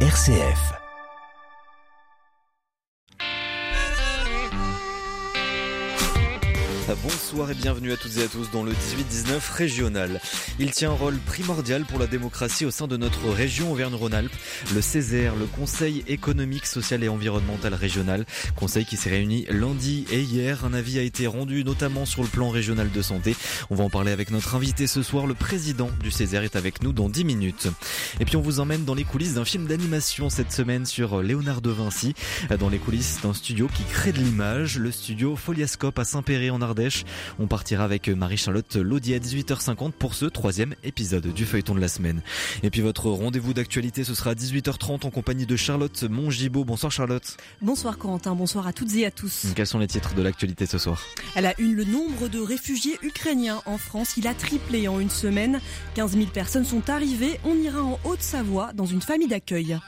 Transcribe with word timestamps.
RCF. 0.00 0.85
Bonsoir 6.94 7.50
et 7.50 7.54
bienvenue 7.54 7.90
à 7.90 7.96
toutes 7.96 8.16
et 8.18 8.22
à 8.22 8.28
tous 8.28 8.48
dans 8.52 8.62
le 8.62 8.70
18-19 8.70 9.40
régional. 9.56 10.20
Il 10.60 10.70
tient 10.70 10.92
un 10.92 10.94
rôle 10.94 11.18
primordial 11.18 11.84
pour 11.84 11.98
la 11.98 12.06
démocratie 12.06 12.64
au 12.64 12.70
sein 12.70 12.86
de 12.86 12.96
notre 12.96 13.28
région 13.28 13.72
Auvergne-Rhône-Alpes. 13.72 14.32
Le 14.72 14.80
CESER, 14.80 15.32
le 15.36 15.46
Conseil 15.46 16.04
économique, 16.06 16.64
social 16.64 17.02
et 17.02 17.08
environnemental 17.08 17.74
régional, 17.74 18.24
conseil 18.54 18.84
qui 18.84 18.96
s'est 18.96 19.10
réuni 19.10 19.46
lundi 19.50 20.06
et 20.12 20.20
hier. 20.20 20.64
Un 20.64 20.74
avis 20.74 21.00
a 21.00 21.02
été 21.02 21.26
rendu 21.26 21.64
notamment 21.64 22.06
sur 22.06 22.22
le 22.22 22.28
plan 22.28 22.50
régional 22.50 22.88
de 22.92 23.02
santé. 23.02 23.34
On 23.68 23.74
va 23.74 23.82
en 23.82 23.90
parler 23.90 24.12
avec 24.12 24.30
notre 24.30 24.54
invité 24.54 24.86
ce 24.86 25.02
soir. 25.02 25.26
Le 25.26 25.34
président 25.34 25.90
du 26.04 26.12
CESER 26.12 26.44
est 26.44 26.54
avec 26.54 26.84
nous 26.84 26.92
dans 26.92 27.08
10 27.08 27.24
minutes. 27.24 27.66
Et 28.20 28.24
puis 28.24 28.36
on 28.36 28.42
vous 28.42 28.60
emmène 28.60 28.84
dans 28.84 28.94
les 28.94 29.04
coulisses 29.04 29.34
d'un 29.34 29.44
film 29.44 29.66
d'animation 29.66 30.30
cette 30.30 30.52
semaine 30.52 30.86
sur 30.86 31.20
Léonard 31.20 31.62
de 31.62 31.70
Vinci, 31.70 32.14
dans 32.60 32.68
les 32.68 32.78
coulisses 32.78 33.18
d'un 33.24 33.34
studio 33.34 33.68
qui 33.74 33.82
crée 33.82 34.12
de 34.12 34.18
l'image, 34.18 34.78
le 34.78 34.92
studio 34.92 35.34
Foliascope 35.34 35.98
à 35.98 36.04
Saint-Péry 36.04 36.50
en 36.50 36.62
Ardèche 36.62 36.75
on 37.38 37.46
partira 37.46 37.84
avec 37.84 38.08
Marie-Charlotte 38.08 38.76
Laudier 38.76 39.16
à 39.16 39.18
18h50 39.18 39.92
pour 39.92 40.14
ce 40.14 40.26
troisième 40.26 40.74
épisode 40.84 41.32
du 41.32 41.44
feuilleton 41.44 41.74
de 41.74 41.80
la 41.80 41.88
semaine. 41.88 42.22
Et 42.62 42.70
puis 42.70 42.80
votre 42.80 43.08
rendez-vous 43.10 43.54
d'actualité, 43.54 44.04
ce 44.04 44.14
sera 44.14 44.30
à 44.30 44.34
18h30 44.34 45.06
en 45.06 45.10
compagnie 45.10 45.46
de 45.46 45.56
Charlotte 45.56 46.04
Mongibaud. 46.04 46.64
Bonsoir 46.64 46.92
Charlotte. 46.92 47.36
Bonsoir 47.62 47.98
Corentin, 47.98 48.34
bonsoir 48.34 48.66
à 48.66 48.72
toutes 48.72 48.94
et 48.96 49.06
à 49.06 49.10
tous. 49.10 49.46
Quels 49.54 49.66
sont 49.66 49.78
les 49.78 49.86
titres 49.86 50.14
de 50.14 50.22
l'actualité 50.22 50.66
ce 50.66 50.78
soir? 50.78 51.02
Elle 51.34 51.46
a 51.46 51.54
une, 51.58 51.74
le 51.74 51.84
nombre 51.84 52.28
de 52.28 52.38
réfugiés 52.38 52.98
ukrainiens 53.02 53.62
en 53.66 53.78
France, 53.78 54.16
il 54.16 54.26
a 54.26 54.34
triplé 54.34 54.88
en 54.88 55.00
une 55.00 55.10
semaine. 55.10 55.60
15 55.94 56.12
000 56.12 56.26
personnes 56.26 56.64
sont 56.64 56.90
arrivées. 56.90 57.40
On 57.44 57.54
ira 57.54 57.82
en 57.82 57.98
Haute-Savoie 58.04 58.72
dans 58.74 58.86
une 58.86 59.02
famille 59.02 59.28
d'accueil. 59.28 59.78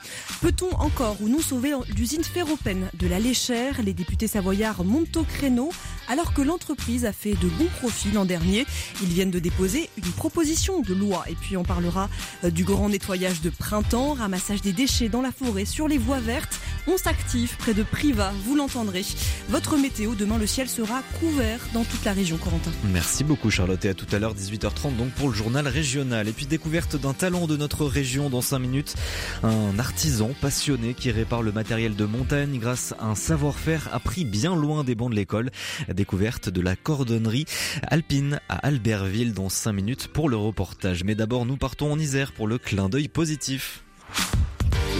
Peut-on 0.40 0.70
encore 0.76 1.16
ou 1.20 1.28
non 1.28 1.40
sauver 1.40 1.72
l'usine 1.96 2.24
Ferropen 2.24 2.88
de 2.94 3.06
la 3.06 3.18
Léchère? 3.18 3.82
Les 3.82 3.92
députés 3.92 4.26
savoyards 4.26 4.84
montent 4.84 5.16
au 5.16 5.24
créneau 5.24 5.70
alors 6.08 6.32
que 6.32 6.42
l'entreprise 6.42 7.04
a 7.04 7.12
fait 7.12 7.34
de 7.34 7.48
bons 7.48 7.68
profits 7.78 8.10
l'an 8.12 8.24
dernier. 8.24 8.66
Ils 9.02 9.08
viennent 9.08 9.30
de 9.30 9.38
déposer 9.38 9.90
une 9.96 10.12
proposition 10.12 10.80
de 10.80 10.94
loi. 10.94 11.24
Et 11.28 11.34
puis 11.34 11.56
on 11.56 11.62
parlera 11.62 12.08
euh, 12.44 12.50
du 12.50 12.64
grand 12.64 12.88
nettoyage 12.88 13.40
de 13.40 13.50
printemps, 13.50 14.14
ramassage 14.14 14.62
des 14.62 14.72
déchets 14.72 15.08
dans 15.08 15.22
la 15.22 15.32
forêt, 15.32 15.64
sur 15.64 15.88
les 15.88 15.98
voies 15.98 16.20
vertes. 16.20 16.60
On 16.86 16.96
s'active 16.96 17.56
près 17.58 17.74
de 17.74 17.82
Privas, 17.82 18.32
vous 18.44 18.56
l'entendrez. 18.56 19.04
Votre 19.50 19.76
météo, 19.76 20.14
demain 20.14 20.38
le 20.38 20.46
ciel 20.46 20.68
sera 20.68 21.02
couvert 21.20 21.60
dans 21.74 21.84
toute 21.84 22.04
la 22.04 22.12
région, 22.12 22.38
Corentin. 22.38 22.70
Merci 22.92 23.24
beaucoup 23.24 23.50
Charlotte 23.50 23.84
et 23.84 23.90
à 23.90 23.94
tout 23.94 24.06
à 24.10 24.18
l'heure 24.18 24.34
18h30 24.34 24.96
donc 24.96 25.10
pour 25.10 25.28
le 25.28 25.34
journal 25.34 25.68
régional. 25.68 26.28
Et 26.28 26.32
puis 26.32 26.46
découverte 26.46 26.96
d'un 26.96 27.12
talent 27.12 27.46
de 27.46 27.56
notre 27.56 27.84
région 27.84 28.30
dans 28.30 28.40
5 28.40 28.58
minutes. 28.58 28.94
Un 29.42 29.78
artisan 29.78 30.30
passionné 30.40 30.94
qui 30.94 31.10
répare 31.10 31.42
le 31.42 31.52
matériel 31.52 31.94
de 31.94 32.04
montagne 32.04 32.58
grâce 32.58 32.94
à 32.98 33.06
un 33.06 33.14
savoir-faire 33.14 33.88
appris 33.92 34.24
bien 34.24 34.56
loin 34.56 34.84
des 34.84 34.94
bancs 34.94 35.10
de 35.10 35.16
l'école. 35.16 35.50
Découverte 35.98 36.48
de 36.48 36.60
la 36.60 36.76
cordonnerie 36.76 37.44
alpine 37.82 38.38
à 38.48 38.64
Albertville 38.64 39.34
dans 39.34 39.48
5 39.48 39.72
minutes 39.72 40.06
pour 40.06 40.28
le 40.28 40.36
reportage. 40.36 41.02
Mais 41.02 41.16
d'abord, 41.16 41.44
nous 41.44 41.56
partons 41.56 41.90
en 41.90 41.98
Isère 41.98 42.30
pour 42.30 42.46
le 42.46 42.56
clin 42.56 42.88
d'œil 42.88 43.08
positif. 43.08 43.82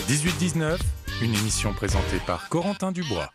18-19, 0.09 0.77
une 1.23 1.35
émission 1.37 1.73
présentée 1.73 2.19
par 2.27 2.49
Corentin 2.49 2.91
Dubois. 2.91 3.31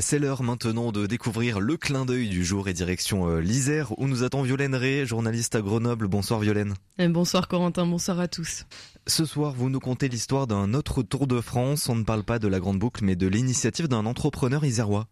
C'est 0.00 0.18
l'heure 0.18 0.42
maintenant 0.42 0.90
de 0.90 1.06
découvrir 1.06 1.60
le 1.60 1.76
clin 1.76 2.04
d'œil 2.04 2.28
du 2.28 2.44
jour 2.44 2.68
et 2.68 2.72
direction 2.72 3.28
euh, 3.28 3.40
l'Isère 3.40 3.96
où 4.00 4.08
nous 4.08 4.24
attend 4.24 4.42
Violaine 4.42 4.74
Ré, 4.74 5.06
journaliste 5.06 5.54
à 5.54 5.60
Grenoble. 5.60 6.08
Bonsoir 6.08 6.40
Violaine. 6.40 6.74
Bonsoir 6.98 7.46
Corentin, 7.46 7.86
bonsoir 7.86 8.18
à 8.18 8.26
tous. 8.26 8.64
Ce 9.08 9.24
soir, 9.24 9.52
vous 9.52 9.70
nous 9.70 9.78
contez 9.78 10.08
l'histoire 10.08 10.48
d'un 10.48 10.74
autre 10.74 11.04
Tour 11.04 11.28
de 11.28 11.40
France. 11.40 11.88
On 11.88 11.94
ne 11.94 12.02
parle 12.02 12.24
pas 12.24 12.40
de 12.40 12.48
la 12.48 12.58
grande 12.58 12.80
boucle, 12.80 13.04
mais 13.04 13.14
de 13.14 13.28
l'initiative 13.28 13.86
d'un 13.86 14.04
entrepreneur 14.04 14.64
isérois. 14.64 15.06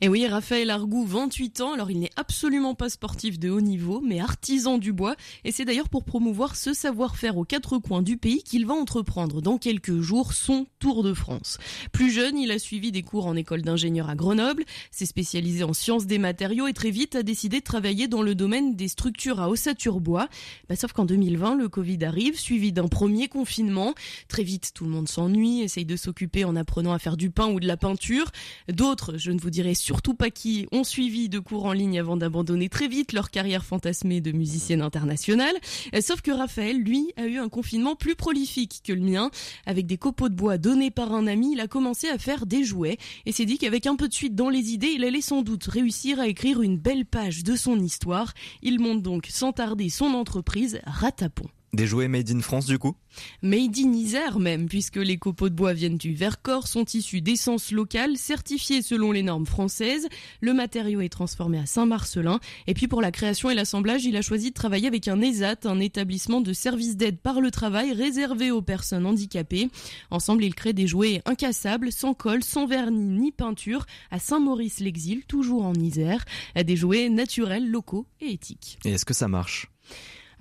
Et 0.00 0.08
oui, 0.08 0.28
Raphaël 0.28 0.70
Argou, 0.70 1.04
28 1.04 1.60
ans. 1.60 1.72
Alors, 1.72 1.90
il 1.90 1.98
n'est 1.98 2.12
absolument 2.14 2.76
pas 2.76 2.88
sportif 2.88 3.40
de 3.40 3.50
haut 3.50 3.60
niveau, 3.60 4.00
mais 4.00 4.20
artisan 4.20 4.78
du 4.78 4.92
bois. 4.92 5.16
Et 5.42 5.50
c'est 5.50 5.64
d'ailleurs 5.64 5.88
pour 5.88 6.04
promouvoir 6.04 6.54
ce 6.54 6.72
savoir-faire 6.72 7.36
aux 7.36 7.44
quatre 7.44 7.78
coins 7.78 8.02
du 8.02 8.16
pays 8.16 8.44
qu'il 8.44 8.64
va 8.64 8.74
entreprendre 8.74 9.42
dans 9.42 9.58
quelques 9.58 9.98
jours 9.98 10.34
son 10.34 10.66
Tour 10.78 11.02
de 11.02 11.12
France. 11.12 11.58
Plus 11.90 12.12
jeune, 12.12 12.38
il 12.38 12.52
a 12.52 12.60
suivi 12.60 12.92
des 12.92 13.02
cours 13.02 13.26
en 13.26 13.34
école 13.34 13.62
d'ingénieur 13.62 14.08
à 14.08 14.14
Grenoble, 14.14 14.64
s'est 14.92 15.06
spécialisé 15.06 15.64
en 15.64 15.72
sciences 15.72 16.06
des 16.06 16.18
matériaux 16.18 16.68
et 16.68 16.72
très 16.72 16.90
vite 16.90 17.16
a 17.16 17.24
décidé 17.24 17.58
de 17.58 17.64
travailler 17.64 18.06
dans 18.06 18.22
le 18.22 18.36
domaine 18.36 18.76
des 18.76 18.88
structures 18.88 19.40
à 19.40 19.48
ossature 19.48 19.98
bois. 19.98 20.28
Bah, 20.68 20.76
sauf 20.76 20.92
qu'en 20.92 21.06
2020, 21.06 21.56
le 21.56 21.68
Covid 21.68 22.04
arrive, 22.04 22.38
suivi 22.38 22.72
d'un 22.72 22.86
premier 22.86 23.28
confinement. 23.32 23.94
Très 24.28 24.42
vite, 24.42 24.72
tout 24.74 24.84
le 24.84 24.90
monde 24.90 25.08
s'ennuie, 25.08 25.62
essaye 25.62 25.86
de 25.86 25.96
s'occuper 25.96 26.44
en 26.44 26.54
apprenant 26.54 26.92
à 26.92 26.98
faire 26.98 27.16
du 27.16 27.30
pain 27.30 27.48
ou 27.48 27.60
de 27.60 27.66
la 27.66 27.78
peinture. 27.78 28.30
D'autres, 28.68 29.16
je 29.16 29.30
ne 29.30 29.40
vous 29.40 29.48
dirai 29.48 29.74
surtout 29.74 30.12
pas 30.14 30.30
qui, 30.30 30.66
ont 30.70 30.84
suivi 30.84 31.30
de 31.30 31.38
cours 31.38 31.64
en 31.64 31.72
ligne 31.72 31.98
avant 31.98 32.18
d'abandonner 32.18 32.68
très 32.68 32.88
vite 32.88 33.12
leur 33.14 33.30
carrière 33.30 33.64
fantasmée 33.64 34.20
de 34.20 34.32
musicienne 34.32 34.82
internationale. 34.82 35.54
Sauf 36.00 36.20
que 36.20 36.30
Raphaël, 36.30 36.78
lui, 36.78 37.12
a 37.16 37.24
eu 37.24 37.38
un 37.38 37.48
confinement 37.48 37.96
plus 37.96 38.16
prolifique 38.16 38.82
que 38.84 38.92
le 38.92 39.00
mien. 39.00 39.30
Avec 39.64 39.86
des 39.86 39.96
copeaux 39.96 40.28
de 40.28 40.34
bois 40.34 40.58
donnés 40.58 40.90
par 40.90 41.12
un 41.12 41.26
ami, 41.26 41.52
il 41.52 41.60
a 41.60 41.68
commencé 41.68 42.08
à 42.08 42.18
faire 42.18 42.44
des 42.44 42.64
jouets 42.64 42.98
et 43.24 43.32
s'est 43.32 43.46
dit 43.46 43.56
qu'avec 43.56 43.86
un 43.86 43.96
peu 43.96 44.08
de 44.08 44.14
suite 44.14 44.34
dans 44.34 44.50
les 44.50 44.72
idées, 44.72 44.92
il 44.94 45.04
allait 45.04 45.22
sans 45.22 45.40
doute 45.40 45.64
réussir 45.64 46.20
à 46.20 46.28
écrire 46.28 46.60
une 46.60 46.76
belle 46.76 47.06
page 47.06 47.44
de 47.44 47.56
son 47.56 47.80
histoire. 47.80 48.34
Il 48.60 48.78
monte 48.78 49.02
donc 49.02 49.28
sans 49.30 49.52
tarder 49.52 49.88
son 49.88 50.12
entreprise 50.12 50.80
Ratapon. 50.84 51.48
Des 51.74 51.86
jouets 51.86 52.06
made 52.06 52.30
in 52.30 52.40
France 52.40 52.66
du 52.66 52.78
coup? 52.78 52.94
Made 53.40 53.78
in 53.78 53.94
Isère 53.94 54.38
même, 54.38 54.68
puisque 54.68 54.96
les 54.96 55.16
copeaux 55.16 55.48
de 55.48 55.54
bois 55.54 55.72
viennent 55.72 55.96
du 55.96 56.12
Vercors, 56.12 56.68
sont 56.68 56.84
issus 56.84 57.22
d'essence 57.22 57.72
locale, 57.72 58.18
certifiées 58.18 58.82
selon 58.82 59.10
les 59.10 59.22
normes 59.22 59.46
françaises. 59.46 60.06
Le 60.42 60.52
matériau 60.52 61.00
est 61.00 61.08
transformé 61.08 61.58
à 61.58 61.64
Saint-Marcelin. 61.64 62.40
Et 62.66 62.74
puis 62.74 62.88
pour 62.88 63.00
la 63.00 63.10
création 63.10 63.48
et 63.48 63.54
l'assemblage, 63.54 64.04
il 64.04 64.18
a 64.18 64.20
choisi 64.20 64.50
de 64.50 64.54
travailler 64.54 64.86
avec 64.86 65.08
un 65.08 65.18
ESAT, 65.22 65.60
un 65.64 65.80
établissement 65.80 66.42
de 66.42 66.52
services 66.52 66.98
d'aide 66.98 67.18
par 67.18 67.40
le 67.40 67.50
travail 67.50 67.94
réservé 67.94 68.50
aux 68.50 68.60
personnes 68.60 69.06
handicapées. 69.06 69.70
Ensemble, 70.10 70.44
il 70.44 70.54
crée 70.54 70.74
des 70.74 70.86
jouets 70.86 71.22
incassables, 71.24 71.90
sans 71.90 72.12
colle, 72.12 72.44
sans 72.44 72.66
vernis 72.66 73.18
ni 73.18 73.32
peinture, 73.32 73.86
à 74.10 74.18
Saint-Maurice-l'Exil, 74.18 75.24
toujours 75.24 75.64
en 75.64 75.74
Isère. 75.74 76.26
Des 76.54 76.76
jouets 76.76 77.08
naturels, 77.08 77.70
locaux 77.70 78.06
et 78.20 78.30
éthiques. 78.30 78.78
Et 78.84 78.90
est-ce 78.90 79.06
que 79.06 79.14
ça 79.14 79.26
marche? 79.26 79.70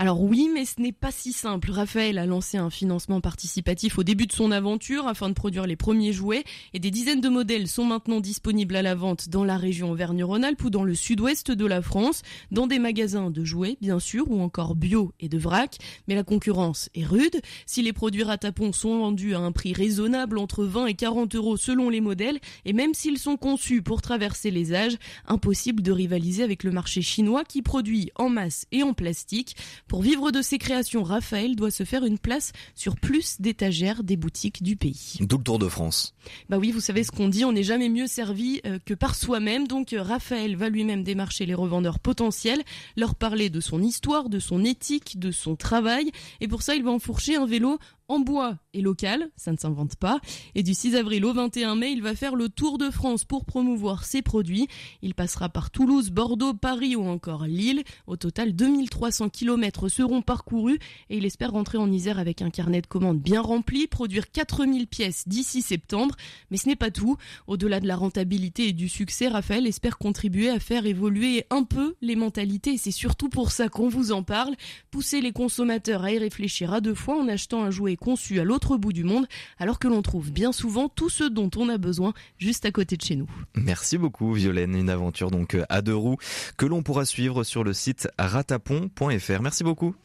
Alors 0.01 0.23
oui, 0.23 0.50
mais 0.51 0.66
ce 0.66 0.81
n'est 0.81 0.94
pas 0.94 1.12
si 1.12 1.31
simple. 1.31 1.69
Raphaël 1.69 2.17
a 2.17 2.25
lancé 2.25 2.57
un 2.57 2.72
financement 2.72 3.22
participatif 3.22 4.00
au 4.00 4.03
début 4.03 4.25
de 4.25 4.31
son 4.31 4.51
aventure 4.51 5.07
afin 5.07 5.29
de 5.29 5.35
produire 5.35 5.67
les 5.67 5.75
premiers 5.75 6.12
jouets 6.12 6.44
et 6.73 6.79
des 6.79 6.89
dizaines 6.89 7.22
de 7.22 7.29
modèles 7.29 7.67
sont 7.67 7.85
maintenant 7.85 8.19
disponibles 8.19 8.75
à 8.75 8.81
la 8.81 8.95
vente 8.95 9.29
dans 9.29 9.44
la 9.44 9.57
région 9.57 9.91
Auvergne-Rhône-Alpes 9.91 10.63
ou 10.63 10.72
dans 10.72 10.84
le 10.84 10.95
sud-ouest 10.95 11.51
de 11.51 11.66
la 11.67 11.84
France, 11.84 12.23
dans 12.50 12.66
des 12.66 12.79
magasins 12.79 13.29
de 13.29 13.44
jouets 13.44 13.78
bien 13.79 14.00
sûr 14.00 14.31
ou 14.31 14.41
encore 14.41 14.73
bio 14.73 15.13
et 15.19 15.29
de 15.29 15.38
vrac, 15.38 15.78
mais 16.07 16.16
la 16.16 16.23
concurrence 16.23 16.90
est 16.95 17.06
rude. 17.06 17.40
Si 17.67 17.84
les 17.84 17.94
produits 17.94 18.23
Ratapon 18.23 18.73
sont 18.73 18.97
vendus 18.97 19.35
à 19.35 19.40
un 19.40 19.51
prix 19.51 19.73
raisonnable 19.73 20.40
entre 20.40 20.63
20 20.63 20.88
et 20.88 20.95
40 20.95 21.35
euros 21.35 21.57
selon 21.57 21.91
les 21.91 22.01
modèles 22.01 22.40
et 22.66 22.73
même 22.73 22.95
s'ils 22.95 23.19
sont 23.19 23.38
conçus 23.38 23.84
pour 23.84 24.01
traverser 24.01 24.50
les 24.50 24.73
âges, 24.73 24.97
impossible 25.28 25.84
de 25.84 25.91
rivaliser 25.91 26.41
avec 26.41 26.63
le 26.63 26.72
marché 26.72 27.03
chinois 27.03 27.44
qui 27.44 27.61
produit 27.61 28.09
en 28.16 28.29
masse 28.29 28.66
et 28.72 28.81
en 28.81 28.95
plastique. 28.95 29.56
Pour 29.91 30.03
vivre 30.03 30.31
de 30.31 30.41
ses 30.41 30.57
créations, 30.57 31.03
Raphaël 31.03 31.57
doit 31.57 31.69
se 31.69 31.84
faire 31.84 32.06
une 32.06 32.18
place 32.18 32.53
sur 32.75 32.96
plus 32.96 33.41
d'étagères 33.41 34.06
des 34.06 34.16
boutiques 34.16 34.63
du 34.63 34.78
pays. 34.78 35.18
D'où 35.19 35.38
le 35.38 35.44
Tour 35.44 35.59
de 35.59 35.68
France. 35.68 36.16
Bah 36.47 36.57
oui, 36.57 36.72
vous 36.72 36.79
savez 36.79 37.03
ce 37.03 37.12
qu'on 37.12 37.28
dit, 37.28 37.44
on 37.44 37.52
n'est 37.52 37.62
jamais 37.62 37.90
mieux 37.90 38.07
servi 38.07 38.62
euh, 38.66 38.79
que 38.85 38.94
par 38.94 39.16
soi-même. 39.16 39.68
Donc 39.68 39.91
euh, 39.91 40.02
Raphaël 40.02 40.56
va 40.56 40.69
lui-même 40.69 41.03
démarcher 41.03 41.46
les 41.46 41.53
revendeurs 41.53 42.00
potentiels, 42.00 42.63
leur 42.96 43.16
parler 43.16 43.50
de 43.50 43.59
son 43.59 43.84
histoire, 43.84 44.29
de 44.29 44.40
son 44.40 44.63
éthique, 44.63 45.19
de 45.19 45.29
son 45.29 45.57
travail. 45.57 46.12
Et 46.40 46.47
pour 46.47 46.62
ça, 46.62 46.73
il 46.73 46.84
va 46.84 46.91
enfourcher 46.91 47.35
un 47.35 47.46
vélo 47.46 47.78
en 48.11 48.19
bois 48.19 48.57
et 48.73 48.81
local, 48.81 49.29
ça 49.35 49.52
ne 49.52 49.58
s'invente 49.58 49.96
pas. 49.96 50.19
Et 50.55 50.63
du 50.63 50.73
6 50.73 50.96
avril 50.96 51.25
au 51.25 51.34
21 51.34 51.75
mai, 51.75 51.91
il 51.91 52.02
va 52.02 52.16
faire 52.16 52.35
le 52.35 52.49
tour 52.49 52.78
de 52.78 52.90
France 52.90 53.23
pour 53.23 53.46
promouvoir 53.46 54.05
ses 54.05 54.22
produits. 54.22 54.67
Il 55.02 55.13
passera 55.13 55.49
par 55.49 55.72
Toulouse, 55.72 56.11
Bordeaux, 56.11 56.53
Paris 56.53 56.96
ou 56.96 57.05
encore 57.08 57.46
Lille. 57.46 57.84
Au 58.08 58.17
total, 58.17 58.53
2300 58.53 59.29
km 59.29 59.90
seront 59.90 60.22
parcourus 60.22 60.79
et 61.09 61.17
il 61.17 61.25
espère 61.25 61.52
rentrer 61.52 61.78
en 61.78 61.91
Isère 61.91 62.19
avec 62.19 62.41
un 62.41 62.49
carnet 62.49 62.81
de 62.81 62.87
commandes 62.87 63.19
bien 63.19 63.41
rempli, 63.41 63.87
produire 63.87 64.31
4000 64.31 64.87
pièces 64.87 65.28
d'ici 65.28 65.61
septembre. 65.61 66.16
Mais 66.49 66.57
ce 66.57 66.67
n'est 66.67 66.75
pas 66.75 66.91
tout. 66.91 67.17
Au-delà 67.47 67.79
de 67.79 67.87
la 67.87 67.96
rentabilité 67.96 68.67
et 68.67 68.73
du 68.73 68.90
succès, 68.90 69.28
Raphaël 69.28 69.67
espère 69.67 69.97
contribuer 69.97 70.49
à 70.49 70.59
faire 70.59 70.85
évoluer 70.85 71.46
un 71.49 71.64
peu 71.64 71.96
les 72.02 72.16
mentalités 72.16 72.78
c'est 72.78 72.91
surtout 72.91 73.29
pour 73.29 73.52
ça 73.52 73.69
qu'on 73.69 73.90
vous 73.90 74.11
en 74.11 74.23
parle. 74.23 74.55
Pousser 74.90 75.22
les 75.22 75.31
consommateurs 75.31 76.03
à 76.03 76.11
y 76.11 76.17
réfléchir 76.17 76.73
à 76.73 76.81
deux 76.81 76.96
fois 76.96 77.19
en 77.19 77.28
achetant 77.28 77.64
un 77.64 77.72
jouet 77.72 77.96
conçu 78.02 78.40
à 78.40 78.44
l'autre 78.44 78.76
bout 78.76 78.92
du 78.92 79.06
monde, 79.06 79.28
alors 79.59 79.80
que 79.80 79.88
l'on 79.88 80.02
trouve 80.02 80.32
bien 80.32 80.52
souvent 80.52 80.90
tout 80.90 81.09
ce 81.09 81.24
dont 81.24 81.52
on 81.56 81.70
a 81.70 81.78
besoin 81.78 82.14
juste 82.38 82.66
à 82.66 82.72
côté 82.72 82.98
de 82.98 83.02
chez 83.02 83.16
nous. 83.16 83.30
Merci 83.56 83.98
beaucoup 83.98 84.34
Violaine, 84.34 84.76
une 84.76 84.90
aventure 84.90 85.32
donc 85.32 85.56
à 85.70 85.82
deux 85.82 85.96
roues 85.96 86.18
que 86.58 86.66
l'on 86.66 86.84
pourra 86.84 87.06
suivre 87.06 87.44
sur 87.44 87.64
le 87.64 87.74
site 87.74 88.09
ratapon.fr. 88.18 89.42
Merci 89.42 89.64
beaucoup. 89.64 89.96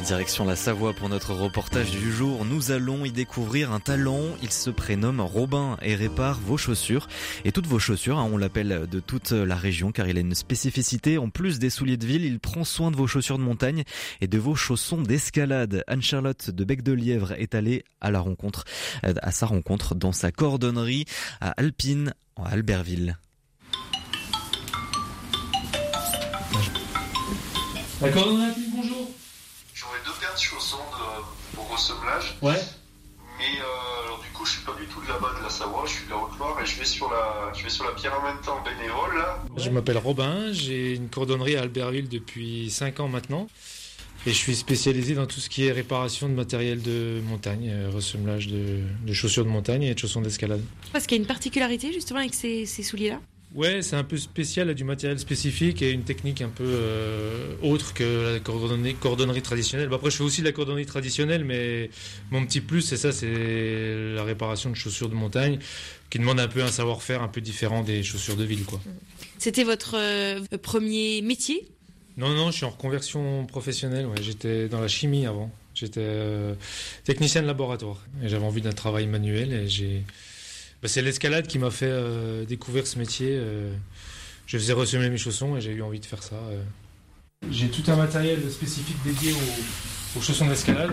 Direction 0.00 0.44
la 0.46 0.56
Savoie 0.56 0.94
pour 0.94 1.08
notre 1.08 1.34
reportage 1.34 1.90
du 1.90 2.10
jour. 2.12 2.44
Nous 2.44 2.70
allons 2.70 3.04
y 3.04 3.12
découvrir 3.12 3.72
un 3.72 3.78
talent. 3.78 4.22
Il 4.42 4.50
se 4.50 4.70
prénomme 4.70 5.20
Robin 5.20 5.76
et 5.82 5.94
répare 5.94 6.40
vos 6.40 6.56
chaussures. 6.56 7.08
Et 7.44 7.52
toutes 7.52 7.66
vos 7.66 7.78
chaussures, 7.78 8.18
hein, 8.18 8.28
on 8.32 8.36
l'appelle 8.36 8.86
de 8.90 9.00
toute 9.00 9.32
la 9.32 9.54
région 9.54 9.92
car 9.92 10.08
il 10.08 10.16
a 10.16 10.20
une 10.20 10.34
spécificité. 10.34 11.18
En 11.18 11.28
plus 11.28 11.58
des 11.58 11.70
souliers 11.70 11.96
de 11.96 12.06
ville, 12.06 12.24
il 12.24 12.40
prend 12.40 12.64
soin 12.64 12.90
de 12.90 12.96
vos 12.96 13.06
chaussures 13.06 13.38
de 13.38 13.44
montagne 13.44 13.84
et 14.20 14.26
de 14.26 14.38
vos 14.38 14.54
chaussons 14.54 15.02
d'escalade. 15.02 15.84
Anne-Charlotte 15.86 16.50
de 16.50 16.64
Bec 16.64 16.82
de 16.82 16.92
Lièvre 16.92 17.32
est 17.32 17.54
allée 17.54 17.84
euh, 18.04 19.14
à 19.22 19.32
sa 19.32 19.46
rencontre 19.46 19.94
dans 19.94 20.12
sa 20.12 20.32
cordonnerie 20.32 21.04
à 21.40 21.50
Alpine, 21.50 22.14
en 22.36 22.44
Albertville. 22.44 23.18
De 30.42 30.46
chaussons 30.46 30.76
de, 30.76 31.56
pour 31.56 31.70
ressemblage. 31.70 32.36
Ouais. 32.42 32.60
Mais 33.38 33.60
euh, 33.60 34.04
alors 34.04 34.20
du 34.20 34.28
coup, 34.30 34.44
je 34.44 34.52
suis 34.52 34.62
pas 34.62 34.74
du 34.74 34.86
tout 34.86 35.00
de 35.00 35.08
là-bas 35.08 35.34
de 35.38 35.42
la 35.42 35.50
Savoie, 35.50 35.84
je 35.86 35.92
suis 35.92 36.04
de 36.06 36.10
la 36.10 36.16
Haute-Loire 36.16 36.60
et 36.60 36.66
je 36.66 36.78
vais 36.78 36.84
sur 36.84 37.10
la, 37.10 37.52
je 37.54 37.62
vais 37.62 37.70
sur 37.70 37.84
la 37.84 37.92
pierre 37.92 38.18
en 38.20 38.24
même 38.24 38.40
temps 38.40 38.62
bénévole 38.62 39.16
là. 39.16 39.42
Je 39.56 39.70
m'appelle 39.70 39.98
Robin, 39.98 40.52
j'ai 40.52 40.94
une 40.94 41.08
cordonnerie 41.08 41.56
à 41.56 41.62
Albertville 41.62 42.08
depuis 42.08 42.70
5 42.70 43.00
ans 43.00 43.08
maintenant. 43.08 43.46
Et 44.24 44.30
je 44.30 44.36
suis 44.36 44.54
spécialisé 44.54 45.14
dans 45.14 45.26
tout 45.26 45.40
ce 45.40 45.48
qui 45.48 45.66
est 45.66 45.72
réparation 45.72 46.28
de 46.28 46.34
matériel 46.34 46.80
de 46.80 47.20
montagne, 47.26 47.68
euh, 47.68 47.90
ressemblage 47.92 48.46
de, 48.46 48.78
de, 49.04 49.12
chaussures 49.12 49.44
de 49.44 49.50
montagne 49.50 49.82
et 49.82 49.94
de 49.94 49.98
chaussons 49.98 50.20
d'escalade. 50.20 50.62
Parce 50.92 51.08
qu'il 51.08 51.16
y 51.16 51.20
a 51.20 51.22
une 51.22 51.26
particularité 51.26 51.92
justement 51.92 52.20
avec 52.20 52.32
ces, 52.32 52.64
ces 52.64 52.84
souliers-là 52.84 53.18
Ouais, 53.54 53.82
c'est 53.82 53.96
un 53.96 54.04
peu 54.04 54.16
spécial, 54.16 54.70
a 54.70 54.74
du 54.74 54.84
matériel 54.84 55.18
spécifique 55.18 55.82
et 55.82 55.90
une 55.90 56.04
technique 56.04 56.40
un 56.40 56.48
peu 56.48 56.64
euh, 56.64 57.54
autre 57.62 57.92
que 57.92 58.32
la 58.32 58.40
cordonnerie, 58.40 58.94
cordonnerie 58.94 59.42
traditionnelle. 59.42 59.88
Bah, 59.88 59.96
après, 59.96 60.10
je 60.10 60.16
fais 60.16 60.24
aussi 60.24 60.40
de 60.40 60.46
la 60.46 60.52
cordonnerie 60.52 60.86
traditionnelle, 60.86 61.44
mais 61.44 61.90
mon 62.30 62.46
petit 62.46 62.62
plus, 62.62 62.80
c'est 62.80 62.96
ça, 62.96 63.12
c'est 63.12 64.14
la 64.14 64.24
réparation 64.24 64.70
de 64.70 64.74
chaussures 64.74 65.10
de 65.10 65.14
montagne, 65.14 65.58
qui 66.08 66.18
demande 66.18 66.40
un 66.40 66.48
peu 66.48 66.62
un 66.62 66.70
savoir-faire 66.70 67.22
un 67.22 67.28
peu 67.28 67.42
différent 67.42 67.82
des 67.82 68.02
chaussures 68.02 68.36
de 68.36 68.44
ville, 68.44 68.64
quoi. 68.64 68.80
C'était 69.38 69.64
votre 69.64 69.96
euh, 69.98 70.40
premier 70.62 71.20
métier? 71.20 71.68
Non, 72.16 72.30
non, 72.30 72.50
je 72.50 72.56
suis 72.56 72.64
en 72.64 72.70
reconversion 72.70 73.44
professionnelle. 73.46 74.06
Ouais. 74.06 74.22
J'étais 74.22 74.68
dans 74.68 74.80
la 74.80 74.88
chimie 74.88 75.26
avant. 75.26 75.50
J'étais 75.74 76.00
euh, 76.00 76.54
technicien 77.04 77.42
de 77.42 77.46
laboratoire 77.46 78.04
et 78.22 78.28
j'avais 78.28 78.44
envie 78.44 78.60
d'un 78.60 78.72
travail 78.72 79.06
manuel 79.06 79.52
et 79.52 79.68
j'ai 79.68 80.04
bah, 80.82 80.88
c'est 80.88 81.00
l'escalade 81.00 81.46
qui 81.46 81.58
m'a 81.60 81.70
fait 81.70 81.86
euh, 81.88 82.44
découvrir 82.44 82.86
ce 82.88 82.98
métier. 82.98 83.28
Euh. 83.30 83.72
je 84.46 84.58
faisais 84.58 84.72
ressemer 84.72 85.08
mes 85.10 85.16
chaussons 85.16 85.56
et 85.56 85.60
j'ai 85.60 85.70
eu 85.70 85.82
envie 85.82 86.00
de 86.00 86.06
faire 86.06 86.22
ça. 86.22 86.34
Euh. 86.34 86.62
J'ai 87.50 87.68
tout 87.68 87.88
un 87.90 87.96
matériel 87.96 88.50
spécifique 88.50 88.96
dédié 89.04 89.32
aux, 90.16 90.20
chaussons 90.20 90.48
d'escalade. 90.48 90.90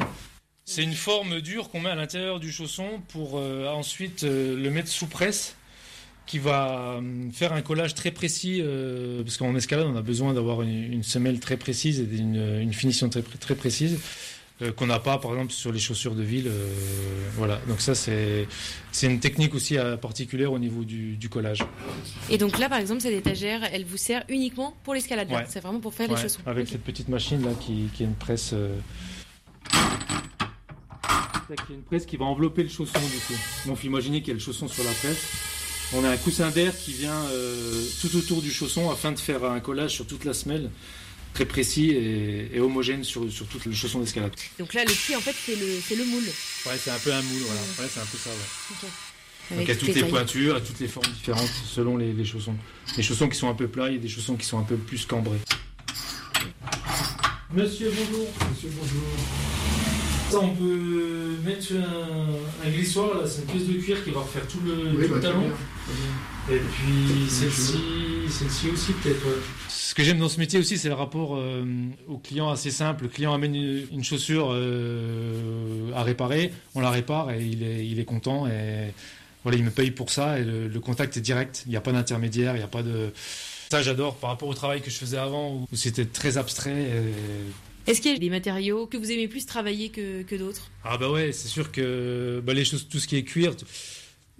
C'est 0.66 0.84
une 0.84 0.94
forme 0.94 1.42
dure 1.42 1.70
qu'on 1.70 1.82
met 1.82 1.90
à 1.90 1.96
l'intérieur 1.96 2.40
du 2.40 2.52
chausson 2.52 3.02
pour 3.08 3.36
ensuite 3.36 4.24
le 4.24 4.70
mettre 4.70 4.88
sous 4.88 5.08
presse 5.08 5.56
qui 6.26 6.38
va 6.38 7.02
faire 7.34 7.54
un 7.54 7.62
collage 7.62 7.96
très 7.96 8.12
précis, 8.12 8.64
parce 9.24 9.38
qu'en 9.38 9.56
escalade, 9.56 9.88
on 9.88 9.96
a 9.96 10.02
besoin 10.02 10.34
d'avoir 10.34 10.62
une, 10.62 11.04
semelle 11.04 11.40
très 11.40 11.58
précise 11.58 12.00
et 12.00 12.18
une, 12.18 12.74
finition 12.74 13.10
très, 13.10 13.22
très 13.22 13.56
précise. 13.56 14.00
Euh, 14.62 14.74
qu'on 14.74 14.88
n'a 14.88 15.00
pas, 15.00 15.18
par 15.18 15.32
exemple, 15.32 15.54
sur 15.54 15.72
les 15.72 15.80
chaussures 15.80 16.16
de 16.16 16.24
ville. 16.24 16.48
Euh, 16.48 16.68
voilà, 17.36 17.62
donc 17.68 17.80
ça, 17.80 17.96
c'est 17.96 18.46
une 19.04 19.22
technique 19.22 19.56
aussi 19.56 19.78
euh, 19.78 19.96
particulière 19.96 20.52
au 20.52 20.60
niveau 20.60 20.84
du, 20.84 21.30
collage. 21.30 21.64
Et 22.30 22.38
donc 22.38 22.60
là, 22.60 22.68
par 22.68 22.80
exemple, 22.80 23.02
cette 23.02 23.14
étagère, 23.14 23.62
elle 23.72 23.86
vous 23.86 23.98
sert 23.98 24.24
uniquement 24.28 24.76
pour 24.84 24.94
l'escalade 24.94 25.30
C'est 25.48 25.62
vraiment 25.62 25.80
pour 25.80 25.94
faire 25.94 26.10
les 26.10 26.18
chaussons 26.18 26.42
Avec 26.46 26.68
cette 26.68 26.84
petite 26.84 27.08
machine 27.08 27.42
là 27.44 27.52
qui, 27.60 27.90
qui 27.94 28.04
est 28.04 28.06
une 28.06 28.16
presse. 28.16 28.54
Qui 31.48 31.74
est 31.74 31.76
une 31.76 31.84
presse 31.84 32.06
qui 32.06 32.18
va 32.18 32.26
envelopper 32.26 32.64
le 32.64 32.70
chausson 32.70 33.00
du 33.00 33.18
coup. 33.20 33.40
Donc, 33.68 33.84
imaginer 33.84 34.20
qu'il 34.20 34.30
y 34.30 34.32
a 34.32 34.34
le 34.34 34.40
chausson 34.40 34.68
sur 34.68 34.84
la 34.84 34.92
presse. 34.92 35.26
On 35.94 36.04
a 36.04 36.10
un 36.10 36.18
coussin 36.18 36.50
d'air 36.50 36.78
qui 36.78 36.92
vient 36.92 37.24
tout 38.02 38.16
autour 38.18 38.42
du 38.42 38.52
chausson 38.52 38.92
afin 38.92 39.12
de 39.14 39.20
faire 39.20 39.44
un 39.46 39.60
collage 39.60 39.92
sur 39.92 40.06
toute 40.06 40.26
la 40.26 40.34
semelle 40.34 40.70
très 41.34 41.46
précis 41.46 41.92
et, 41.92 42.60
homogène 42.60 43.04
sur, 43.04 43.32
sur 43.32 43.46
toute 43.48 43.66
le 43.66 43.74
chausson 43.74 44.00
d'escalade. 44.00 44.32
Donc 44.58 44.74
là, 44.74 44.84
le 44.84 44.92
puits, 44.92 45.16
en 45.16 45.22
fait, 45.22 45.36
c'est 45.46 45.56
le, 45.56 46.04
le 46.04 46.06
moule. 46.06 46.24
Ouais, 46.24 46.78
c'est 46.78 46.92
un 46.92 47.00
peu 47.00 47.14
un 47.14 47.22
moule, 47.22 47.42
voilà. 47.42 47.62
Ouais, 47.80 47.90
c'est 47.92 48.00
un 48.00 48.06
peu 48.06 48.18
ça, 48.18 48.30
ouais. 48.30 48.90
Donc 49.52 49.62
il 49.64 49.68
y 49.68 49.72
a 49.72 49.76
toutes 49.76 49.96
les, 49.96 50.04
pointures, 50.04 50.58
et 50.58 50.62
toutes 50.62 50.80
les 50.80 50.88
formes 50.88 51.12
différentes 51.12 51.50
selon 51.66 51.98
les, 51.98 52.14
les, 52.14 52.26
chaussons. 52.26 52.56
Les 52.98 53.04
chaussons 53.04 53.28
qui 53.28 53.38
sont 53.38 53.50
un 53.50 53.56
peu 53.56 53.68
plats, 53.68 53.90
il 53.90 53.96
y 53.96 53.98
a 53.98 54.02
des 54.02 54.08
chaussons 54.08 54.36
qui 54.36 54.46
sont 54.46 54.60
un 54.60 54.64
peu 54.64 54.76
plus 54.76 55.06
cambrés. 55.06 55.40
Monsieur, 57.52 57.92
bonjour. 57.98 58.28
Monsieur, 58.52 58.70
bonjour. 58.80 59.02
Ça, 60.30 60.40
on 60.40 60.56
peut 60.56 61.38
mettre 61.44 61.74
un, 61.74 62.68
un 62.68 62.70
glissoir, 62.70 63.18
là, 63.18 63.28
c'est 63.28 63.42
une 63.42 63.48
pièce 63.48 63.68
de 63.68 63.82
cuir 63.82 64.04
qui 64.04 64.12
va 64.12 64.20
refaire 64.20 64.48
tout 64.48 64.60
le, 64.64 65.08
bah, 65.08 65.20
talon. 65.20 65.50
Et 66.52 66.60
puis 66.60 67.28
celle-ci, 67.28 67.78
celle-ci 68.30 68.70
aussi 68.70 68.94
peut-être. 68.94 69.26
Ce 69.90 69.96
que 69.96 70.04
j'aime 70.04 70.20
dans 70.20 70.30
ce 70.30 70.40
métier 70.40 70.60
aussi, 70.60 70.78
c'est 70.78 70.88
le 70.88 70.94
rapport 70.94 71.36
euh, 71.36 71.66
au 72.08 72.20
client 72.20 72.52
assez 72.52 72.70
simple. 72.70 73.06
Le 73.06 73.10
client 73.10 73.34
amène 73.34 73.56
une, 73.56 74.04
chaussure 74.04 74.50
euh, 74.52 75.92
à 75.96 76.04
réparer, 76.04 76.52
on 76.76 76.80
la 76.80 76.92
répare 76.92 77.32
et 77.32 77.44
il 77.44 77.64
est, 77.64 77.88
il 77.88 78.00
est 78.00 78.06
content 78.06 78.46
et 78.46 78.94
voilà, 79.42 79.58
il 79.58 79.64
me 79.64 79.72
paye 79.72 79.90
pour 79.90 80.12
ça 80.12 80.38
et 80.38 80.44
le, 80.44 80.80
contact 80.80 81.18
est 81.18 81.22
direct. 81.22 81.64
Il 81.66 81.72
n'y 81.72 81.76
a 81.76 81.82
pas 81.82 81.92
d'intermédiaire, 81.92 82.54
il 82.54 82.60
n'y 82.60 82.64
a 82.64 82.68
pas 82.68 82.84
de. 82.84 83.12
Ça, 83.72 83.82
j'adore 83.82 84.18
par 84.18 84.30
rapport 84.30 84.48
au 84.48 84.54
travail 84.54 84.82
que 84.82 84.92
je 84.92 84.96
faisais 84.96 85.18
avant 85.18 85.56
où 85.56 85.76
c'était 85.76 86.06
très 86.06 86.38
abstrait. 86.38 86.92
Est-ce 87.88 88.00
qu'il 88.00 88.12
y 88.12 88.16
a 88.16 88.20
des 88.20 88.30
matériaux 88.30 88.86
que 88.86 88.96
vous 88.96 89.12
aimez 89.12 89.28
plus 89.28 89.48
travailler 89.48 89.90
que, 89.90 90.22
que 90.22 90.36
d'autres? 90.36 90.70
Ah 90.84 91.00
bah 91.00 91.10
ouais, 91.10 91.32
c'est 91.32 91.48
sûr 91.48 91.72
que 91.72 92.44
bah, 92.46 92.54
les 92.54 92.64
choses, 92.64 92.88
tout 92.88 93.00
ce 93.00 93.08
qui 93.08 93.16
est 93.16 93.24
cuir. 93.24 93.56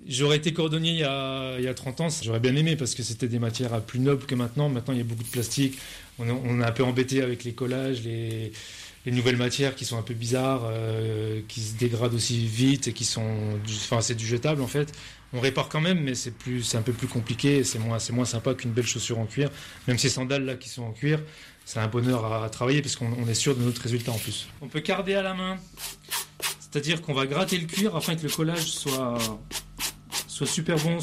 J'aurais 0.08 0.38
été 0.38 0.54
cordonnier 0.54 0.92
il 0.92 1.00
y, 1.00 1.04
a, 1.04 1.58
il 1.60 1.64
y 1.64 1.68
a 1.68 1.74
30 1.74 2.02
ans, 2.02 2.08
j'aurais 2.24 2.40
bien 2.40 2.56
aimé 2.56 2.76
parce 2.76 2.96
que 2.96 3.04
c'était 3.04 3.28
des 3.28 3.40
matières 3.40 3.80
plus 3.82 4.00
nobles 4.00 4.26
que 4.26 4.36
maintenant. 4.36 4.70
Maintenant, 4.70 4.94
il 4.94 4.98
y 4.98 5.02
a 5.02 5.06
beaucoup 5.06 5.24
de 5.24 5.30
plastique. 5.30 5.78
On, 6.18 6.60
est 6.60 6.64
un 6.64 6.72
peu 6.72 6.84
embêté 6.84 7.22
avec 7.22 7.44
les 7.44 7.54
collages, 7.54 8.04
les, 8.04 8.52
les 9.06 9.12
nouvelles 9.12 9.38
matières 9.38 9.76
qui 9.76 9.86
sont 9.86 9.98
un 9.98 10.02
peu 10.02 10.14
bizarres, 10.14 10.64
euh, 10.66 11.42
qui 11.48 11.62
se 11.62 11.76
dégradent 11.76 12.14
aussi 12.14 12.46
vite 12.46 12.88
et 12.88 12.94
qui 12.94 13.06
sont. 13.06 13.60
Enfin, 13.66 14.02
c'est 14.02 14.16
du 14.16 14.26
jetable 14.26 14.62
en 14.62 14.68
fait. 14.68 14.92
On 15.32 15.40
répare 15.40 15.70
quand 15.70 15.82
même, 15.82 16.00
mais 16.02 16.16
c'est 16.16 16.76
un 16.76 16.82
peu 16.82 16.92
plus 16.92 17.08
compliqué. 17.08 17.64
C'est 17.64 17.80
moins, 17.80 18.00
c'est 18.00 18.14
moins 18.14 18.26
sympa 18.26 18.56
qu'une 18.56 18.72
belle 18.72 18.88
chaussure 18.88 19.20
en 19.20 19.26
cuir. 19.26 19.50
Même 19.88 19.98
ces 19.98 20.10
sandales 20.10 20.44
là 20.44 20.56
qui 20.56 20.70
sont 20.70 20.84
en 20.84 20.92
cuir, 20.92 21.22
c'est 21.66 21.80
un 21.80 21.88
bonheur 21.88 22.34
à, 22.34 22.50
travailler 22.50 22.82
parce 22.82 22.96
qu'on 22.96 23.28
est 23.28 23.36
sûr 23.36 23.56
de 23.56 23.62
notre 23.62 23.82
résultat 23.82 24.12
en 24.12 24.18
plus. 24.18 24.48
On 24.60 24.68
peut 24.68 24.80
carder 24.80 25.14
à 25.14 25.22
la 25.22 25.36
main, 25.36 25.58
c'est-à-dire 26.60 27.02
qu'on 27.02 27.14
va 27.14 27.28
gratter 27.28 27.60
le 27.60 27.68
cuir 27.68 27.96
afin 27.96 28.16
que 28.16 28.24
le 28.24 28.30
collage 28.30 28.72
soit 28.72 29.20
super 30.46 30.78
bon, 30.78 30.98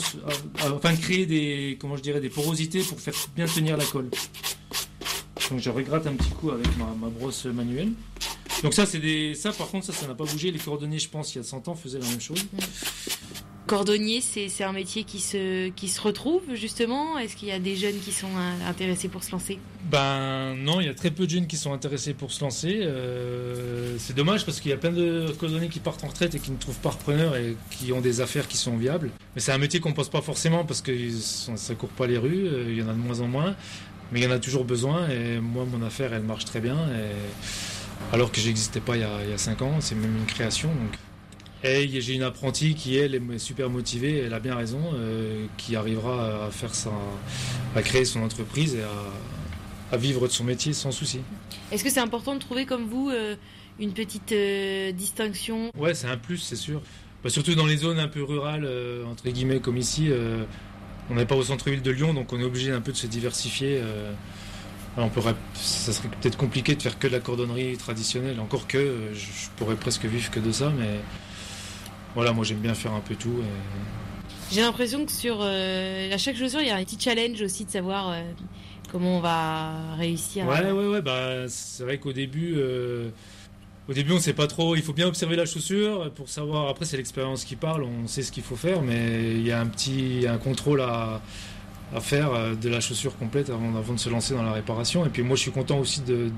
afin 0.59 0.93
de 0.93 0.99
créer 0.99 1.27
des, 1.27 1.77
comment 1.81 1.97
je 1.97 2.03
dirais, 2.03 2.21
des 2.21 2.31
porosités 2.31 2.83
pour 2.83 3.01
faire 3.01 3.15
bien 3.35 3.47
tenir 3.47 3.77
la 3.77 3.85
colle. 3.85 4.11
Donc 5.51 5.61
je 5.61 5.71
regrette 5.71 6.07
un 6.07 6.15
petit 6.15 6.31
coup 6.31 6.51
avec 6.51 6.67
ma, 6.77 7.09
brosse 7.09 7.45
manuelle. 7.47 7.93
Donc 8.63 8.75
ça, 8.75 8.87
c'est 8.87 8.99
des, 8.99 9.35
ça 9.35 9.53
par 9.53 9.69
contre, 9.69 9.87
ça, 9.87 9.93
ça 9.93 10.07
n'a 10.07 10.15
pas 10.15 10.25
bougé. 10.25 10.51
Les 10.51 10.59
coordonnées, 10.59 10.99
je 10.99 11.09
pense, 11.09 11.35
il 11.35 11.39
y 11.39 11.41
a 11.41 11.45
100 11.45 11.69
ans, 11.69 11.75
faisaient 11.75 11.99
la 11.99 12.09
même 12.09 12.21
chose. 12.21 12.45
Cordonnier, 13.67 14.21
c'est 14.21 14.63
un 14.63 14.73
métier 14.73 15.03
qui 15.03 15.19
se, 15.19 16.01
retrouve 16.01 16.43
justement 16.55 17.19
Est-ce 17.19 17.35
qu'il 17.35 17.49
y 17.49 17.53
a 17.53 17.59
des 17.59 17.75
jeunes 17.75 17.99
qui 17.99 18.13
sont 18.13 18.29
euh, 18.29 18.69
intéressés 18.71 19.09
pour 19.09 19.25
se 19.25 19.33
lancer? 19.33 19.59
Ben 19.91 20.55
non, 20.55 20.81
il 20.81 20.87
y 20.87 20.89
a 20.89 20.95
très 20.95 21.11
peu 21.11 21.27
de 21.27 21.31
jeunes 21.31 21.49
qui 21.49 21.57
sont 21.57 21.73
intéressés 21.73 22.15
pour 22.15 22.31
se 22.31 22.45
lancer. 22.45 22.79
Euh, 22.83 23.97
c'est 23.99 24.15
dommage 24.15 24.45
parce 24.45 24.61
qu'il 24.61 24.71
y 24.71 24.75
a 24.75 24.77
plein 24.77 24.93
de 24.93 25.35
cordonniers 25.39 25.69
qui 25.69 25.81
partent 25.81 26.05
en 26.05 26.09
retraite 26.09 26.37
et 26.37 26.39
qui 26.39 26.53
ne 26.53 26.59
trouvent 26.59 26.79
pas 26.79 26.91
repreneur 26.91 27.37
et 27.37 27.57
qui 27.71 27.93
ont 27.93 28.01
des 28.01 28.21
affaires 28.21 28.47
qui 28.47 28.57
sont 28.57 28.77
viables. 28.77 29.11
Mais 29.35 29.41
c'est 29.41 29.53
un 29.53 29.59
métier 29.59 29.81
qu'on 29.81 29.91
ne 29.91 29.95
pose 29.95 30.11
pas 30.11 30.23
forcément 30.23 30.65
parce 30.65 30.81
que 30.81 30.93
ça 31.11 31.53
ne 31.73 31.75
court 31.79 31.91
pas 31.91 32.07
les 32.07 32.19
rues, 32.19 32.47
euh, 32.47 32.67
il 32.69 32.79
y 32.79 32.83
en 32.83 32.89
a 32.89 32.93
de 32.93 32.99
moins 32.99 33.21
en 33.21 33.27
moins. 33.27 33.57
Mais 34.13 34.21
il 34.21 34.25
y 34.25 34.27
en 34.29 34.31
a 34.33 34.39
toujours 34.39 34.65
besoin 34.65 35.09
et 35.09 35.41
moi, 35.41 35.65
mon 35.65 35.85
affaire, 35.85 36.15
elle 36.15 36.23
marche 36.23 36.45
très 36.45 36.61
bien. 36.61 36.77
Alors 38.13 38.31
que 38.31 38.41
j'existais 38.41 38.79
pas 38.79 38.95
il 38.95 39.01
y, 39.01 39.05
a, 39.05 39.25
il 39.25 39.31
y 39.31 39.33
a 39.33 39.39
5 39.39 39.63
ans, 39.63 39.75
c'est 39.81 39.97
même 39.97 40.17
une 40.17 40.27
création. 40.27 40.71
Et 41.65 42.01
j'ai 42.01 42.15
une 42.15 42.23
apprentie 42.23 42.75
qui, 42.75 42.97
elle, 42.97 43.15
est 43.15 43.39
super 43.39 43.71
motivée, 43.71 44.19
elle 44.19 44.35
a 44.35 44.41
bien 44.41 44.55
raison, 44.55 44.81
euh, 44.95 45.47
qui 45.57 45.77
arrivera 45.77 46.47
à 46.47 46.51
faire 46.51 46.75
sa, 46.75 46.91
à 47.75 47.83
créer 47.83 48.05
son 48.05 48.23
entreprise 48.23 48.75
et 48.75 48.83
à, 49.93 49.97
vivre 49.97 50.27
de 50.27 50.33
son 50.33 50.45
métier 50.45 50.73
sans 50.73 50.91
souci. 50.91 51.21
Est-ce 51.73 51.83
que 51.83 51.91
c'est 51.91 52.01
important 52.01 52.35
de 52.35 52.41
trouver 52.41 52.67
comme 52.67 52.85
vous 52.85 53.09
euh, 53.09 53.37
une 53.79 53.93
petite 53.93 54.33
euh, 54.33 54.93
distinction? 54.93 55.71
Ouais, 55.77 55.95
c'est 55.95 56.09
un 56.09 56.19
plus, 56.19 56.39
c'est 56.39 56.57
sûr. 56.57 56.83
Bah, 57.25 57.31
surtout 57.31 57.55
dans 57.55 57.67
les 57.67 57.79
zones 57.79 57.99
un 57.99 58.09
peu 58.09 58.23
rurales, 58.23 58.69
entre 59.07 59.29
guillemets, 59.29 59.61
comme 59.61 59.79
ici. 59.79 60.11
on 61.11 61.15
n'est 61.15 61.25
pas 61.25 61.37
au 61.37 61.43
centre-ville 61.43 61.83
de 61.83 61.91
Lyon, 61.91 62.15
donc 62.15 62.33
on 62.33 62.41
est 62.41 62.45
obligé 62.45 62.73
un 62.73 62.81
peu 62.81 62.93
de 62.93 62.97
se 62.97 63.07
diversifier. 63.07 63.81
on 64.99 65.09
pourrait, 65.09 65.35
ça 65.55 65.93
serait 65.93 66.09
peut-être 66.09 66.37
compliqué 66.37 66.75
de 66.75 66.83
faire 66.83 66.99
que 66.99 67.07
de 67.07 67.13
la 67.13 67.21
cordonnerie 67.21 67.77
traditionnelle, 67.79 68.39
encore 68.39 68.67
que 68.67 69.11
je 69.15 69.49
pourrais 69.57 69.77
presque 69.77 70.05
vivre 70.05 70.31
que 70.31 70.41
de 70.41 70.53
ça, 70.53 70.71
mais 70.77 71.01
voilà, 72.17 72.33
moi 72.33 72.45
j'aime 72.45 72.59
bien 72.59 72.75
faire 72.75 72.93
un 72.93 73.01
peu 73.01 73.15
tout. 73.15 73.43
J'ai 74.51 74.63
l'impression 74.63 75.05
que 75.05 75.13
sur 75.13 75.39
euh, 75.41 76.13
à 76.13 76.19
chaque 76.19 76.37
chaussure, 76.37 76.61
il 76.61 76.69
y 76.69 76.71
a 76.71 76.77
un 76.77 76.85
petit 76.85 76.99
challenge 76.99 77.43
aussi 77.43 77.65
de 77.65 77.71
savoir 77.71 78.11
euh, 78.11 78.23
comment 78.91 79.19
on 79.19 79.21
va 79.21 79.95
réussir. 79.99 80.47
Ouais, 80.47 80.71
ouais, 80.73 80.87
ouais. 80.87 81.03
Bah, 81.03 81.47
c'est 81.49 81.83
vrai 81.83 81.99
qu'au 81.99 82.13
début, 82.13 82.55
euh, 82.57 83.11
au 83.89 83.93
début, 83.93 84.13
on 84.13 84.19
sait 84.19 84.33
pas 84.33 84.47
trop. 84.47 84.77
Il 84.77 84.83
faut 84.83 84.93
bien 84.93 85.09
observer 85.09 85.37
la 85.37 85.47
chaussure 85.47 86.11
pour 86.13 86.29
savoir. 86.29 86.69
Après, 86.69 86.85
c'est 86.85 86.97
l'expérience 86.97 87.45
qui 87.45 87.57
parle. 87.57 87.83
On 87.83 88.07
sait 88.07 88.23
ce 88.23 88.33
qu'il 88.33 88.45
faut 88.45 88.57
faire, 88.57 88.83
mais 88.83 89.33
il 89.33 89.47
y 89.47 89.53
a 89.53 89.61
un 89.61 89.67
petit, 89.67 90.27
un 90.29 90.39
contrôle 90.39 90.81
à, 90.81 91.21
à 91.95 92.01
faire 92.01 92.33
euh, 92.33 92.55
de 92.55 92.69
la 92.69 92.81
chaussure 92.81 93.17
complète 93.17 93.51
avant, 93.51 93.77
avant, 93.77 93.95
de 93.95 93.99
se 94.01 94.09
lancer 94.09 94.35
dans 94.35 94.43
la 94.43 94.53
réparation. 94.53 95.05
Et 95.05 95.09
puis, 95.09 95.23
moi, 95.23 95.37
je 95.37 95.43
suis 95.43 95.53
content 95.53 95.79
aussi 95.81 96.01
de, 96.01 96.15
de 96.15 96.33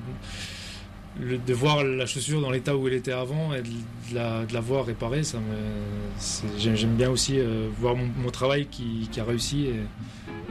voir 1.53 1.83
la 1.83 2.05
chaussure 2.05 2.41
dans 2.41 2.51
l'état 2.51 2.75
où 2.75 2.87
elle 2.87 2.93
était 2.93 3.11
avant 3.11 3.53
et 3.53 3.61
de 3.61 4.15
la, 4.15 4.45
de 4.45 4.57
voir 4.59 4.85
réparée. 4.85 5.23
Ça 5.23 5.39
me, 5.39 6.57
j'aime 6.57 6.95
bien 6.95 7.09
aussi 7.09 7.39
euh, 7.39 7.67
voir 7.79 7.95
mon, 7.95 8.29
travail 8.31 8.67
qui, 8.67 9.07
a 9.19 9.23
réussi. 9.23 9.67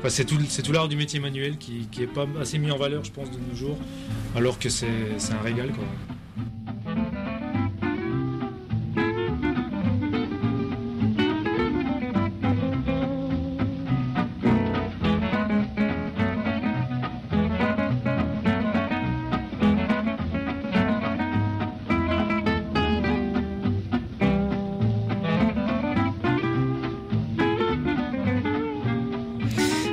C'est 0.08 0.24
tout, 0.24 0.72
l'art 0.72 0.88
du 0.88 0.96
métier 0.96 1.20
manuel 1.20 1.58
qui 1.58 1.88
n'est 1.98 2.06
pas 2.06 2.26
assez 2.40 2.58
mis 2.58 2.70
en 2.70 2.76
valeur, 2.76 3.04
je 3.04 3.10
pense, 3.10 3.30
de 3.30 3.38
nos 3.50 3.56
jours, 3.56 3.78
alors 4.36 4.58
que 4.58 4.68
c'est 4.68 4.86
un 4.86 5.42
régal. 5.42 5.70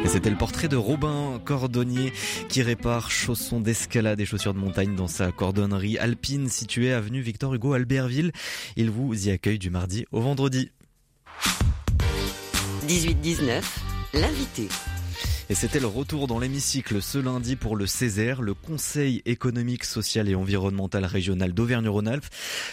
C'était 0.07 0.29
le 0.29 0.37
portrait 0.37 0.67
de 0.67 0.77
Robin 0.77 1.41
Cordonnier 1.43 2.13
qui 2.47 2.61
répare 2.61 3.11
chaussons 3.11 3.59
d'escalade 3.59 4.19
et 4.19 4.25
chaussures 4.25 4.53
de 4.53 4.59
montagne 4.59 4.95
dans 4.95 5.07
sa 5.07 5.31
cordonnerie 5.31 5.97
alpine 5.97 6.47
située 6.47 6.93
avenue 6.93 7.21
Victor 7.21 7.53
Hugo 7.53 7.73
Albertville. 7.73 8.31
Il 8.75 8.89
vous 8.91 9.27
y 9.27 9.31
accueille 9.31 9.59
du 9.59 9.69
mardi 9.69 10.05
au 10.11 10.21
vendredi. 10.21 10.71
18-19, 12.87 13.61
l'invité. 14.13 14.69
Et 15.47 15.53
c'était 15.53 15.79
le 15.79 15.85
retour 15.85 16.25
dans 16.25 16.39
l'hémicycle 16.39 17.03
ce 17.03 17.19
lundi 17.19 17.55
pour 17.55 17.75
le 17.75 17.85
Césaire, 17.85 18.41
le 18.41 18.55
Conseil 18.55 19.21
économique, 19.25 19.83
social 19.83 20.27
et 20.27 20.33
environnemental 20.33 21.05
régional 21.05 21.53
d'Auvergne-Rhône-Alpes. 21.53 22.25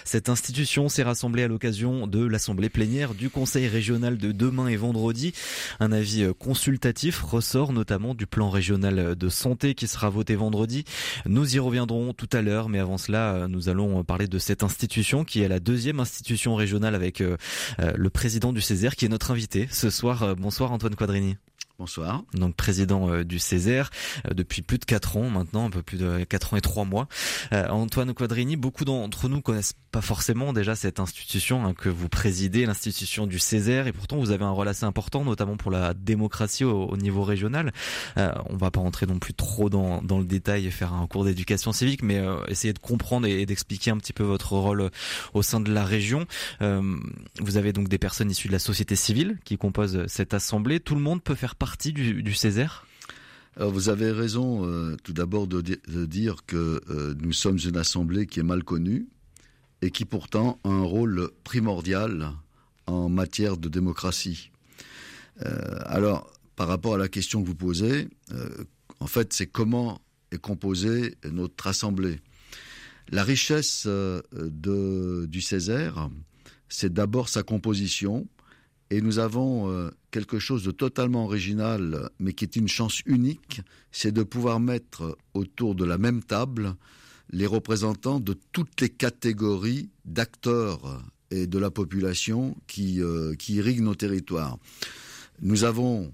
Cette 0.07 0.31
institution 0.31 0.89
s'est 0.89 1.03
rassemblée 1.03 1.43
à 1.43 1.49
l'occasion 1.49 2.07
de 2.07 2.25
l'assemblée 2.25 2.71
plénière 2.71 3.13
du 3.13 3.29
Conseil 3.29 3.69
régional 3.69 4.17
de 4.17 4.33
demain 4.33 4.69
et 4.69 4.77
vendredi. 4.77 5.35
Un 5.81 5.93
avis 5.93 6.27
consultatif 6.39 7.21
ressort 7.21 7.75
notamment 7.75 8.15
du 8.15 8.27
plan 8.27 8.49
régional 8.49 9.17
de 9.17 9.29
santé 9.29 9.75
qui 9.75 9.87
sera 9.87 10.09
voté 10.09 10.35
vendredi. 10.35 10.85
Nous 11.27 11.55
y 11.55 11.59
reviendrons 11.59 12.15
tout 12.15 12.31
à 12.33 12.41
l'heure, 12.41 12.71
mais 12.71 12.79
avant 12.79 12.97
cela, 12.97 13.49
nous 13.49 13.69
allons 13.69 14.03
parler 14.03 14.29
de 14.29 14.39
cette 14.39 14.63
institution 14.63 15.25
qui 15.25 15.43
est 15.43 15.49
la 15.49 15.61
deuxième 15.61 16.01
institution 16.01 16.55
régionale 16.55 16.95
avec 16.95 17.21
euh, 17.21 17.37
le 17.79 18.09
président 18.09 18.55
du 18.55 18.63
Césaire 18.63 18.97
qui 18.97 19.05
est 19.05 19.11
notre 19.11 19.31
invité 19.31 19.69
ce 19.71 19.91
soir. 19.91 20.35
Bonsoir 20.37 20.73
Antoine 20.73 20.95
Quadrini. 20.95 21.37
Bonsoir. 21.79 22.23
Donc 22.35 22.55
président 22.55 23.09
euh, 23.09 23.25
du 23.25 23.39
Césaire 23.39 23.91
euh, 24.27 24.35
depuis 24.35 24.63
plus 24.63 24.79
de 24.79 24.85
4 24.85 25.17
ans 25.17 25.31
maintenant, 25.31 25.67
un 25.67 25.71
peu 25.71 25.83
plus 25.83 25.99
de 25.99 26.25
4 26.25 26.55
ans 26.55 26.57
et 26.57 26.61
3 26.61 26.85
mois. 26.85 27.09
Euh, 27.53 27.69
Antoine 27.69 28.15
Quadrini, 28.15 28.57
beaucoup 28.57 28.85
d'entre 28.85 29.29
nous 29.29 29.41
connaissent 29.41 29.75
pas 29.93 30.01
forcément 30.01 30.55
déjà 30.55 30.75
cette 30.75 30.99
institution 31.01 31.67
hein, 31.67 31.75
que 31.75 31.91
vous 31.91 32.09
présidez, 32.09 32.65
l'institution 32.65 33.27
du 33.27 33.39
Césaire, 33.39 33.87
et 33.87 33.93
pourtant 33.93 34.17
vous 34.17 34.31
avez 34.31 34.43
un 34.43 34.51
rôle 34.51 34.67
assez 34.67 34.85
important, 34.85 35.23
notamment 35.23 35.59
pour 35.59 35.71
la 35.71 35.93
démocratie 35.93 36.65
au, 36.65 36.87
au 36.87 36.97
niveau 36.97 37.23
régional. 37.23 37.73
Euh, 38.17 38.33
on 38.49 38.57
va 38.57 38.71
pas 38.71 38.81
rentrer 38.81 39.05
non 39.05 39.19
plus 39.19 39.35
trop 39.35 39.69
dans, 39.69 40.01
dans 40.01 40.19
le 40.19 40.25
détail 40.25 40.67
et 40.67 40.71
faire 40.71 40.95
un 40.95 41.07
cours 41.07 41.25
d'éducation 41.25 41.73
civique, 41.73 42.03
mais 42.03 42.19
euh, 42.19 42.43
essayer 42.49 42.73
de 42.73 42.79
comprendre 42.79 43.27
et, 43.27 43.43
et 43.43 43.47
d'expliquer 43.47 43.91
un 43.91 43.99
petit 43.99 44.15
peu 44.15 44.25
votre 44.25 44.53
rôle 44.55 44.91
au 45.35 45.43
sein 45.43 45.61
de 45.61 45.71
la 45.71 45.85
région. 45.85 46.27
Euh, 46.63 46.97
vous 47.41 47.59
avez 47.59 47.75
donc 47.75 47.89
des 47.89 47.99
personnes 47.99 48.31
issues 48.31 48.49
de 48.49 48.55
la 48.55 48.59
société 48.59 48.97
civile 48.97 49.39
qui 49.45 49.59
composent 49.59 50.07
cette 50.07 50.33
assemblée. 50.33 50.81
Tout 50.81 50.95
le 50.95 51.03
monde 51.03 51.23
peut 51.23 51.35
faire 51.35 51.55
partie 51.63 51.93
du, 51.93 52.35
Césaire? 52.35 52.89
Alors 53.57 53.71
vous 53.71 53.89
avez 53.89 54.11
raison 54.11 54.67
euh, 54.67 54.97
tout 55.05 55.13
d'abord 55.13 55.47
de, 55.47 55.61
dire 56.07 56.45
que 56.45 56.81
euh, 56.91 57.15
nous 57.21 57.33
sommes 57.33 57.57
une 57.65 57.77
assemblée 57.77 58.27
qui 58.27 58.41
est 58.41 58.43
mal 58.43 58.65
connue 58.65 59.07
et 59.81 59.93
qui 59.93 60.05
pourtant 60.05 60.59
a 60.65 60.69
un 60.71 60.83
rôle 60.83 61.31
primordial 61.45 62.33
en 62.89 63.09
matière 63.09 63.59
de 63.59 63.69
démocratie. 63.69 64.51
Euh, 65.47 65.79
alors 65.85 66.33
par 66.57 66.67
rapport 66.67 66.97
à 66.97 66.99
la 66.99 67.07
question 67.07 67.41
que 67.41 67.47
vous 67.47 67.55
posez, 67.55 68.09
en 68.99 69.07
fait 69.07 69.33
c'est 69.33 69.47
comment 69.47 70.01
est 70.33 70.39
composée 70.39 71.15
notre 71.31 71.69
assemblée. 71.69 72.19
La 73.09 73.23
richesse 73.23 73.87
du 74.33 75.41
Césaire, 75.41 76.11
c'est 76.69 76.93
d'abord 76.93 77.29
sa 77.29 77.45
composition, 77.45 78.27
et 78.93 79.01
nous 79.01 79.19
avons 79.19 79.71
euh, 79.71 79.91
quelque 80.11 80.39
chose 80.39 80.65
de 80.65 80.71
totalement 80.71 81.25
original, 81.25 82.11
mais 82.19 82.35
qui 82.35 82.45
est 82.45 82.57
une 82.57 82.69
chance 82.69 83.01
unique, 83.07 83.63
c'est 83.91 84.13
de 84.13 84.23
pouvoir 84.23 84.61
mettre 84.61 85.17
autour 85.33 85.75
de 85.75 85.87
la 85.87 85.97
même 85.97 86.23
table 86.23 86.77
les 87.31 87.47
représentants 87.47 88.21
de 88.21 88.37
toutes 88.53 88.83
les 88.83 88.91
catégories 88.91 89.89
d'acteurs 90.05 91.03
et 91.31 91.47
de 91.47 91.59
la 91.59 91.71
population 91.71 92.55
qui, 92.67 93.01
euh, 93.01 93.35
nos 93.81 93.95
territoires. 93.95 94.59
Nous 95.41 95.65
avons 95.65 96.13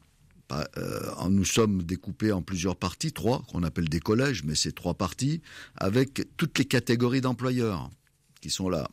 euh, 0.52 1.28
nous 1.30 1.44
sommes 1.44 1.82
découpés 1.82 2.30
en 2.30 2.42
plusieurs 2.42 2.76
parties, 2.76 3.12
trois, 3.12 3.42
qu'on 3.50 3.64
appelle 3.64 3.88
des 3.88 4.00
collèges, 4.00 4.44
mais 4.44 4.54
c'est 4.54 4.72
trois 4.72 4.94
parties, 4.94 5.42
avec 5.74 6.28
toutes 6.36 6.56
les 6.58 6.64
catégories 6.64 7.22
d'employeurs 7.22 7.90
qui 8.40 8.50
sont 8.50 8.68
là 8.68 8.88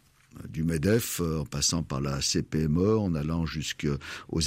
du 0.49 0.63
MEDEF, 0.63 1.21
euh, 1.21 1.39
en 1.39 1.45
passant 1.45 1.83
par 1.83 2.01
la 2.01 2.21
CPME, 2.21 2.97
en 2.97 3.15
allant 3.15 3.45
jusqu'aux 3.45 3.97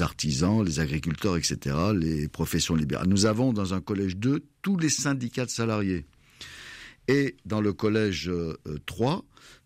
artisans, 0.00 0.64
les 0.64 0.80
agriculteurs, 0.80 1.36
etc., 1.36 1.76
les 1.94 2.28
professions 2.28 2.74
libérales. 2.74 3.08
Nous 3.08 3.26
avons 3.26 3.52
dans 3.52 3.74
un 3.74 3.80
collège 3.80 4.16
2 4.16 4.44
tous 4.62 4.76
les 4.76 4.88
syndicats 4.88 5.46
de 5.46 5.50
salariés. 5.50 6.06
Et 7.08 7.36
dans 7.44 7.60
le 7.60 7.72
collège 7.72 8.28
euh, 8.28 8.56
3, 8.86 9.24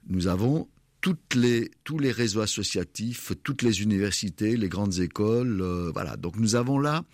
nous 0.08 0.28
avons 0.28 0.68
toutes 1.00 1.34
les, 1.34 1.70
tous 1.84 1.98
les 1.98 2.12
réseaux 2.12 2.40
associatifs, 2.40 3.32
toutes 3.42 3.62
les 3.62 3.82
universités, 3.82 4.56
les 4.56 4.68
grandes 4.68 5.00
écoles. 5.00 5.60
Euh, 5.60 5.90
voilà. 5.92 6.16
Donc 6.16 6.36
nous 6.36 6.54
avons 6.54 6.78
là 6.78 7.04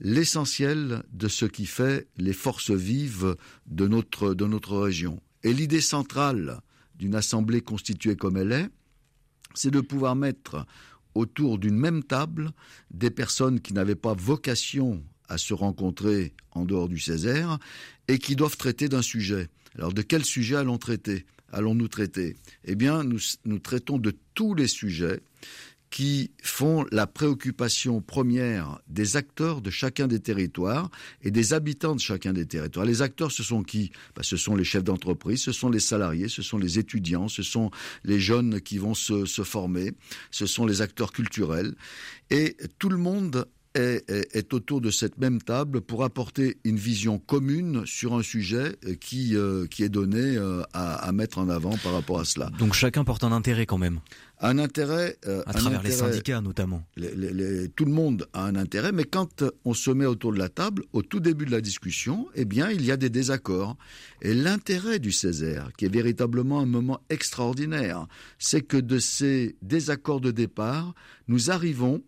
l'essentiel 0.00 1.02
de 1.12 1.28
ce 1.28 1.46
qui 1.46 1.66
fait 1.66 2.08
les 2.16 2.32
forces 2.32 2.70
vives 2.70 3.36
de 3.66 3.88
notre, 3.88 4.34
de 4.34 4.46
notre 4.46 4.76
région. 4.78 5.20
Et 5.44 5.52
l'idée 5.52 5.80
centrale 5.80 6.60
d'une 6.98 7.14
assemblée 7.14 7.60
constituée 7.60 8.16
comme 8.16 8.36
elle 8.36 8.52
est, 8.52 8.68
c'est 9.54 9.70
de 9.70 9.80
pouvoir 9.80 10.16
mettre 10.16 10.66
autour 11.14 11.58
d'une 11.58 11.76
même 11.76 12.04
table 12.04 12.52
des 12.90 13.10
personnes 13.10 13.60
qui 13.60 13.72
n'avaient 13.72 13.94
pas 13.94 14.14
vocation 14.14 15.02
à 15.28 15.38
se 15.38 15.54
rencontrer 15.54 16.34
en 16.52 16.64
dehors 16.64 16.88
du 16.88 16.98
Césaire 16.98 17.58
et 18.08 18.18
qui 18.18 18.36
doivent 18.36 18.56
traiter 18.56 18.88
d'un 18.88 19.02
sujet. 19.02 19.48
Alors 19.76 19.92
de 19.92 20.02
quel 20.02 20.24
sujet 20.24 20.56
allons 20.56 20.78
traiter 20.78 21.26
allons-nous 21.52 21.88
traiter? 21.88 22.36
Eh 22.64 22.74
bien, 22.74 23.04
nous, 23.04 23.20
nous 23.44 23.58
traitons 23.58 23.98
de 23.98 24.14
tous 24.34 24.54
les 24.54 24.68
sujets 24.68 25.20
qui 25.90 26.30
font 26.42 26.84
la 26.92 27.06
préoccupation 27.06 28.00
première 28.00 28.80
des 28.88 29.16
acteurs 29.16 29.60
de 29.60 29.70
chacun 29.70 30.06
des 30.06 30.20
territoires 30.20 30.90
et 31.22 31.30
des 31.30 31.54
habitants 31.54 31.94
de 31.94 32.00
chacun 32.00 32.32
des 32.32 32.46
territoires. 32.46 32.84
Les 32.84 33.02
acteurs, 33.02 33.32
ce 33.32 33.42
sont 33.42 33.62
qui? 33.62 33.90
Ben, 34.14 34.22
Ce 34.22 34.36
sont 34.36 34.54
les 34.54 34.64
chefs 34.64 34.84
d'entreprise, 34.84 35.42
ce 35.42 35.52
sont 35.52 35.70
les 35.70 35.80
salariés, 35.80 36.28
ce 36.28 36.42
sont 36.42 36.58
les 36.58 36.78
étudiants, 36.78 37.28
ce 37.28 37.42
sont 37.42 37.70
les 38.04 38.20
jeunes 38.20 38.60
qui 38.60 38.78
vont 38.78 38.94
se, 38.94 39.24
se 39.24 39.42
former, 39.42 39.92
ce 40.30 40.46
sont 40.46 40.66
les 40.66 40.82
acteurs 40.82 41.12
culturels. 41.12 41.74
Et 42.30 42.56
tout 42.78 42.90
le 42.90 42.98
monde 42.98 43.46
est, 43.74 44.08
est, 44.10 44.36
est, 44.36 44.54
autour 44.54 44.80
de 44.80 44.90
cette 44.90 45.18
même 45.18 45.40
table 45.40 45.80
pour 45.80 46.04
apporter 46.04 46.58
une 46.64 46.76
vision 46.76 47.18
commune 47.18 47.84
sur 47.86 48.14
un 48.14 48.22
sujet 48.22 48.76
qui, 49.00 49.36
euh, 49.36 49.66
qui 49.66 49.82
est 49.82 49.88
donné 49.88 50.36
euh, 50.36 50.62
à, 50.72 50.94
à, 50.96 51.12
mettre 51.12 51.38
en 51.38 51.48
avant 51.48 51.76
par 51.78 51.92
rapport 51.92 52.20
à 52.20 52.24
cela. 52.24 52.50
Donc 52.58 52.74
chacun 52.74 53.04
porte 53.04 53.24
un 53.24 53.32
intérêt 53.32 53.66
quand 53.66 53.78
même 53.78 54.00
un 54.40 54.58
intérêt 54.58 55.16
euh, 55.26 55.42
à 55.46 55.52
travers 55.52 55.80
intérêt, 55.80 55.88
les 55.88 55.94
syndicats 55.94 56.40
notamment. 56.40 56.84
Les, 56.96 57.14
les, 57.14 57.32
les, 57.32 57.68
tout 57.68 57.84
le 57.84 57.92
monde 57.92 58.28
a 58.32 58.44
un 58.44 58.56
intérêt, 58.56 58.92
mais 58.92 59.04
quand 59.04 59.44
on 59.64 59.74
se 59.74 59.90
met 59.90 60.06
autour 60.06 60.32
de 60.32 60.38
la 60.38 60.48
table, 60.48 60.84
au 60.92 61.02
tout 61.02 61.20
début 61.20 61.44
de 61.44 61.50
la 61.50 61.60
discussion, 61.60 62.28
eh 62.34 62.44
bien, 62.44 62.70
il 62.70 62.84
y 62.84 62.92
a 62.92 62.96
des 62.96 63.10
désaccords. 63.10 63.76
Et 64.22 64.34
l'intérêt 64.34 64.98
du 64.98 65.12
Césaire, 65.12 65.70
qui 65.76 65.86
est 65.86 65.92
véritablement 65.92 66.60
un 66.60 66.66
moment 66.66 67.00
extraordinaire, 67.10 68.06
c'est 68.38 68.62
que 68.62 68.76
de 68.76 68.98
ces 68.98 69.56
désaccords 69.62 70.20
de 70.20 70.30
départ, 70.30 70.94
nous 71.26 71.50
arrivons 71.50 72.02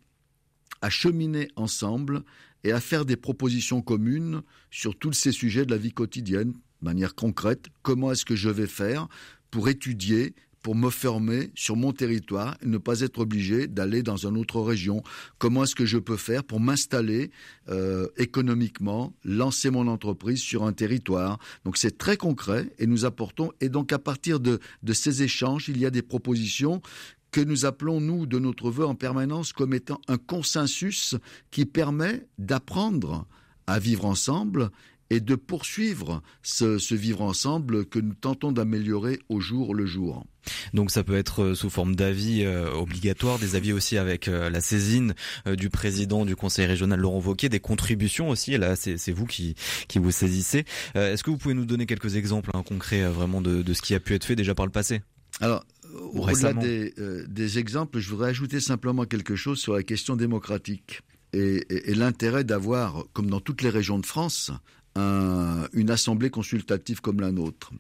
à 0.83 0.91
cheminer 0.91 1.49
ensemble 1.57 2.23
et 2.65 2.73
à 2.73 2.81
faire 2.81 3.05
des 3.05 3.17
propositions 3.17 3.83
communes 3.83 4.43
sur 4.71 4.97
tous 4.97 5.13
ces 5.13 5.33
sujets 5.33 5.65
de 5.65 5.71
la 5.71 5.79
vie 5.79 5.93
quotidienne, 5.93 6.53
de 6.53 6.85
manière 6.85 7.15
concrète. 7.15 7.67
Comment 7.83 8.13
est-ce 8.13 8.25
que 8.25 8.37
je 8.37 8.51
vais 8.51 8.67
faire 8.67 9.09
pour 9.51 9.69
étudier 9.69 10.35
pour 10.63 10.75
me 10.75 10.91
fermer 10.91 11.51
sur 11.55 11.75
mon 11.75 11.93
territoire 11.93 12.57
et 12.63 12.67
ne 12.67 12.77
pas 12.77 13.01
être 13.01 13.21
obligé 13.21 13.67
d'aller 13.67 14.03
dans 14.03 14.27
une 14.27 14.37
autre 14.37 14.61
région? 14.61 15.03
Comment 15.39 15.65
est-ce 15.65 15.75
que 15.75 15.87
je 15.87 15.97
peux 15.97 16.19
faire 16.19 16.45
pour 16.45 16.61
m'installer 16.61 17.31
euh, 17.69 18.09
économiquement, 18.19 19.15
lancer 19.25 19.71
mon 19.71 19.89
entreprise 19.89 20.41
sur 20.41 20.65
un 20.65 20.75
territoire? 20.75 21.39
Donc 21.65 21.79
c'est 21.79 21.97
très 21.97 22.19
concret 22.19 22.71
et 22.79 22.87
nous 22.87 23.07
apportons. 23.07 23.53
Et 23.63 23.71
donc 23.71 23.93
à 23.93 23.99
partir 23.99 24.39
de, 24.39 24.61
de 24.83 24.93
ces 24.93 25.23
échanges, 25.23 25.69
il 25.69 25.79
y 25.79 25.87
a 25.87 25.91
des 25.91 26.03
propositions 26.03 26.83
que 27.31 27.41
nous 27.41 27.65
appelons, 27.65 28.01
nous, 28.01 28.27
de 28.27 28.39
notre 28.39 28.71
vœu 28.71 28.87
en 28.87 28.95
permanence 28.95 29.53
comme 29.53 29.75
étant 29.75 30.01
un 30.09 30.19
consensus 30.19 31.17
qui 31.51 31.65
permet 31.65 32.27
d'apprendre 32.39 33.27
à 33.67 33.79
vivre 33.79 34.05
ensemble 34.05 34.71
et 35.11 35.21
de 35.21 35.35
poursuivre 35.35 36.23
ce, 36.43 36.95
vivre 36.95 37.23
ensemble 37.23 37.85
que 37.85 37.99
nous 37.99 38.15
tentons 38.15 38.53
d'améliorer 38.53 39.19
au 39.29 39.41
jour 39.41 39.75
le 39.75 39.85
jour. 39.85 40.25
Donc 40.73 40.91
ça 40.91 41.03
peut 41.03 41.17
être 41.17 41.43
euh, 41.43 41.55
sous 41.55 41.69
forme 41.69 41.97
d'avis 41.97 42.45
euh, 42.45 42.73
obligatoire, 42.73 43.39
des 43.39 43.57
avis 43.57 43.73
aussi 43.73 43.99
avec 43.99 44.29
euh, 44.29 44.49
la 44.49 44.61
saisine 44.61 45.15
du 45.47 45.69
président 45.69 46.25
du 46.25 46.37
conseil 46.37 46.67
régional 46.67 47.01
Laurent 47.01 47.21
Wauquiez, 47.21 47.49
des 47.49 47.61
contributions 47.61 48.29
aussi, 48.29 48.57
là 48.57 48.77
c'est 48.77 49.13
vous 49.13 49.27
qui, 49.27 49.55
qui 49.89 49.99
vous 49.99 50.13
saisissez. 50.13 50.65
Est-ce 50.95 51.25
que 51.25 51.31
vous 51.31 51.39
pouvez 51.39 51.55
nous 51.55 51.67
donner 51.67 51.87
quelques 51.87 52.17
exemples 52.17 52.51
hein, 52.55 52.63
concrets 52.63 53.03
vraiment 53.09 53.41
de, 53.41 53.63
de, 53.63 53.75
ce 53.75 53.83
qui 53.83 53.95
a 53.95 54.01
pu 54.01 54.15
être 54.15 54.25
fait 54.25 54.37
déjà 54.37 54.55
par 54.55 54.67
le 54.67 54.73
passé? 54.73 55.03
Alors, 55.41 55.65
au-delà 56.13 56.53
des, 56.53 56.95
des 57.29 57.59
exemples, 57.59 57.99
je 57.99 58.11
voudrais 58.11 58.31
ajouter 58.31 58.61
simplement 58.61 59.05
quelque 59.05 59.37
chose 59.37 59.59
sur 59.59 59.75
la 59.75 59.83
question 59.83 60.17
démocratique 60.17 61.03
et, 61.33 61.65
et, 61.71 61.91
et 61.91 61.95
l'intérêt 61.95 62.45
d'avoir, 62.45 63.05
comme 63.13 63.31
dans 63.31 63.41
toutes 63.41 63.63
les 63.63 63.71
régions 63.71 63.99
de 63.99 64.07
France, 64.07 64.51
une 64.97 65.91
assemblée 65.91 66.31
consultative 66.31 67.01
comme 67.01 67.21
la 67.21 67.33
nôtre. 67.33 67.73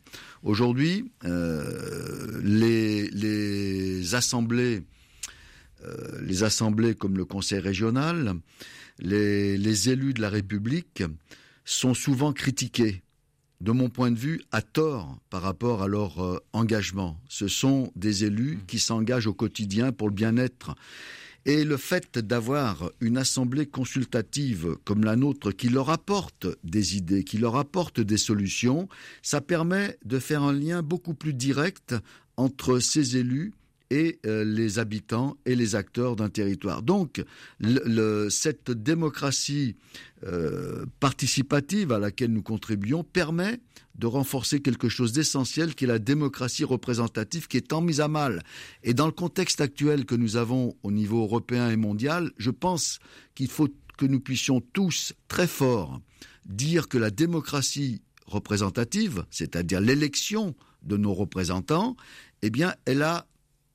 Aujourd'hui, 0.42 1.10
euh, 1.24 2.40
les, 2.42 4.14
assemblées, 4.14 4.82
euh, 5.84 6.20
les 6.22 6.42
assemblées 6.42 6.94
comme 6.94 7.16
le 7.16 7.24
Conseil 7.24 7.58
régional, 7.58 8.34
les, 8.98 9.88
élus 9.88 10.14
de 10.14 10.20
la 10.20 10.30
République 10.30 11.02
sont 11.64 11.94
souvent 11.94 12.32
critiqués 12.32 13.02
de 13.60 13.72
mon 13.72 13.88
point 13.88 14.10
de 14.10 14.18
vue, 14.18 14.42
à 14.52 14.62
tort 14.62 15.18
par 15.28 15.42
rapport 15.42 15.82
à 15.82 15.88
leur 15.88 16.24
euh, 16.24 16.38
engagement. 16.52 17.18
Ce 17.28 17.48
sont 17.48 17.92
des 17.96 18.24
élus 18.24 18.60
qui 18.66 18.78
s'engagent 18.78 19.26
au 19.26 19.34
quotidien 19.34 19.92
pour 19.92 20.08
le 20.08 20.14
bien-être 20.14 20.74
et 21.46 21.64
le 21.64 21.76
fait 21.76 22.18
d'avoir 22.18 22.90
une 23.00 23.16
assemblée 23.16 23.66
consultative 23.66 24.76
comme 24.84 25.04
la 25.04 25.16
nôtre 25.16 25.52
qui 25.52 25.68
leur 25.68 25.90
apporte 25.90 26.46
des 26.64 26.96
idées, 26.96 27.24
qui 27.24 27.38
leur 27.38 27.56
apporte 27.56 28.00
des 28.00 28.18
solutions, 28.18 28.88
ça 29.22 29.40
permet 29.40 29.98
de 30.04 30.18
faire 30.18 30.42
un 30.42 30.52
lien 30.52 30.82
beaucoup 30.82 31.14
plus 31.14 31.32
direct 31.32 31.94
entre 32.36 32.78
ces 32.78 33.16
élus 33.16 33.52
et 33.90 34.20
euh, 34.24 34.44
les 34.44 34.78
habitants 34.78 35.36
et 35.44 35.54
les 35.54 35.74
acteurs 35.74 36.16
d'un 36.16 36.28
territoire. 36.28 36.82
Donc, 36.82 37.22
cette 38.30 38.70
démocratie 38.70 39.76
euh, 40.24 40.86
participative 41.00 41.92
à 41.92 41.98
laquelle 41.98 42.32
nous 42.32 42.42
contribuons 42.42 43.04
permet 43.04 43.60
de 43.96 44.06
renforcer 44.06 44.60
quelque 44.60 44.88
chose 44.88 45.12
d'essentiel 45.12 45.74
qui 45.74 45.84
est 45.84 45.88
la 45.88 45.98
démocratie 45.98 46.64
représentative 46.64 47.48
qui 47.48 47.56
est 47.56 47.68
tant 47.68 47.80
mise 47.80 48.00
à 48.00 48.08
mal. 48.08 48.42
Et 48.82 48.94
dans 48.94 49.06
le 49.06 49.12
contexte 49.12 49.60
actuel 49.60 50.06
que 50.06 50.14
nous 50.14 50.36
avons 50.36 50.76
au 50.82 50.90
niveau 50.90 51.22
européen 51.22 51.70
et 51.70 51.76
mondial, 51.76 52.30
je 52.38 52.50
pense 52.50 52.98
qu'il 53.34 53.48
faut 53.48 53.68
que 53.98 54.06
nous 54.06 54.20
puissions 54.20 54.62
tous 54.72 55.12
très 55.28 55.46
fort 55.46 56.00
dire 56.46 56.88
que 56.88 56.98
la 56.98 57.10
démocratie 57.10 58.02
représentative, 58.26 59.24
c'est-à-dire 59.30 59.80
l'élection 59.80 60.54
de 60.82 60.96
nos 60.96 61.12
représentants, 61.12 61.96
eh 62.42 62.50
bien, 62.50 62.74
elle 62.84 63.02
a, 63.02 63.26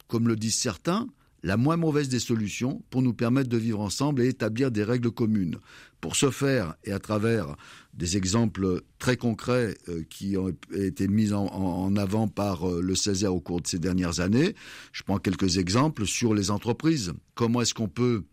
comme 0.07 0.27
le 0.27 0.35
disent 0.35 0.59
certains, 0.59 1.07
la 1.45 1.57
moins 1.57 1.77
mauvaise 1.77 2.09
des 2.09 2.19
solutions 2.19 2.81
pour 2.89 3.03
nous 3.03 3.13
permettre 3.13 3.49
de 3.49 3.57
vivre 3.57 3.79
ensemble 3.79 4.23
et 4.23 4.29
établir 4.29 4.71
des 4.71 4.83
règles 4.83 5.11
communes. 5.11 5.57
Pour 6.01 6.15
ce 6.15 6.31
faire, 6.31 6.73
et 6.83 6.91
à 6.91 6.99
travers 6.99 7.55
des 7.93 8.17
exemples 8.17 8.81
très 8.97 9.15
concrets 9.15 9.77
euh, 9.87 10.03
qui 10.09 10.37
ont 10.37 10.53
été 10.73 11.07
mis 11.07 11.33
en, 11.33 11.95
avant 11.97 12.27
par 12.27 12.67
euh, 12.67 12.81
le 12.81 12.95
Césaire 12.95 13.33
au 13.33 13.39
cours 13.39 13.61
de 13.61 13.67
ces 13.67 13.77
dernières 13.77 14.19
années, 14.19 14.55
je 14.91 15.03
prends 15.03 15.19
quelques 15.19 15.57
exemples 15.57 16.07
sur 16.07 16.33
les 16.33 16.49
entreprises. 16.49 17.13
Comment 17.35 17.61
est-ce 17.61 17.75
qu'on 17.75 17.87
peut 17.87 18.23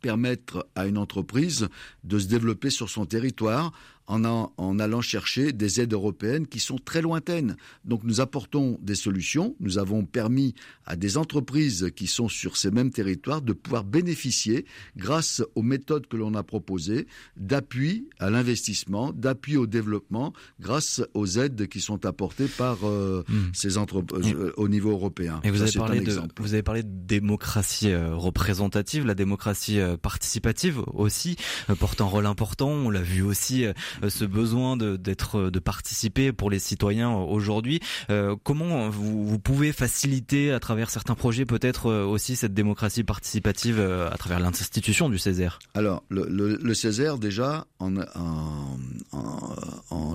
permettre 0.00 0.68
à 0.74 0.86
une 0.86 0.98
entreprise 0.98 1.68
de 2.02 2.18
se 2.18 2.26
développer 2.26 2.70
sur 2.70 2.90
son 2.90 3.06
territoire 3.06 3.72
en, 4.06 4.78
allant 4.78 5.00
chercher 5.00 5.52
des 5.52 5.80
aides 5.80 5.92
européennes 5.92 6.46
qui 6.46 6.60
sont 6.60 6.78
très 6.78 7.02
lointaines. 7.02 7.56
Donc 7.84 8.02
nous 8.04 8.20
apportons 8.20 8.78
des 8.82 8.94
solutions. 8.94 9.56
Nous 9.60 9.78
avons 9.78 10.04
permis 10.04 10.54
à 10.86 10.96
des 10.96 11.16
entreprises 11.16 11.90
qui 11.96 12.06
sont 12.06 12.28
sur 12.28 12.56
ces 12.56 12.70
mêmes 12.70 12.90
territoires 12.90 13.42
de 13.42 13.52
pouvoir 13.52 13.84
bénéficier, 13.84 14.66
grâce 14.96 15.42
aux 15.54 15.62
méthodes 15.62 16.06
que 16.06 16.16
l'on 16.16 16.34
a 16.34 16.42
proposées, 16.42 17.06
d'appui 17.36 18.08
à 18.18 18.30
l'investissement, 18.30 19.12
d'appui 19.12 19.56
au 19.56 19.66
développement, 19.66 20.32
grâce 20.60 21.02
aux 21.14 21.26
aides 21.38 21.68
qui 21.68 21.80
sont 21.80 22.04
apportées 22.04 22.48
par 22.48 22.78
euh, 22.84 23.24
hmm. 23.28 23.50
ces 23.52 23.78
entreprises 23.78 24.34
euh, 24.34 24.52
au 24.56 24.68
niveau 24.68 24.90
européen. 24.90 25.40
Et 25.44 25.50
vous, 25.50 25.62
avez 25.62 25.72
parlé 25.72 26.00
de, 26.00 26.20
vous 26.38 26.54
avez 26.54 26.62
parlé 26.62 26.82
de 26.82 26.88
démocratie 26.90 27.90
euh, 27.90 28.14
représentative, 28.14 29.06
la 29.06 29.14
démocratie 29.14 29.78
participative 30.02 30.82
aussi 30.92 31.36
porte 31.78 32.00
un 32.00 32.04
rôle 32.04 32.26
important. 32.26 32.68
On 32.68 32.90
l'a 32.90 33.02
vu 33.02 33.22
aussi 33.22 33.64
ce 34.08 34.24
besoin 34.24 34.76
d'être 34.76 35.50
de 35.50 35.58
participer 35.58 36.32
pour 36.32 36.50
les 36.50 36.58
citoyens 36.58 37.12
aujourd'hui. 37.12 37.80
Euh, 38.10 38.36
comment 38.42 38.88
vous, 38.88 39.38
pouvez 39.38 39.72
faciliter 39.72 40.52
à 40.52 40.60
travers 40.60 40.90
certains 40.90 41.14
projets 41.14 41.44
peut-être 41.44 41.86
euh, 41.86 42.04
aussi 42.04 42.36
cette 42.36 42.54
démocratie 42.54 43.04
participative 43.04 43.80
à 43.80 44.16
travers 44.16 44.40
l'institution 44.40 45.08
du 45.08 45.18
Césaire? 45.18 45.58
Alors 45.74 46.04
le, 46.10 46.74
Césaire 46.74 47.18
déjà 47.18 47.66
en 47.80 47.94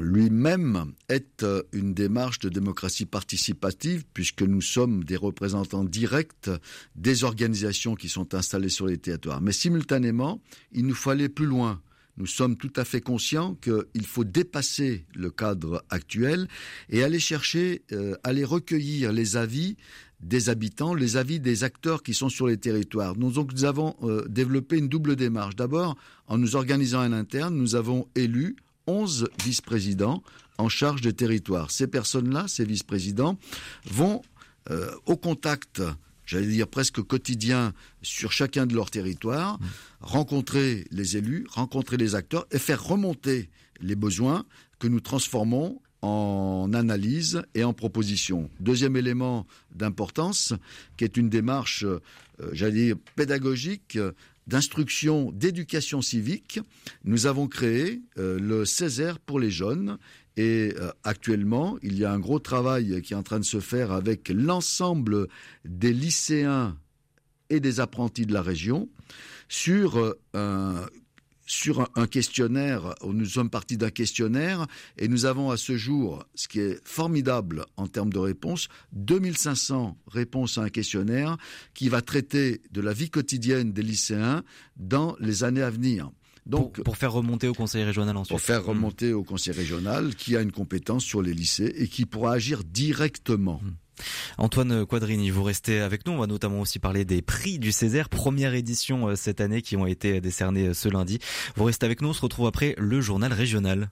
lui-même 0.01 0.93
est 1.07 1.45
une 1.71 1.93
démarche 1.93 2.39
de 2.39 2.49
démocratie 2.49 3.05
participative 3.05 4.03
puisque 4.13 4.41
nous 4.41 4.61
sommes 4.61 5.03
des 5.03 5.15
représentants 5.15 5.83
directs 5.83 6.49
des 6.95 7.23
organisations 7.23 7.95
qui 7.95 8.09
sont 8.09 8.35
installées 8.35 8.69
sur 8.69 8.87
les 8.87 8.97
territoires. 8.97 9.41
Mais 9.41 9.51
simultanément, 9.51 10.41
il 10.71 10.85
nous 10.85 10.95
faut 10.95 11.09
aller 11.09 11.29
plus 11.29 11.45
loin 11.45 11.81
nous 12.19 12.27
sommes 12.27 12.57
tout 12.57 12.73
à 12.75 12.83
fait 12.83 13.01
conscients 13.01 13.55
qu'il 13.55 14.05
faut 14.05 14.25
dépasser 14.25 15.05
le 15.15 15.31
cadre 15.31 15.83
actuel 15.89 16.47
et 16.89 17.03
aller 17.03 17.19
chercher, 17.19 17.83
euh, 17.93 18.15
aller 18.23 18.43
recueillir 18.43 19.13
les 19.13 19.37
avis 19.37 19.77
des 20.19 20.49
habitants, 20.49 20.93
les 20.93 21.15
avis 21.15 21.39
des 21.39 21.63
acteurs 21.63 22.03
qui 22.03 22.13
sont 22.13 22.27
sur 22.27 22.45
les 22.45 22.57
territoires. 22.57 23.15
Nous, 23.17 23.39
avons 23.63 23.95
euh, 24.03 24.25
développé 24.27 24.77
une 24.77 24.89
double 24.89 25.15
démarche. 25.15 25.55
D'abord, 25.55 25.95
en 26.27 26.37
nous 26.37 26.57
organisant 26.57 26.99
à 26.99 27.07
l'interne, 27.07 27.55
nous 27.55 27.75
avons 27.75 28.07
élu 28.15 28.57
11 28.87 29.29
vice-présidents 29.43 30.21
en 30.57 30.67
charge 30.67 30.99
des 31.01 31.13
territoires. 31.13 31.71
Ces 31.71 31.87
personnes-là, 31.87 32.49
ces 32.49 32.65
vice-présidents, 32.65 33.37
vont 33.85 34.21
euh, 34.71 34.91
au 35.05 35.15
contact 35.15 35.81
j'allais 36.29 36.47
dire 36.47 36.67
presque 36.67 37.01
quotidien 37.01 37.73
sur 38.03 38.31
chacun 38.31 38.67
de 38.67 38.75
leurs 38.75 38.91
territoires, 38.91 39.59
mmh. 39.59 39.65
rencontrer 40.01 40.85
les 40.91 41.17
élus, 41.17 41.45
rencontrer 41.49 41.97
les 41.97 42.13
acteurs 42.13 42.45
et 42.51 42.59
faire 42.59 42.83
remonter 42.83 43.49
les 43.81 43.95
besoins 43.95 44.45
que 44.77 44.87
nous 44.87 44.99
transformons 44.99 45.81
en 46.03 46.69
analyse 46.73 47.41
et 47.55 47.63
en 47.63 47.73
proposition. 47.73 48.49
Deuxième 48.59 48.95
élément 48.95 49.47
d'importance, 49.73 50.53
qui 50.97 51.03
est 51.03 51.17
une 51.17 51.29
démarche, 51.29 51.83
euh, 51.83 51.99
j'allais 52.53 52.85
dire, 52.85 52.95
pédagogique, 53.15 53.97
d'instruction, 54.47 55.31
d'éducation 55.31 56.01
civique, 56.01 56.59
nous 57.03 57.25
avons 57.25 57.47
créé 57.47 58.01
euh, 58.17 58.39
le 58.39 58.65
Césaire 58.65 59.19
pour 59.19 59.39
les 59.39 59.51
jeunes 59.51 59.97
et 60.39 60.73
euh, 60.77 60.89
actuellement, 61.03 61.77
il 61.83 61.97
y 61.97 62.05
a 62.05 62.13
un 62.13 62.17
gros 62.17 62.39
travail 62.39 63.01
qui 63.01 63.11
est 63.11 63.17
en 63.17 63.23
train 63.23 63.39
de 63.39 63.43
se 63.43 63.59
faire 63.59 63.91
avec 63.91 64.29
l'ensemble 64.29 65.27
des 65.65 65.91
lycéens 65.91 66.77
et 67.49 67.59
des 67.59 67.81
apprentis 67.81 68.25
de 68.25 68.31
la 68.33 68.41
région 68.41 68.87
sur 69.49 69.97
euh, 69.97 70.13
un 70.33 70.85
sur 71.45 71.89
un, 71.95 72.05
questionnaire, 72.05 72.93
nous 73.03 73.25
sommes 73.25 73.49
partis 73.49 73.75
d'un 73.75 73.89
questionnaire 73.89 74.67
et 74.99 75.07
nous 75.07 75.25
avons 75.25 75.49
à 75.49 75.57
ce 75.57 75.77
jour, 75.77 76.23
ce 76.35 76.47
qui 76.47 76.59
est 76.59 76.79
formidable 76.87 77.65
en 77.75 77.87
termes 77.87 78.13
de 78.13 78.19
réponses, 78.19 78.67
2500 78.91 79.97
réponses 80.05 80.59
à 80.59 80.61
un 80.61 80.69
questionnaire 80.69 81.37
qui 81.73 81.89
va 81.89 82.03
traiter 82.03 82.61
de 82.69 82.81
la 82.81 82.93
vie 82.93 83.09
quotidienne 83.09 83.73
des 83.73 83.81
lycéens 83.81 84.43
dans 84.77 85.15
les 85.19 85.43
années 85.43 85.63
à 85.63 85.71
venir. 85.71 86.11
Donc, 86.49 86.81
pour, 86.81 86.97
faire 86.97 87.13
remonter 87.13 87.47
au 87.47 87.53
conseil 87.53 87.83
régional 87.83 88.17
ensuite. 88.17 88.31
Pour 88.31 88.41
faire 88.41 88.65
remonter 88.65 89.13
au 89.13 89.23
conseil 89.23 89.53
régional 89.53 90.15
qui 90.15 90.35
a 90.35 90.41
une 90.41 90.51
compétence 90.51 91.03
sur 91.03 91.21
les 91.21 91.33
lycées 91.33 91.71
et 91.77 91.87
qui 91.87 92.05
pourra 92.05 92.33
agir 92.33 92.63
directement. 92.63 93.61
Hmm. 93.63 93.73
Antoine 94.37 94.85
Quadrini, 94.85 95.29
vous 95.29 95.43
restez 95.43 95.79
avec 95.79 96.07
nous. 96.07 96.13
On 96.13 96.17
va 96.17 96.27
notamment 96.27 96.61
aussi 96.61 96.79
parler 96.79 97.05
des 97.05 97.21
prix 97.21 97.59
du 97.59 97.71
Césaire, 97.71 98.09
première 98.09 98.53
édition 98.53 99.09
euh, 99.09 99.15
cette 99.15 99.41
année 99.41 99.61
qui 99.61 99.75
ont 99.75 99.85
été 99.85 100.21
décernés 100.21 100.69
euh, 100.69 100.73
ce 100.73 100.89
lundi. 100.89 101.19
Vous 101.55 101.65
restez 101.65 101.85
avec 101.85 102.01
nous. 102.01 102.09
On 102.09 102.13
se 102.13 102.21
retrouve 102.21 102.47
après 102.47 102.73
le 102.77 102.99
journal 103.01 103.31
régional. 103.31 103.91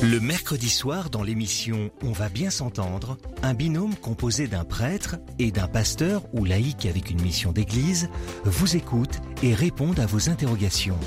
Le 0.00 0.20
mercredi 0.20 0.70
soir, 0.70 1.10
dans 1.10 1.24
l'émission 1.24 1.90
On 2.02 2.12
va 2.12 2.28
bien 2.28 2.50
s'entendre, 2.50 3.18
un 3.42 3.52
binôme 3.52 3.96
composé 3.96 4.46
d'un 4.46 4.62
prêtre 4.62 5.16
et 5.40 5.50
d'un 5.50 5.66
pasteur 5.66 6.22
ou 6.32 6.44
laïc 6.44 6.86
avec 6.86 7.10
une 7.10 7.20
mission 7.20 7.50
d'église 7.50 8.08
vous 8.44 8.76
écoute 8.76 9.18
et 9.42 9.54
répond 9.54 9.92
à 9.98 10.06
vos 10.06 10.30
interrogations. 10.30 10.98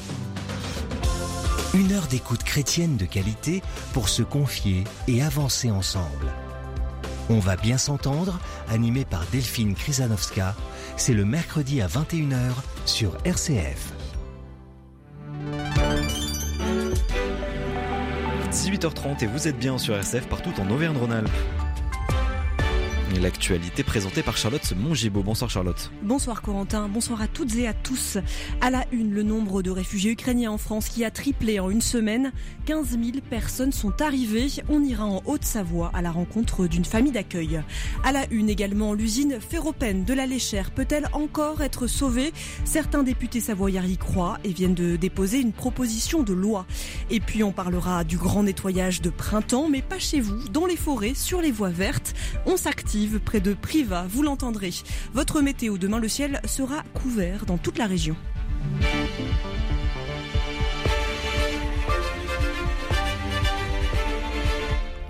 Une 1.74 1.94
heure 1.94 2.08
d'écoute 2.08 2.44
chrétienne 2.44 2.98
de 2.98 3.06
qualité 3.06 3.62
pour 3.94 4.10
se 4.10 4.24
confier 4.24 4.84
et 5.08 5.24
avancer 5.24 5.72
ensemble. 5.72 6.28
On 7.30 7.40
va 7.40 7.56
bien 7.56 7.78
s'entendre, 7.78 8.40
animé 8.68 9.06
par 9.06 9.26
Delphine 9.32 9.74
Krizanovska. 9.74 10.54
C'est 10.98 11.14
le 11.14 11.24
mercredi 11.24 11.82
à 11.82 11.88
21h 11.88 12.52
sur 12.86 13.16
RCF. 13.24 13.94
18h30 18.52 19.24
et 19.24 19.28
vous 19.28 19.48
êtes 19.48 19.58
bien 19.58 19.78
sur 19.78 19.96
RCF 19.96 20.28
partout 20.28 20.52
en 20.60 20.70
Auvergne-Rhône-Alpes. 20.70 21.71
L'actualité 23.20 23.84
présentée 23.84 24.24
par 24.24 24.38
Charlotte 24.38 24.74
Mongibaud. 24.78 25.22
Bonsoir 25.22 25.50
Charlotte. 25.50 25.92
Bonsoir 26.02 26.42
Corentin, 26.42 26.88
bonsoir 26.88 27.22
à 27.22 27.28
toutes 27.28 27.56
et 27.56 27.68
à 27.68 27.74
tous. 27.74 28.18
À 28.62 28.70
la 28.70 28.86
une, 28.92 29.12
le 29.12 29.24
nombre 29.24 29.62
de 29.62 29.70
réfugiés 29.70 30.12
ukrainiens 30.12 30.52
en 30.52 30.58
France 30.58 30.88
qui 30.88 31.04
a 31.04 31.12
triplé 31.12 31.60
en 31.60 31.70
une 31.70 31.82
semaine. 31.82 32.32
15 32.66 32.92
000 32.92 33.02
personnes 33.30 33.74
sont 33.74 34.02
arrivées. 34.02 34.48
On 34.70 34.82
ira 34.82 35.06
en 35.06 35.22
Haute-Savoie 35.26 35.92
à 35.94 36.02
la 36.02 36.12
rencontre 36.12 36.68
d'une 36.68 36.86
famille 36.86 37.12
d'accueil. 37.12 37.62
À 38.04 38.12
la 38.12 38.26
une 38.32 38.50
également, 38.50 38.94
l'usine 38.94 39.40
Ferropène 39.42 40.06
de 40.06 40.14
la 40.14 40.26
Léchère 40.26 40.72
peut-elle 40.72 41.10
encore 41.12 41.62
être 41.62 41.88
sauvée? 41.88 42.32
Certains 42.64 43.04
députés 43.04 43.42
savoyards 43.42 43.86
y 43.86 43.98
croient 43.98 44.38
et 44.44 44.54
viennent 44.54 44.76
de 44.76 44.96
déposer 44.96 45.40
une 45.40 45.54
proposition 45.54 46.24
de 46.24 46.34
loi. 46.34 46.66
Et 47.10 47.20
puis 47.20 47.44
on 47.44 47.52
parlera 47.52 48.04
du 48.04 48.18
grand 48.18 48.44
nettoyage 48.44 49.02
de 49.02 49.10
printemps, 49.10 49.68
mais 49.70 49.82
pas 49.82 50.00
chez 50.00 50.22
vous, 50.22 50.48
dans 50.50 50.66
les 50.66 50.78
forêts, 50.78 51.14
sur 51.14 51.42
les 51.42 51.52
voies 51.52 51.70
vertes. 51.70 52.14
On 52.46 52.58
s'active 52.58 53.01
près 53.08 53.40
de 53.40 53.54
Privas, 53.54 54.06
vous 54.08 54.24
l'entendrez. 54.24 54.74
Votre 55.14 55.42
météo 55.42 55.78
demain, 55.78 56.00
le 56.00 56.08
ciel 56.08 56.42
sera 56.46 56.84
couvert 56.94 57.46
dans 57.46 57.58
toute 57.58 57.78
la 57.78 57.88
région. 57.88 58.16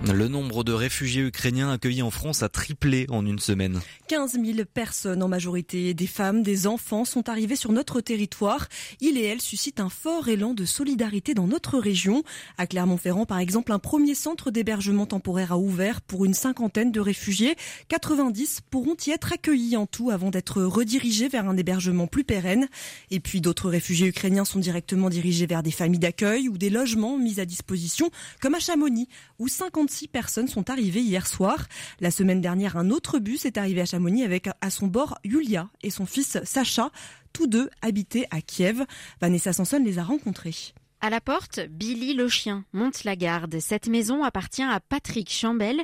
Le 0.04 0.26
nombre 0.26 0.64
de 0.64 0.72
réfugiés 0.72 1.22
ukrainiens 1.22 1.70
accueillis 1.70 2.02
en 2.02 2.10
France 2.10 2.42
a 2.42 2.48
triplé 2.48 3.06
en 3.08 3.24
une 3.24 3.38
semaine. 3.38 3.80
15 4.08 4.32
000 4.32 4.64
personnes, 4.72 5.22
en 5.22 5.28
majorité 5.28 5.94
des 5.94 6.08
femmes, 6.08 6.42
des 6.42 6.66
enfants, 6.66 7.04
sont 7.04 7.28
arrivées 7.28 7.54
sur 7.54 7.70
notre 7.70 8.00
territoire. 8.00 8.66
Il 9.00 9.16
et 9.16 9.22
elle 9.22 9.40
suscitent 9.40 9.78
un 9.78 9.88
fort 9.88 10.28
élan 10.28 10.54
de 10.54 10.64
solidarité 10.64 11.34
dans 11.34 11.46
notre 11.46 11.78
région. 11.78 12.24
À 12.58 12.66
Clermont-Ferrand, 12.66 13.26
par 13.26 13.38
exemple, 13.38 13.70
un 13.70 13.78
premier 13.78 14.16
centre 14.16 14.50
d'hébergement 14.50 15.06
temporaire 15.06 15.52
a 15.52 15.58
ouvert 15.58 16.00
pour 16.00 16.24
une 16.24 16.34
cinquantaine 16.34 16.90
de 16.90 17.00
réfugiés. 17.00 17.54
90 17.88 18.62
pourront 18.70 18.96
y 19.06 19.10
être 19.10 19.32
accueillis 19.32 19.76
en 19.76 19.86
tout 19.86 20.10
avant 20.10 20.30
d'être 20.30 20.62
redirigés 20.62 21.28
vers 21.28 21.48
un 21.48 21.56
hébergement 21.56 22.08
plus 22.08 22.24
pérenne. 22.24 22.68
Et 23.12 23.20
puis 23.20 23.40
d'autres 23.40 23.70
réfugiés 23.70 24.08
ukrainiens 24.08 24.44
sont 24.44 24.58
directement 24.58 25.10
dirigés 25.10 25.46
vers 25.46 25.62
des 25.62 25.70
familles 25.70 26.00
d'accueil 26.00 26.48
ou 26.48 26.58
des 26.58 26.70
logements 26.70 27.18
mis 27.18 27.38
à 27.38 27.44
disposition, 27.44 28.10
comme 28.40 28.56
à 28.56 28.60
Chamonix, 28.60 29.08
où 29.38 29.46
50 29.46 29.91
six 29.92 30.08
personnes 30.08 30.48
sont 30.48 30.70
arrivées 30.70 31.02
hier 31.02 31.26
soir. 31.26 31.66
La 32.00 32.10
semaine 32.10 32.40
dernière, 32.40 32.76
un 32.76 32.90
autre 32.90 33.18
bus 33.18 33.44
est 33.44 33.58
arrivé 33.58 33.82
à 33.82 33.84
Chamonix 33.84 34.24
avec 34.24 34.48
à 34.60 34.70
son 34.70 34.86
bord 34.86 35.18
Yulia 35.22 35.68
et 35.82 35.90
son 35.90 36.06
fils 36.06 36.38
Sacha. 36.44 36.90
Tous 37.32 37.46
deux 37.46 37.70
habitaient 37.82 38.26
à 38.30 38.40
Kiev. 38.40 38.84
Vanessa 39.20 39.52
Sanson 39.52 39.82
les 39.84 39.98
a 39.98 40.04
rencontrés. 40.04 40.74
À 41.04 41.10
la 41.10 41.20
porte, 41.20 41.58
Billy 41.68 42.14
le 42.14 42.28
chien 42.28 42.64
monte 42.72 43.02
la 43.02 43.16
garde. 43.16 43.58
Cette 43.58 43.88
maison 43.88 44.22
appartient 44.22 44.62
à 44.62 44.78
Patrick 44.78 45.32
Chambel. 45.32 45.82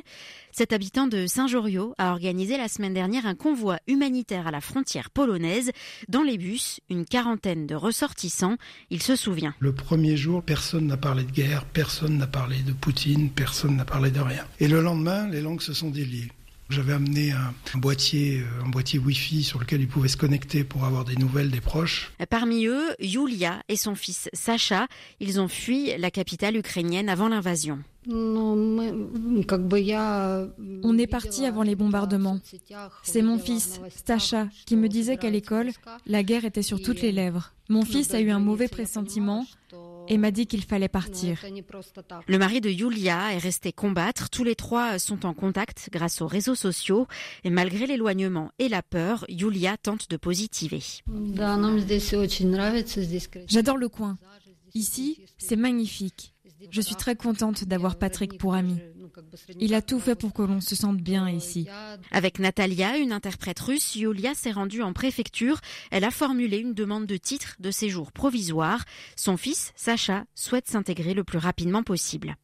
Cet 0.53 0.71
habitant 0.71 1.07
de 1.07 1.27
Saint-Joriot 1.27 1.93
a 1.97 2.11
organisé 2.11 2.55
la 2.55 2.69
semaine 2.69 2.93
dernière 2.93 3.25
un 3.25 3.35
convoi 3.35 3.79
humanitaire 3.85 4.47
à 4.47 4.51
la 4.51 4.61
frontière 4.61 5.09
polonaise. 5.09 5.71
Dans 6.07 6.23
les 6.23 6.37
bus, 6.37 6.79
une 6.89 7.03
quarantaine 7.03 7.67
de 7.67 7.75
ressortissants. 7.75 8.55
Il 8.91 9.03
se 9.03 9.17
souvient. 9.17 9.53
Le 9.59 9.73
premier 9.73 10.15
jour, 10.15 10.41
personne 10.41 10.87
n'a 10.87 10.95
parlé 10.95 11.25
de 11.25 11.31
guerre, 11.31 11.65
personne 11.65 12.17
n'a 12.17 12.27
parlé 12.27 12.55
de 12.61 12.71
Poutine, 12.71 13.29
personne 13.29 13.75
n'a 13.75 13.83
parlé 13.83 14.11
de 14.11 14.21
rien. 14.21 14.45
Et 14.61 14.69
le 14.69 14.81
lendemain, 14.81 15.27
les 15.27 15.41
langues 15.41 15.61
se 15.61 15.73
sont 15.73 15.89
déliées. 15.89 16.31
J'avais 16.69 16.93
amené 16.93 17.31
un, 17.31 17.77
boîtier, 17.79 18.41
euh, 18.41 18.63
un 18.63 18.69
boîtier 18.69 18.99
Wi-Fi 18.99 19.43
sur 19.43 19.59
lequel 19.59 19.81
ils 19.81 19.87
pouvaient 19.87 20.07
se 20.07 20.17
connecter 20.17 20.63
pour 20.63 20.85
avoir 20.85 21.03
des 21.03 21.15
nouvelles 21.15 21.49
des 21.49 21.61
proches. 21.61 22.11
Parmi 22.29 22.67
eux, 22.67 22.93
Yulia 22.99 23.63
et 23.69 23.75
son 23.75 23.95
fils 23.95 24.29
Sacha. 24.33 24.87
Ils 25.19 25.41
ont 25.41 25.47
fui 25.47 25.97
la 25.97 26.11
capitale 26.11 26.57
ukrainienne 26.57 27.09
avant 27.09 27.27
l'invasion. 27.27 27.79
On 28.07 28.97
est 30.97 31.07
parti 31.07 31.45
avant 31.45 31.63
les 31.63 31.75
bombardements. 31.75 32.39
C'est 33.01 33.23
mon 33.23 33.39
fils, 33.39 33.81
Sacha, 34.05 34.47
qui 34.67 34.75
me 34.75 34.87
disait 34.87 35.17
qu'à 35.17 35.31
l'école, 35.31 35.71
la 36.05 36.21
guerre 36.21 36.45
était 36.45 36.61
sur 36.61 36.81
toutes 36.81 37.01
les 37.01 37.11
lèvres. 37.11 37.53
Mon 37.67 37.83
fils 37.83 38.13
a 38.13 38.21
eu 38.21 38.29
un 38.29 38.39
mauvais 38.39 38.67
pressentiment 38.67 39.45
et 40.09 40.17
m'a 40.17 40.31
dit 40.31 40.47
qu'il 40.47 40.63
fallait 40.63 40.89
partir. 40.89 41.39
Le 42.27 42.37
mari 42.37 42.61
de 42.61 42.69
Yulia 42.69 43.33
est 43.33 43.37
resté 43.37 43.71
combattre. 43.71 44.29
Tous 44.29 44.43
les 44.43 44.55
trois 44.55 44.99
sont 44.99 45.25
en 45.25 45.33
contact 45.33 45.89
grâce 45.91 46.21
aux 46.21 46.27
réseaux 46.27 46.55
sociaux. 46.55 47.07
Et 47.43 47.51
malgré 47.51 47.85
l'éloignement 47.85 48.51
et 48.57 48.67
la 48.67 48.81
peur, 48.81 49.25
Yulia 49.29 49.77
tente 49.77 50.09
de 50.09 50.17
positiver. 50.17 50.81
J'adore 53.47 53.77
le 53.77 53.89
coin. 53.89 54.17
Ici, 54.73 55.21
c'est 55.37 55.55
magnifique. 55.55 56.33
Je 56.71 56.81
suis 56.81 56.95
très 56.95 57.15
contente 57.15 57.63
d'avoir 57.63 57.97
Patrick 57.97 58.37
pour 58.37 58.53
ami. 58.53 58.77
Il 59.59 59.73
a 59.73 59.81
tout 59.81 59.99
fait 59.99 60.15
pour 60.15 60.33
que 60.33 60.41
l'on 60.41 60.61
se 60.61 60.75
sente 60.75 60.97
bien 60.97 61.29
ici. 61.29 61.67
Avec 62.11 62.39
Natalia, 62.39 62.97
une 62.97 63.11
interprète 63.11 63.59
russe, 63.59 63.95
Yulia 63.95 64.33
s'est 64.33 64.51
rendue 64.51 64.81
en 64.81 64.93
préfecture. 64.93 65.59
Elle 65.91 66.03
a 66.03 66.11
formulé 66.11 66.57
une 66.57 66.73
demande 66.73 67.05
de 67.05 67.17
titre 67.17 67.55
de 67.59 67.71
séjour 67.71 68.11
provisoire. 68.11 68.85
Son 69.15 69.37
fils, 69.37 69.73
Sacha, 69.75 70.25
souhaite 70.35 70.67
s'intégrer 70.67 71.13
le 71.13 71.23
plus 71.23 71.37
rapidement 71.37 71.83
possible. 71.83 72.35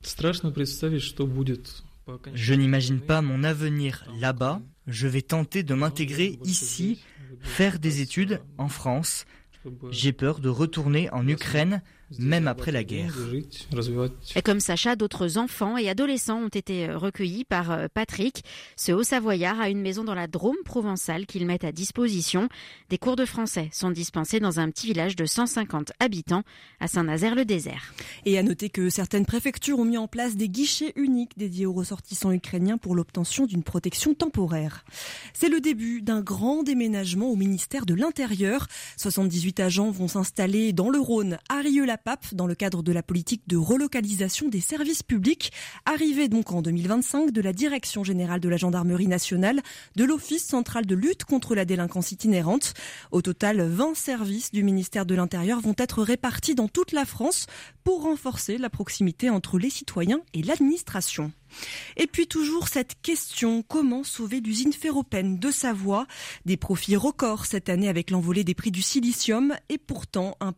Je 2.33 2.53
n'imagine 2.53 2.99
pas 2.99 3.21
mon 3.21 3.43
avenir 3.43 4.05
là-bas. 4.19 4.61
Je 4.87 5.07
vais 5.07 5.21
tenter 5.21 5.63
de 5.63 5.73
m'intégrer 5.73 6.39
ici, 6.43 7.01
faire 7.41 7.79
des 7.79 8.01
études 8.01 8.41
en 8.57 8.67
France. 8.67 9.25
J'ai 9.89 10.13
peur 10.13 10.39
de 10.39 10.49
retourner 10.49 11.09
en 11.11 11.27
Ukraine 11.27 11.81
même 12.19 12.47
après 12.47 12.71
la 12.71 12.83
guerre. 12.83 13.13
Et 14.35 14.41
comme 14.41 14.59
Sacha, 14.59 14.95
d'autres 14.95 15.37
enfants 15.37 15.77
et 15.77 15.89
adolescents 15.89 16.39
ont 16.39 16.49
été 16.49 16.87
euh, 16.87 16.97
recueillis 16.97 17.45
par 17.45 17.71
euh, 17.71 17.87
Patrick. 17.93 18.43
Ce 18.75 18.91
haut-savoyard 18.91 19.59
a 19.59 19.69
une 19.69 19.81
maison 19.81 20.03
dans 20.03 20.13
la 20.13 20.27
Drôme 20.27 20.55
provençale 20.65 21.25
qu'il 21.25 21.45
met 21.45 21.65
à 21.65 21.71
disposition. 21.71 22.47
Des 22.89 22.97
cours 22.97 23.15
de 23.15 23.25
français 23.25 23.69
sont 23.71 23.89
dispensés 23.89 24.39
dans 24.39 24.59
un 24.59 24.69
petit 24.69 24.87
village 24.87 25.15
de 25.15 25.25
150 25.25 25.93
habitants 25.99 26.43
à 26.79 26.87
Saint-Nazaire-le-Désert. 26.87 27.93
Et 28.25 28.37
à 28.37 28.43
noter 28.43 28.69
que 28.69 28.89
certaines 28.89 29.25
préfectures 29.25 29.79
ont 29.79 29.85
mis 29.85 29.97
en 29.97 30.07
place 30.07 30.35
des 30.35 30.49
guichets 30.49 30.93
uniques 30.95 31.37
dédiés 31.37 31.65
aux 31.65 31.73
ressortissants 31.73 32.31
ukrainiens 32.31 32.77
pour 32.77 32.95
l'obtention 32.95 33.45
d'une 33.45 33.63
protection 33.63 34.13
temporaire. 34.13 34.85
C'est 35.33 35.49
le 35.49 35.59
début 35.59 36.01
d'un 36.01 36.21
grand 36.21 36.63
déménagement 36.63 37.29
au 37.29 37.35
ministère 37.35 37.85
de 37.85 37.93
l'Intérieur. 37.93 38.67
78 38.97 39.59
agents 39.59 39.91
vont 39.91 40.07
s'installer 40.07 40.73
dans 40.73 40.89
le 40.89 40.99
Rhône, 40.99 41.37
à 41.49 41.61
Rieux 41.61 41.85
pape 42.05 42.35
dans 42.35 42.45
le 42.45 42.53
cadre 42.53 42.83
de 42.83 42.91
la 42.91 43.01
politique 43.01 43.41
de 43.47 43.57
relocalisation 43.57 44.47
des 44.47 44.61
services 44.61 45.01
publics, 45.01 45.51
arrivée 45.85 46.27
donc 46.27 46.51
en 46.51 46.61
2025 46.61 47.31
de 47.31 47.41
la 47.41 47.51
Direction 47.51 48.03
générale 48.03 48.39
de 48.39 48.47
la 48.47 48.57
gendarmerie 48.57 49.07
nationale, 49.07 49.61
de 49.95 50.03
l'Office 50.03 50.45
central 50.45 50.85
de 50.85 50.93
lutte 50.93 51.23
contre 51.23 51.55
la 51.55 51.65
délinquance 51.65 52.11
itinérante. 52.11 52.75
Au 53.11 53.23
total, 53.23 53.59
20 53.59 53.95
services 53.95 54.51
du 54.51 54.63
ministère 54.63 55.07
de 55.07 55.15
l'Intérieur 55.15 55.59
vont 55.61 55.73
être 55.79 56.03
répartis 56.03 56.53
dans 56.53 56.67
toute 56.67 56.91
la 56.91 57.05
France 57.05 57.47
pour 57.83 58.03
renforcer 58.03 58.59
la 58.59 58.69
proximité 58.69 59.31
entre 59.31 59.57
les 59.57 59.71
citoyens 59.71 60.21
et 60.35 60.43
l'administration. 60.43 61.31
Et 61.97 62.07
puis 62.07 62.27
toujours 62.27 62.67
cette 62.67 63.01
question, 63.01 63.63
comment 63.63 64.03
sauver 64.03 64.41
l'usine 64.41 64.73
Ferropène 64.73 65.39
de 65.39 65.51
Savoie? 65.51 66.07
Des 66.45 66.57
profits 66.57 66.95
records 66.95 67.45
cette 67.45 67.69
année 67.69 67.87
avec 67.87 68.11
l'envolée 68.11 68.43
des 68.43 68.53
prix 68.53 68.71
du 68.71 68.81
silicium 68.81 69.53
et 69.69 69.77
pourtant 69.77 70.37
un, 70.39 70.51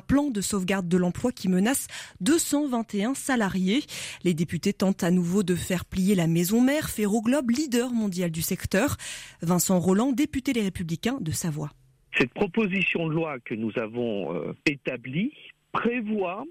plan 0.00 0.30
de 0.30 0.40
sauvegarde 0.40 0.88
de 0.88 0.96
l'emploi 0.96 1.32
qui 1.32 1.48
menace 1.48 1.86
221 2.20 3.14
salariés. 3.14 3.82
Les 4.22 4.34
députés 4.34 4.72
tentent 4.72 5.02
à 5.02 5.10
nouveau 5.10 5.42
de 5.42 5.54
faire 5.54 5.84
plier 5.84 6.14
la 6.14 6.26
maison 6.26 6.60
mère 6.60 6.90
Ferroglobe, 6.90 7.50
leader 7.50 7.90
mondial 7.90 8.30
du 8.30 8.42
secteur. 8.42 8.96
Vincent 9.42 9.78
Roland, 9.78 10.12
député 10.12 10.52
Les 10.52 10.62
Républicains 10.62 11.18
de 11.20 11.30
Savoie. 11.30 11.70
Cette 12.18 12.32
proposition 12.32 13.08
de 13.08 13.14
loi 13.14 13.38
que 13.44 13.54
nous 13.54 13.72
avons 13.76 14.34
euh, 14.34 14.54
établie 14.66 15.32
prévoit 15.72 16.44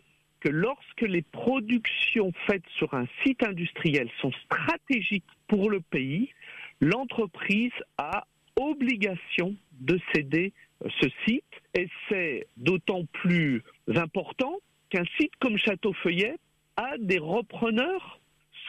que 0.43 0.49
lorsque 0.49 1.01
les 1.01 1.21
productions 1.21 2.33
faites 2.45 2.67
sur 2.77 2.93
un 2.93 3.05
site 3.23 3.43
industriel 3.43 4.09
sont 4.19 4.31
stratégiques 4.43 5.23
pour 5.47 5.69
le 5.69 5.79
pays, 5.79 6.29
l'entreprise 6.81 7.71
a 7.97 8.27
obligation 8.57 9.55
de 9.79 9.97
céder 10.13 10.51
euh, 10.83 10.89
ce 10.99 11.07
site. 11.25 11.45
Et 11.73 11.87
c'est 12.09 12.47
d'autant 12.57 13.05
plus 13.13 13.63
important 13.95 14.57
qu'un 14.89 15.05
site 15.17 15.31
comme 15.39 15.57
Château-Feuillet 15.57 16.35
à 16.75 16.97
des 16.99 17.19
repreneurs. 17.19 18.19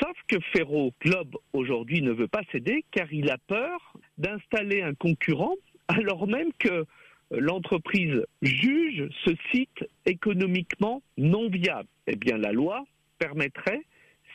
Sauf 0.01 0.17
que 0.29 0.37
Ferro 0.53 0.93
Globe 1.01 1.37
aujourd'hui 1.53 2.03
ne 2.03 2.13
veut 2.13 2.29
pas 2.29 2.43
céder 2.53 2.85
car 2.93 3.13
il 3.13 3.31
a 3.31 3.39
peur 3.39 3.95
d'installer 4.17 4.83
un 4.83 4.95
concurrent 4.95 5.55
alors 5.89 6.27
même 6.27 6.53
que 6.59 6.87
l'entreprise 7.31 8.25
juge 8.43 9.09
ce 9.25 9.33
site 9.51 9.84
économiquement 10.25 11.03
non 11.19 11.51
viable. 11.51 11.89
Eh 12.07 12.17
bien 12.17 12.39
la 12.39 12.53
loi 12.53 12.85
permettrait, 13.19 13.83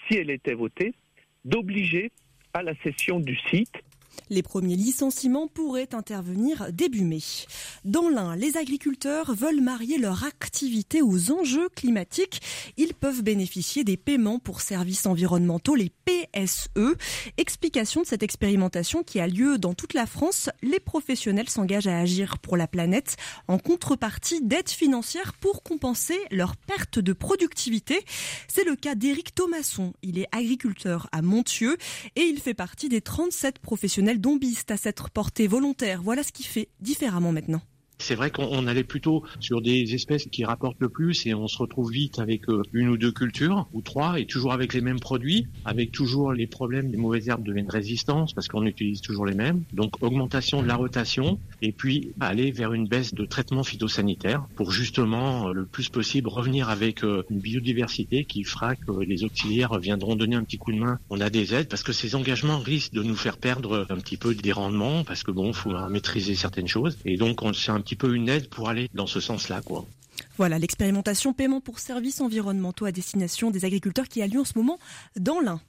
si 0.08 0.18
elle 0.18 0.30
était 0.30 0.54
votée, 0.54 0.94
d'obliger 1.46 2.12
à 2.54 2.62
la 2.62 2.76
cession 2.84 3.20
du 3.20 3.36
site 3.50 3.74
les 4.30 4.44
premiers 4.44 4.76
licenciements 4.76 5.48
pourraient 5.48 5.94
intervenir 5.94 6.68
début 6.72 7.04
mai. 7.04 7.20
Dans 7.86 8.10
l'un, 8.10 8.36
les 8.36 8.58
agriculteurs 8.58 9.34
veulent 9.34 9.62
marier 9.62 9.98
leur 9.98 10.24
activité 10.24 11.02
aux 11.02 11.32
enjeux 11.32 11.70
climatiques. 11.70 12.42
Ils 12.78 12.94
peuvent 12.94 13.24
bénéficier 13.24 13.84
des 13.84 13.98
paiements 13.98 14.40
pour 14.40 14.62
services 14.62 15.06
environnementaux, 15.06 15.76
les 15.76 15.92
PSE. 16.06 16.70
Explication 17.38 18.02
de 18.02 18.08
cette 18.08 18.24
expérimentation 18.24 19.04
qui 19.04 19.20
a 19.20 19.28
lieu 19.28 19.58
dans 19.58 19.74
toute 19.74 19.94
la 19.94 20.06
France. 20.06 20.50
Les 20.62 20.80
professionnels 20.80 21.50
s'engagent 21.50 21.88
à 21.88 22.00
agir 22.00 22.40
pour 22.40 22.58
la 22.58 22.68
planète 22.68 23.18
en 23.48 23.58
contrepartie 23.58 24.42
d'aides 24.42 24.70
financières 24.70 25.34
pour 25.34 25.64
compenser 25.64 26.18
leur 26.32 26.56
perte 26.56 27.00
de 27.00 27.14
productivité. 27.14 28.00
C'est 28.48 28.66
le 28.66 28.76
cas 28.76 28.96
d'Éric 28.96 29.36
Thomasson. 29.36 29.94
Il 30.02 30.18
est 30.18 30.28
agriculteur 30.32 31.08
à 31.12 31.22
Montieux 31.22 31.78
et 32.16 32.22
il 32.22 32.40
fait 32.40 32.54
partie 32.54 32.90
des 32.90 33.02
37 33.02 33.60
professionnels 33.60 34.09
dombiste 34.18 34.72
à 34.72 34.78
s'être 34.78 35.10
porté 35.10 35.48
volontaire. 35.48 36.02
Voilà 36.02 36.24
ce 36.24 36.32
qu'il 36.32 36.46
fait 36.48 36.70
différemment 36.80 37.32
maintenant. 37.32 37.62
C'est 38.02 38.16
vrai 38.16 38.32
qu'on 38.32 38.66
allait 38.66 38.86
plutôt 38.86 39.24
sur 39.42 39.62
des 39.62 39.94
espèces 39.94 40.26
qui 40.32 40.46
rapportent 40.46 40.80
le 40.80 40.90
plus 40.90 41.26
et 41.28 41.34
on 41.34 41.48
se 41.48 41.58
retrouve 41.58 41.92
vite 41.92 42.18
avec 42.18 42.50
euh, 42.50 42.64
une 42.72 42.88
ou 42.88 42.98
deux 42.98 43.12
cultures 43.12 43.68
ou 43.74 43.82
trois 43.82 44.20
et 44.20 44.26
toujours 44.26 44.54
avec 44.54 44.74
les 44.74 44.82
mêmes 44.82 45.02
produits, 45.02 45.48
avec 45.66 45.92
toujours 45.92 46.32
les 46.32 46.48
problèmes 46.48 46.90
des 46.90 46.98
mauvaises 46.98 47.28
herbes 47.28 47.44
deviennent 47.44 47.70
résistance 47.70 48.34
parce 48.34 48.48
qu'on 48.48 48.66
utilise 48.66 49.02
toujours 49.02 49.26
les 49.26 49.36
mêmes. 49.36 49.64
Donc 49.74 50.02
augmentation 50.02 50.64
de 50.64 50.68
la 50.68 50.76
rotation 50.76 51.40
et 51.62 51.74
puis 51.74 52.14
aller 52.22 52.52
vers 52.52 52.74
une 52.74 52.88
baisse 52.88 53.14
de 53.14 53.26
traitement 53.26 53.64
phytosanitaire 53.64 54.48
pour 54.56 54.72
justement 54.72 55.50
euh, 55.50 55.54
le 55.54 55.66
plus 55.66 55.90
possible 55.90 56.30
revenir 56.30 56.70
avec 56.70 57.04
euh, 57.04 57.24
une 57.30 57.40
biodiversité 57.40 58.24
qui 58.24 58.46
fera 58.46 58.76
que 58.76 58.92
les 59.02 59.26
auxiliaires 59.26 59.78
viendront 59.78 60.16
donner 60.16 60.38
un 60.38 60.44
petit 60.44 60.58
coup 60.58 60.72
de 60.72 60.80
main. 60.80 61.00
On 61.10 61.20
a 61.20 61.30
des 61.30 61.54
aides 61.54 61.68
parce 61.68 61.84
que 61.84 61.92
ces 61.92 62.16
engagements 62.16 62.60
risquent 62.60 62.94
de 62.94 63.04
nous 63.04 63.16
faire 63.16 63.38
perdre 63.38 63.86
un 63.90 63.98
petit 63.98 64.18
peu 64.18 64.34
des 64.34 64.54
rendements 64.54 65.04
parce 65.04 65.24
que 65.24 65.32
bon, 65.32 65.52
faut 65.52 65.74
maîtriser 65.90 66.34
certaines 66.34 66.68
choses 66.68 66.98
et 67.04 67.18
donc 67.18 67.44
on 67.44 67.52
c'est 67.52 67.72
un 67.72 67.82
petit 67.82 67.89
peu 67.96 68.16
une 68.16 68.30
aide 68.30 68.50
pour 68.50 68.70
aller 68.70 68.90
dans 68.94 69.08
ce 69.08 69.20
sens-là, 69.20 69.62
quoi. 69.62 69.86
Voilà 70.38 70.60
l'expérimentation 70.60 71.34
paiement 71.34 71.62
pour 71.62 71.80
services 71.80 72.22
environnementaux 72.22 72.86
à 72.86 72.92
destination 72.92 73.52
des 73.52 73.66
agriculteurs 73.66 74.08
qui 74.08 74.22
a 74.22 74.28
lieu 74.28 74.40
en 74.40 74.46
ce 74.46 74.58
moment 74.58 74.80
dans 75.16 75.40
l'Ain. 75.40 75.62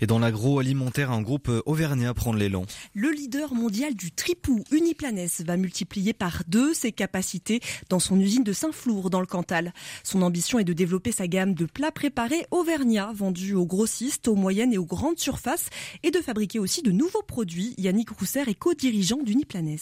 Et 0.00 0.06
dans 0.06 0.18
l'agroalimentaire, 0.18 1.10
un 1.10 1.20
groupe 1.20 1.50
auvergnat 1.66 2.14
prend 2.14 2.32
l'élan. 2.32 2.64
Le 2.94 3.10
leader 3.10 3.54
mondial 3.54 3.94
du 3.94 4.12
tripou, 4.12 4.62
Uniplanes, 4.70 5.26
va 5.40 5.56
multiplier 5.56 6.12
par 6.12 6.42
deux 6.46 6.72
ses 6.74 6.92
capacités 6.92 7.60
dans 7.88 7.98
son 7.98 8.18
usine 8.20 8.44
de 8.44 8.52
Saint-Flour, 8.52 9.10
dans 9.10 9.20
le 9.20 9.26
Cantal. 9.26 9.72
Son 10.04 10.22
ambition 10.22 10.58
est 10.58 10.64
de 10.64 10.72
développer 10.72 11.12
sa 11.12 11.26
gamme 11.26 11.54
de 11.54 11.66
plats 11.66 11.92
préparés 11.92 12.46
auvergnats, 12.50 13.12
vendus 13.14 13.54
aux 13.54 13.66
grossistes, 13.66 14.28
aux 14.28 14.36
moyennes 14.36 14.72
et 14.72 14.78
aux 14.78 14.86
grandes 14.86 15.18
surfaces, 15.18 15.70
et 16.02 16.10
de 16.10 16.20
fabriquer 16.20 16.58
aussi 16.60 16.82
de 16.82 16.92
nouveaux 16.92 17.22
produits. 17.22 17.74
Yannick 17.78 18.10
Rousser 18.10 18.44
est 18.46 18.54
co-dirigeant 18.54 19.22
d'Uniplanes. 19.22 19.78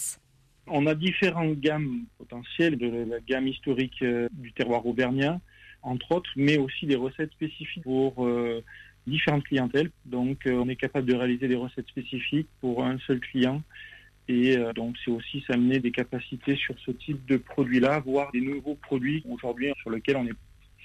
On 0.69 0.85
a 0.85 0.95
différentes 0.95 1.59
gammes 1.59 2.05
potentielles 2.17 2.77
de 2.77 3.05
la 3.09 3.19
gamme 3.19 3.47
historique 3.47 4.01
euh, 4.01 4.27
du 4.33 4.51
terroir 4.51 4.85
auvergnat, 4.85 5.39
entre 5.81 6.11
autres, 6.13 6.29
mais 6.35 6.57
aussi 6.57 6.85
des 6.85 6.95
recettes 6.95 7.31
spécifiques 7.31 7.83
pour 7.83 8.25
euh, 8.25 8.63
différentes 9.05 9.43
clientèles. 9.43 9.91
Donc, 10.05 10.45
euh, 10.45 10.53
on 10.53 10.67
est 10.67 10.75
capable 10.75 11.07
de 11.07 11.15
réaliser 11.15 11.47
des 11.47 11.55
recettes 11.55 11.87
spécifiques 11.87 12.49
pour 12.59 12.83
un 12.83 12.97
seul 12.99 13.19
client. 13.19 13.61
Et 14.29 14.57
donc, 14.75 14.97
c'est 15.05 15.09
aussi 15.09 15.41
s'amener 15.47 15.79
des 15.79 15.91
capacités 15.91 16.57
sur 16.57 16.77
ce 16.79 16.91
type 16.91 17.25
de 17.27 17.37
produit-là, 17.37 18.01
voire 18.01 18.29
des 18.33 18.41
nouveaux 18.41 18.75
produits 18.75 19.23
aujourd'hui 19.29 19.71
sur 19.81 19.89
lesquels 19.89 20.17
on 20.17 20.27
est 20.27 20.33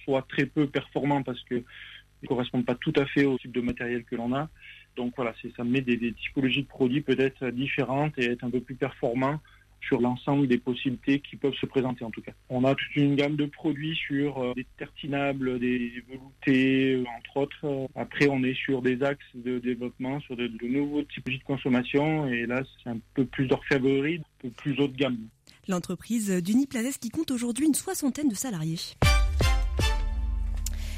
soit 0.04 0.22
très 0.28 0.46
peu 0.46 0.68
performant 0.68 1.24
parce 1.24 1.42
qu'ils 1.42 1.64
ne 2.22 2.28
correspondent 2.28 2.64
pas 2.64 2.76
tout 2.76 2.92
à 2.94 3.04
fait 3.04 3.24
au 3.24 3.36
type 3.38 3.50
de 3.50 3.60
matériel 3.60 4.04
que 4.04 4.14
l'on 4.14 4.32
a. 4.32 4.48
Donc 4.96 5.14
voilà, 5.16 5.34
ça 5.56 5.64
met 5.64 5.80
des, 5.80 6.12
typologies 6.12 6.62
de 6.62 6.68
produits 6.68 7.00
peut-être 7.00 7.48
différentes 7.48 8.16
et 8.18 8.30
être 8.30 8.44
un 8.44 8.50
peu 8.50 8.60
plus 8.60 8.76
performant 8.76 9.40
sur 9.82 10.00
l'ensemble 10.00 10.46
des 10.46 10.58
possibilités 10.58 11.20
qui 11.20 11.36
peuvent 11.36 11.54
se 11.54 11.66
présenter 11.66 12.04
en 12.04 12.10
tout 12.10 12.22
cas. 12.22 12.32
On 12.48 12.64
a 12.64 12.74
toute 12.74 12.96
une 12.96 13.16
gamme 13.16 13.36
de 13.36 13.46
produits 13.46 13.96
sur 13.96 14.38
euh, 14.38 14.52
des 14.54 14.66
tertinables, 14.78 15.58
des 15.58 16.02
veloutés, 16.08 16.94
euh, 16.94 17.04
entre 17.18 17.36
autres. 17.36 17.88
Après, 17.94 18.28
on 18.28 18.42
est 18.42 18.54
sur 18.54 18.82
des 18.82 19.02
axes 19.02 19.24
de 19.34 19.58
développement, 19.58 20.20
sur 20.20 20.36
de, 20.36 20.50
nouveaux 20.62 21.02
types 21.02 21.28
de 21.28 21.44
consommation 21.44 22.26
et 22.28 22.46
là, 22.46 22.62
c'est 22.82 22.90
un 22.90 22.98
peu 23.14 23.24
plus 23.24 23.46
d'orfèvrerie, 23.46 24.16
un 24.16 24.48
peu 24.48 24.50
plus 24.50 24.78
haut 24.80 24.88
de 24.88 24.96
gamme. 24.96 25.18
L'entreprise 25.68 26.30
d'Uniplaces 26.42 26.98
qui 26.98 27.10
compte 27.10 27.30
aujourd'hui 27.30 27.66
une 27.66 27.74
soixantaine 27.74 28.28
de 28.28 28.34
salariés. 28.34 28.78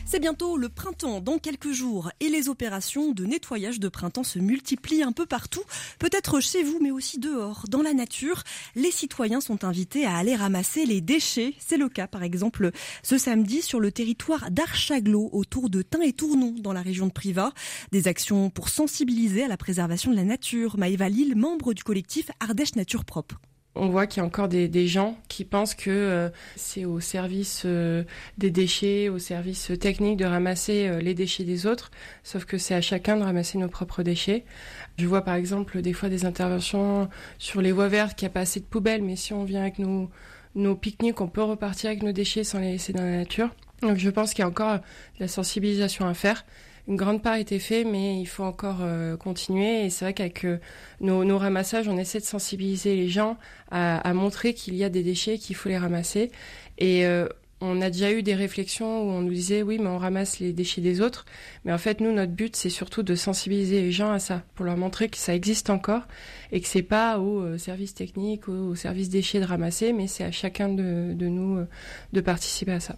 C'est 0.07 0.21
bientôt 0.21 0.57
le 0.57 0.69
printemps 0.69 1.21
dans 1.21 1.39
quelques 1.39 1.73
jours 1.73 2.11
et 2.21 2.29
les 2.29 2.49
opérations 2.49 3.13
de 3.13 3.25
nettoyage 3.25 3.81
de 3.81 3.89
printemps 3.89 4.23
se 4.23 4.39
multiplient 4.39 5.03
un 5.03 5.13
peu 5.13 5.27
partout, 5.27 5.63
peut-être 5.99 6.41
chez 6.41 6.63
vous 6.63 6.79
mais 6.81 6.91
aussi 6.91 7.19
dehors, 7.19 7.65
dans 7.69 7.83
la 7.83 7.95
nature. 7.95 8.43
Les 8.77 8.91
citoyens 8.91 9.41
sont 9.41 9.65
invités 9.65 10.05
à 10.05 10.17
aller 10.17 10.37
ramasser 10.37 10.85
les 10.85 11.01
déchets. 11.01 11.55
C'est 11.59 11.79
le 11.79 11.89
cas 11.89 12.07
par 12.07 12.23
exemple 12.23 12.71
ce 13.03 13.19
samedi 13.19 13.63
sur 13.63 13.81
le 13.81 13.91
territoire 13.91 14.51
d'Archaglo 14.51 15.31
autour 15.33 15.71
de 15.71 15.83
Tain 15.83 16.03
et 16.03 16.13
Tournon 16.13 16.55
dans 16.59 16.73
la 16.73 16.83
région 16.83 17.07
de 17.07 17.13
Privas. 17.13 17.53
Des 17.91 18.07
actions 18.07 18.51
pour 18.51 18.69
sensibiliser 18.69 19.45
à 19.45 19.49
la 19.49 19.57
préservation 19.57 20.11
de 20.11 20.17
la 20.17 20.25
nature. 20.25 20.77
Maëva 20.77 21.09
Lille, 21.09 21.35
membre 21.35 21.73
du 21.73 21.83
collectif 21.83 22.31
Ardèche 22.41 22.77
Nature 22.77 23.05
Propre 23.05 23.41
on 23.77 23.89
voit 23.89 24.07
qu'il 24.07 24.21
y 24.21 24.23
a 24.23 24.27
encore 24.27 24.49
des, 24.49 24.87
gens 24.87 25.17
qui 25.29 25.45
pensent 25.45 25.75
que 25.75 25.91
euh, 25.91 26.29
c'est 26.57 26.85
au 26.85 27.01
service 27.01 27.63
euh, 27.65 28.05
des 28.39 28.51
déchets, 28.51 29.09
au 29.09 29.19
service 29.19 29.73
technique 29.81 30.17
de 30.17 30.25
ramasser 30.25 30.87
euh, 30.87 31.01
les 31.01 31.15
déchets 31.15 31.45
des 31.45 31.67
autres, 31.67 31.91
sauf 32.23 32.45
que 32.45 32.59
c'est 32.59 32.75
à 32.75 32.81
chacun 32.81 33.17
de 33.17 33.23
ramasser 33.23 33.59
nos 33.59 33.69
propres 33.69 34.03
déchets. 34.03 34.45
Je 34.99 35.07
vois 35.07 35.23
par 35.23 35.35
exemple 35.35 35.83
des 35.83 35.93
fois 35.93 36.09
des 36.09 36.25
interventions 36.25 37.09
sur 37.39 37.61
les 37.63 37.73
voies 37.73 37.89
vertes 37.89 38.17
qui 38.17 38.27
a 38.27 38.31
pas 38.31 38.41
assez 38.41 38.61
de 38.61 38.65
poubelles, 38.65 39.03
mais 39.03 39.17
si 39.17 39.33
on 39.33 39.45
vient 39.45 39.63
avec 39.63 39.79
nos, 39.79 40.09
nos 40.55 40.77
pique-niques, 40.77 41.21
on 41.21 41.29
peut 41.29 41.43
repartir 41.43 41.91
avec 41.91 42.03
nos 42.03 42.13
déchets 42.13 42.45
sans 42.45 42.61
les 42.61 42.73
laisser 42.73 42.93
dans 42.93 43.03
la 43.03 43.17
nature. 43.17 43.51
Donc 43.83 43.99
je 43.99 44.11
pense 44.11 44.35
qu'il 44.35 44.41
y 44.41 44.45
a 44.45 44.49
encore 44.49 44.79
de 44.79 44.83
la 45.21 45.29
sensibilisation 45.29 46.07
à 46.07 46.15
faire 46.15 46.45
une 46.87 46.97
grande 46.97 47.23
part 47.23 47.37
été 47.37 47.59
faite, 47.59 47.87
mais 47.91 48.21
il 48.21 48.27
faut 48.27 48.45
encore 48.45 48.79
euh, 48.83 49.17
continuer. 49.17 49.87
Et 49.87 49.91
c'est 49.91 50.05
vrai 50.05 50.15
qu'avec 50.15 50.45
euh, 50.45 50.59
nos, 51.01 51.39
ramassages, 51.39 51.89
on 51.89 51.97
essaie 51.97 52.21
de 52.21 52.25
sensibiliser 52.25 52.95
les 52.95 53.09
gens 53.09 53.37
à, 53.71 54.13
montrer 54.15 54.55
qu'il 54.55 54.75
y 54.77 54.85
a 54.85 54.89
des 54.89 55.03
déchets, 55.03 55.39
qu'il 55.39 55.57
faut 55.57 55.69
les 55.69 55.79
ramasser. 55.79 56.31
Et 56.79 57.07
euh, 57.07 57.27
on 57.61 57.81
a 57.81 57.89
déjà 57.89 58.13
eu 58.13 58.23
des 58.23 58.35
réflexions 58.35 59.03
où 59.03 59.11
on 59.13 59.23
nous 59.23 59.33
disait 59.33 59.63
oui, 59.63 59.79
mais 59.79 59.89
on 59.89 59.99
ramasse 59.99 60.39
les 60.41 60.53
déchets 60.53 60.83
des 60.83 61.01
autres. 61.01 61.25
Mais 61.65 61.73
en 61.73 61.79
fait, 61.79 62.01
nous, 62.01 62.13
notre 62.13 62.33
but, 62.33 62.55
c'est 62.55 62.71
surtout 62.71 63.03
de 63.03 63.15
sensibiliser 63.15 63.81
les 63.81 63.93
gens 63.93 64.13
à 64.13 64.19
ça, 64.19 64.43
pour 64.55 64.67
leur 64.67 64.77
montrer 64.77 65.09
que 65.09 65.17
ça 65.17 65.35
existe 65.35 65.71
encore 65.71 66.03
et 66.53 66.61
que 66.61 66.69
c'est 66.69 66.83
pas 66.83 67.19
au 67.19 67.57
service 67.59 67.95
technique, 67.95 68.47
ou 68.47 68.53
au 68.53 68.75
service 68.75 69.09
déchets 69.09 69.41
de 69.41 69.47
ramasser, 69.47 69.93
mais 69.93 70.07
c'est 70.07 70.25
à 70.25 70.31
chacun 70.31 70.69
de 70.69 71.27
nous 71.27 71.65
de 72.13 72.21
participer 72.21 72.73
à 72.73 72.81
ça. 72.81 72.97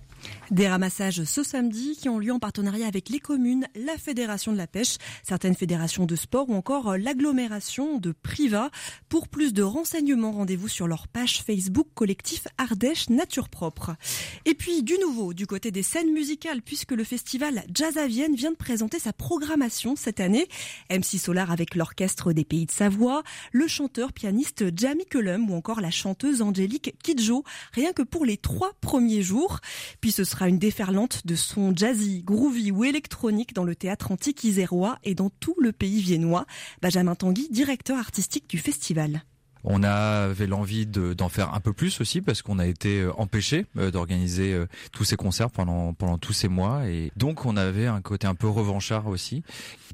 Des 0.50 0.68
ramassages 0.68 1.24
ce 1.24 1.42
samedi 1.42 1.96
qui 1.96 2.08
ont 2.08 2.18
lieu 2.18 2.32
en 2.32 2.38
partenariat 2.38 2.86
avec 2.86 3.08
les 3.08 3.18
communes, 3.18 3.66
la 3.74 3.98
Fédération 3.98 4.52
de 4.52 4.56
la 4.56 4.66
pêche, 4.68 4.96
certaines 5.24 5.56
fédérations 5.56 6.06
de 6.06 6.14
sport 6.14 6.48
ou 6.48 6.54
encore 6.54 6.96
l'agglomération 6.96 7.98
de 7.98 8.12
Priva. 8.12 8.70
Pour 9.08 9.28
plus 9.28 9.52
de 9.52 9.62
renseignements, 9.62 10.32
rendez-vous 10.32 10.68
sur 10.68 10.86
leur 10.86 11.08
page 11.08 11.42
Facebook 11.42 11.88
collectif 11.94 12.46
Ardèche 12.58 13.10
Nature 13.10 13.48
Propre. 13.48 13.96
Et 14.44 14.54
puis 14.54 14.82
du 14.82 14.94
nouveau 14.98 15.34
du 15.34 15.46
côté 15.46 15.70
des 15.70 15.82
scènes 15.82 16.12
musicales 16.12 16.62
puisque 16.62 16.92
le 16.92 17.04
festival 17.04 17.64
Jazz 17.74 17.96
à 17.96 18.06
Vienne 18.06 18.36
vient 18.36 18.52
de 18.52 18.56
présenter 18.56 18.98
sa 18.98 19.12
programmation 19.12 19.96
cette 19.96 20.20
année. 20.20 20.48
MC 20.90 21.18
Solar 21.18 21.50
avec 21.50 21.74
l'orchestre 21.74 22.32
des 22.32 22.44
Pays 22.44 22.66
de 22.66 22.70
Savoie, 22.70 23.22
le 23.52 23.66
chanteur 23.66 24.12
pianiste 24.12 24.64
Jamie 24.76 25.06
Cullum 25.06 25.50
ou 25.50 25.54
encore 25.54 25.80
la 25.80 25.90
chanteuse 25.90 26.40
Angélique 26.42 26.94
Kidjo, 27.02 27.44
rien 27.72 27.92
que 27.92 28.02
pour 28.02 28.24
les 28.24 28.36
trois 28.36 28.72
premiers 28.80 29.22
jours. 29.22 29.60
Puis 30.00 30.12
ce 30.16 30.24
sera 30.24 30.48
une 30.48 30.59
déferlante 30.59 31.26
de 31.26 31.35
sons 31.35 31.74
jazzy, 31.76 32.22
groovy 32.22 32.70
ou 32.70 32.85
électronique 32.85 33.52
dans 33.52 33.64
le 33.64 33.76
théâtre 33.76 34.12
antique 34.12 34.44
isérois 34.44 34.98
et 35.05 35.14
dans 35.14 35.29
tout 35.29 35.55
le 35.61 35.72
pays 35.72 36.00
viennois. 36.00 36.46
Benjamin 36.81 37.14
Tanguy, 37.14 37.48
directeur 37.50 37.98
artistique 37.98 38.48
du 38.48 38.57
festival. 38.57 39.24
On 39.68 39.83
avait 39.83 40.46
l'envie 40.46 40.87
d'en 40.87 41.29
faire 41.29 41.52
un 41.52 41.61
peu 41.61 41.72
plus 41.72 42.00
aussi 42.00 42.20
parce 42.20 42.40
qu'on 42.40 42.61
a 42.61 42.66
été 42.66 43.00
euh, 43.00 43.12
empêché 43.18 43.66
euh, 43.76 43.90
d'organiser 43.90 44.55
euh, 44.55 44.66
tous 44.92 45.02
ces 45.02 45.16
concerts 45.16 45.50
pendant 45.50 45.92
pendant 45.92 46.18
tous 46.18 46.33
ces 46.33 46.46
mois 46.46 46.88
et 46.88 47.11
donc 47.16 47.44
on 47.46 47.57
avait 47.57 47.87
un 47.87 48.00
côté 48.00 48.29
un 48.29 48.37
peu 48.37 48.46
revanchard 48.46 49.09
aussi. 49.09 49.42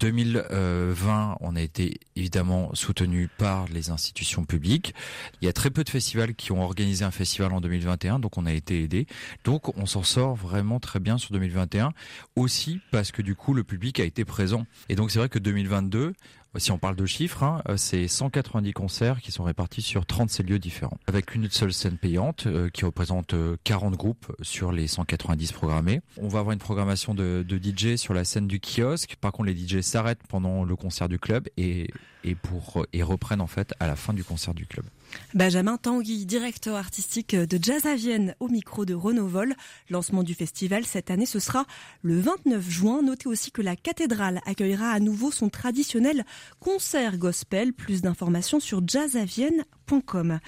2020, 0.00 1.36
on 1.40 1.56
a 1.56 1.60
été 1.60 2.00
évidemment 2.16 2.74
soutenu 2.74 3.28
par 3.38 3.66
les 3.68 3.90
institutions 3.90 4.44
publiques. 4.44 4.94
Il 5.40 5.46
y 5.46 5.48
a 5.48 5.52
très 5.52 5.70
peu 5.70 5.84
de 5.84 5.88
festivals 5.88 6.34
qui 6.34 6.52
ont 6.52 6.62
organisé 6.62 7.04
un 7.04 7.10
festival 7.10 7.52
en 7.52 7.60
2021, 7.60 8.18
donc 8.18 8.36
on 8.36 8.44
a 8.44 8.52
été 8.52 8.82
aidé. 8.82 9.06
Donc 9.44 9.76
on 9.78 9.86
s'en 9.86 10.02
sort 10.02 10.34
vraiment 10.34 10.80
très 10.80 11.00
bien 11.00 11.18
sur 11.18 11.32
2021 11.32 11.92
aussi 12.36 12.80
parce 12.90 13.12
que 13.12 13.22
du 13.22 13.34
coup 13.34 13.54
le 13.54 13.64
public 13.64 14.00
a 14.00 14.04
été 14.04 14.24
présent. 14.24 14.66
Et 14.88 14.96
donc 14.96 15.10
c'est 15.10 15.18
vrai 15.18 15.28
que 15.28 15.38
2022 15.38 16.12
si 16.58 16.70
on 16.70 16.78
parle 16.78 16.96
de 16.96 17.06
chiffres, 17.06 17.42
hein, 17.42 17.62
euh, 17.68 17.76
c'est 17.76 18.08
190 18.08 18.72
concerts 18.72 19.20
qui 19.20 19.32
sont 19.32 19.44
répartis 19.44 19.82
sur 19.82 20.04
37 20.04 20.48
lieux 20.48 20.58
différents, 20.58 20.98
avec 21.06 21.34
une 21.34 21.48
seule 21.50 21.72
scène 21.72 21.96
payante 21.96 22.46
euh, 22.46 22.68
qui 22.68 22.84
représente 22.84 23.34
40 23.64 23.92
euh, 23.92 23.96
groupes 23.96 24.32
sur 24.42 24.72
les 24.72 24.86
190 24.86 25.52
programmés. 25.52 26.00
On 26.20 26.28
va 26.28 26.40
avoir 26.40 26.52
une 26.52 26.58
programmation 26.58 27.14
de, 27.14 27.44
de 27.46 27.58
DJ 27.58 27.96
sur 27.96 28.12
la 28.12 28.24
scène 28.24 28.46
du 28.46 28.60
kiosque. 28.60 29.16
Par 29.16 29.32
contre, 29.32 29.48
les 29.48 29.56
DJ 29.56 29.80
s'arrêtent 29.80 30.26
pendant 30.28 30.64
le 30.64 30.76
concert 30.76 31.08
du 31.08 31.18
club 31.18 31.48
et, 31.56 31.88
et, 32.24 32.34
pour, 32.34 32.86
et 32.92 33.02
reprennent 33.02 33.40
en 33.40 33.46
fait 33.46 33.74
à 33.80 33.86
la 33.86 33.96
fin 33.96 34.12
du 34.12 34.24
concert 34.24 34.54
du 34.54 34.66
club. 34.66 34.84
Benjamin 35.34 35.76
Tanguy, 35.76 36.26
directeur 36.26 36.76
artistique 36.76 37.34
de 37.34 37.58
Jazz 37.62 37.86
à 37.86 37.92
au 38.40 38.48
micro 38.48 38.84
de 38.84 38.94
Renault 38.94 39.26
Vol. 39.26 39.54
Lancement 39.90 40.22
du 40.22 40.34
festival 40.34 40.84
cette 40.84 41.10
année, 41.10 41.26
ce 41.26 41.38
sera 41.38 41.66
le 42.02 42.20
29 42.20 42.68
juin. 42.68 43.02
Notez 43.02 43.28
aussi 43.28 43.50
que 43.50 43.62
la 43.62 43.76
cathédrale 43.76 44.40
accueillera 44.46 44.90
à 44.90 45.00
nouveau 45.00 45.30
son 45.30 45.48
traditionnel 45.48 46.24
concert 46.60 47.18
gospel. 47.18 47.72
Plus 47.72 48.02
d'informations 48.02 48.60
sur 48.60 48.82
jazzavienne.com. 48.86 50.38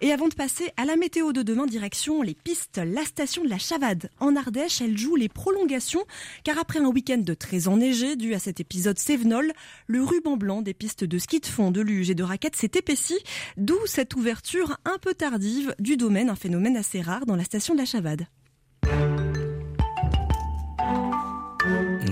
Et 0.00 0.12
avant 0.12 0.28
de 0.28 0.34
passer 0.34 0.70
à 0.76 0.84
la 0.84 0.96
météo 0.96 1.32
de 1.32 1.42
demain, 1.42 1.66
direction 1.66 2.22
les 2.22 2.34
pistes. 2.34 2.80
La 2.84 3.04
station 3.04 3.44
de 3.44 3.48
la 3.48 3.58
Chavade 3.58 4.10
en 4.20 4.36
Ardèche, 4.36 4.80
elle 4.80 4.96
joue 4.96 5.16
les 5.16 5.28
prolongations, 5.28 6.04
car 6.44 6.58
après 6.58 6.78
un 6.78 6.86
week-end 6.86 7.18
de 7.18 7.34
très 7.34 7.68
enneigé 7.68 8.16
dû 8.16 8.34
à 8.34 8.38
cet 8.38 8.60
épisode 8.60 8.98
Sévenol, 8.98 9.52
le 9.86 10.02
ruban 10.02 10.36
blanc 10.36 10.62
des 10.62 10.74
pistes 10.74 11.04
de 11.04 11.18
ski 11.18 11.40
de 11.40 11.46
fond, 11.46 11.70
de 11.70 11.80
luge 11.80 12.10
et 12.10 12.14
de 12.14 12.22
raquettes 12.22 12.56
s'est 12.56 12.72
épaissi, 12.74 13.18
d'où 13.56 13.78
cette 13.86 14.11
ouverture 14.16 14.76
un 14.84 14.98
peu 14.98 15.14
tardive 15.14 15.74
du 15.78 15.96
domaine, 15.96 16.30
un 16.30 16.36
phénomène 16.36 16.76
assez 16.76 17.00
rare 17.00 17.26
dans 17.26 17.36
la 17.36 17.44
station 17.44 17.74
de 17.74 17.78
la 17.78 17.86
Chavade. 17.86 18.26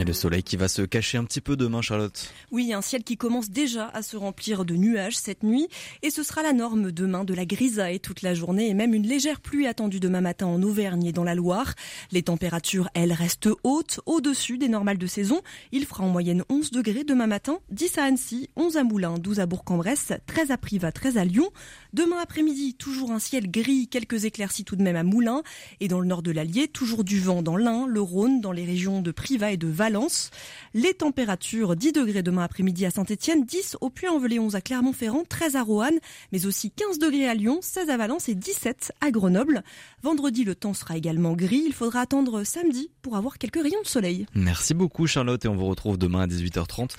Et 0.01 0.05
le 0.05 0.13
soleil 0.15 0.43
qui 0.43 0.57
va 0.57 0.67
se 0.67 0.81
cacher 0.81 1.19
un 1.19 1.25
petit 1.25 1.43
peu 1.43 1.57
demain, 1.57 1.83
Charlotte. 1.83 2.33
Oui, 2.51 2.73
un 2.73 2.81
ciel 2.81 3.05
qui 3.05 3.19
commence 3.19 3.51
déjà 3.51 3.87
à 3.89 4.01
se 4.01 4.17
remplir 4.17 4.65
de 4.65 4.75
nuages 4.75 5.19
cette 5.19 5.43
nuit. 5.43 5.69
Et 6.01 6.09
ce 6.09 6.23
sera 6.23 6.43
la 6.43 6.55
norme 6.55 6.91
demain 6.91 7.25
de 7.25 7.35
la 7.35 7.45
grisaille 7.45 8.01
toute 8.01 8.23
la 8.23 8.33
journée 8.33 8.71
et 8.71 8.75
même 8.75 8.95
une 8.95 9.07
légère 9.07 9.43
pluie 9.43 9.67
attendue 9.67 10.01
demain 10.01 10.23
matin 10.23 10.47
en 10.47 10.63
Auvergne 10.63 11.05
et 11.05 11.13
dans 11.13 11.23
la 11.23 11.35
Loire. 11.35 11.75
Les 12.13 12.23
températures, 12.23 12.89
elles, 12.95 13.13
restent 13.13 13.51
hautes, 13.63 14.01
au-dessus 14.07 14.57
des 14.57 14.69
normales 14.69 14.97
de 14.97 15.07
saison. 15.07 15.43
Il 15.71 15.85
fera 15.85 16.03
en 16.03 16.09
moyenne 16.09 16.45
11 16.49 16.71
degrés 16.71 17.05
demain 17.05 17.27
matin, 17.27 17.59
10 17.71 17.99
à 17.99 18.05
Annecy, 18.05 18.49
11 18.57 18.79
à 18.79 18.85
Moulins, 18.85 19.19
12 19.19 19.41
à 19.41 19.45
Bourg-en-Bresse, 19.45 20.15
13 20.27 20.51
à 20.51 20.57
Privas, 20.57 20.93
13 20.93 21.19
à 21.19 21.27
Lyon. 21.27 21.51
Demain 21.93 22.19
après-midi, 22.23 22.75
toujours 22.75 23.13
un 23.13 23.19
ciel 23.19 23.51
gris, 23.51 23.87
quelques 23.89 24.25
éclaircies 24.25 24.65
tout 24.65 24.77
de 24.77 24.83
même 24.83 24.97
à 24.97 25.03
Moulins. 25.03 25.43
Et 25.81 25.89
dans 25.89 26.01
le 26.01 26.07
nord 26.07 26.23
de 26.23 26.31
l'Allier, 26.31 26.69
toujours 26.69 27.05
du 27.05 27.21
vent 27.21 27.43
dans 27.43 27.57
l'Ain, 27.57 27.87
le 27.87 28.01
Rhône, 28.01 28.41
dans 28.41 28.53
les 28.53 28.65
régions 28.65 29.03
de 29.03 29.11
Privas 29.11 29.53
et 29.53 29.57
de 29.57 29.69
Val 29.69 29.91
les 30.75 30.95
températures 30.95 31.77
10 31.77 31.93
degrés 31.93 32.23
demain 32.23 32.45
après-midi 32.45 32.87
à 32.87 32.91
Saint-Etienne, 32.91 33.45
10 33.45 33.77
au 33.81 33.91
Puy-en-Velay, 33.91 34.39
11 34.39 34.55
à 34.55 34.61
Clermont-Ferrand, 34.61 35.25
13 35.29 35.57
à 35.57 35.63
Roanne, 35.63 35.99
mais 36.33 36.47
aussi 36.47 36.71
15 36.71 36.99
degrés 36.99 37.29
à 37.29 37.35
Lyon, 37.35 37.59
16 37.61 37.91
à 37.91 37.97
Valence 37.97 38.29
et 38.29 38.35
17 38.35 38.93
à 39.01 39.11
Grenoble. 39.11 39.65
Vendredi, 40.03 40.45
le 40.45 40.55
temps 40.55 40.75
sera 40.75 40.97
également 40.97 41.35
gris. 41.35 41.65
Il 41.67 41.73
faudra 41.73 42.03
attendre 42.03 42.45
samedi 42.45 42.91
pour 43.03 43.17
avoir 43.17 43.39
quelques 43.39 43.63
rayons 43.63 43.83
de 43.83 43.89
soleil. 43.89 44.27
Merci 44.35 44.75
beaucoup 44.75 45.07
Charlotte 45.07 45.45
et 45.45 45.49
on 45.49 45.57
vous 45.57 45.67
retrouve 45.67 45.99
demain 45.99 46.21
à 46.21 46.27
18h30 46.27 46.91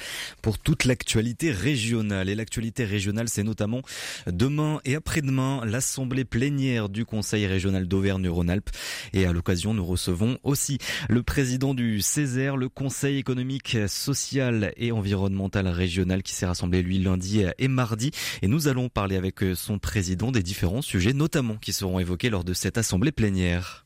pour 0.41 0.59
toute 0.59 0.85
l'actualité 0.85 1.51
régionale. 1.51 2.29
Et 2.29 2.35
l'actualité 2.35 2.83
régionale, 2.83 3.29
c'est 3.29 3.43
notamment 3.43 3.81
demain 4.27 4.80
et 4.85 4.95
après-demain 4.95 5.61
l'assemblée 5.65 6.25
plénière 6.25 6.89
du 6.89 7.05
Conseil 7.05 7.45
régional 7.47 7.87
d'Auvergne-Rhône-Alpes. 7.87 8.69
Et 9.13 9.25
à 9.25 9.33
l'occasion, 9.33 9.73
nous 9.73 9.85
recevons 9.85 10.37
aussi 10.43 10.77
le 11.09 11.23
président 11.23 11.73
du 11.73 12.01
Césaire, 12.01 12.57
le 12.57 12.69
Conseil 12.69 13.17
économique, 13.17 13.77
social 13.87 14.73
et 14.77 14.91
environnemental 14.91 15.67
régional 15.67 16.23
qui 16.23 16.33
s'est 16.33 16.45
rassemblé 16.45 16.81
lui 16.81 16.99
lundi 16.99 17.43
et 17.57 17.67
mardi. 17.67 18.11
Et 18.41 18.47
nous 18.47 18.67
allons 18.67 18.89
parler 18.89 19.15
avec 19.15 19.39
son 19.55 19.79
président 19.79 20.31
des 20.31 20.43
différents 20.43 20.81
sujets, 20.81 21.13
notamment 21.13 21.57
qui 21.57 21.73
seront 21.73 21.99
évoqués 21.99 22.29
lors 22.29 22.43
de 22.43 22.53
cette 22.53 22.77
assemblée 22.77 23.11
plénière. 23.11 23.85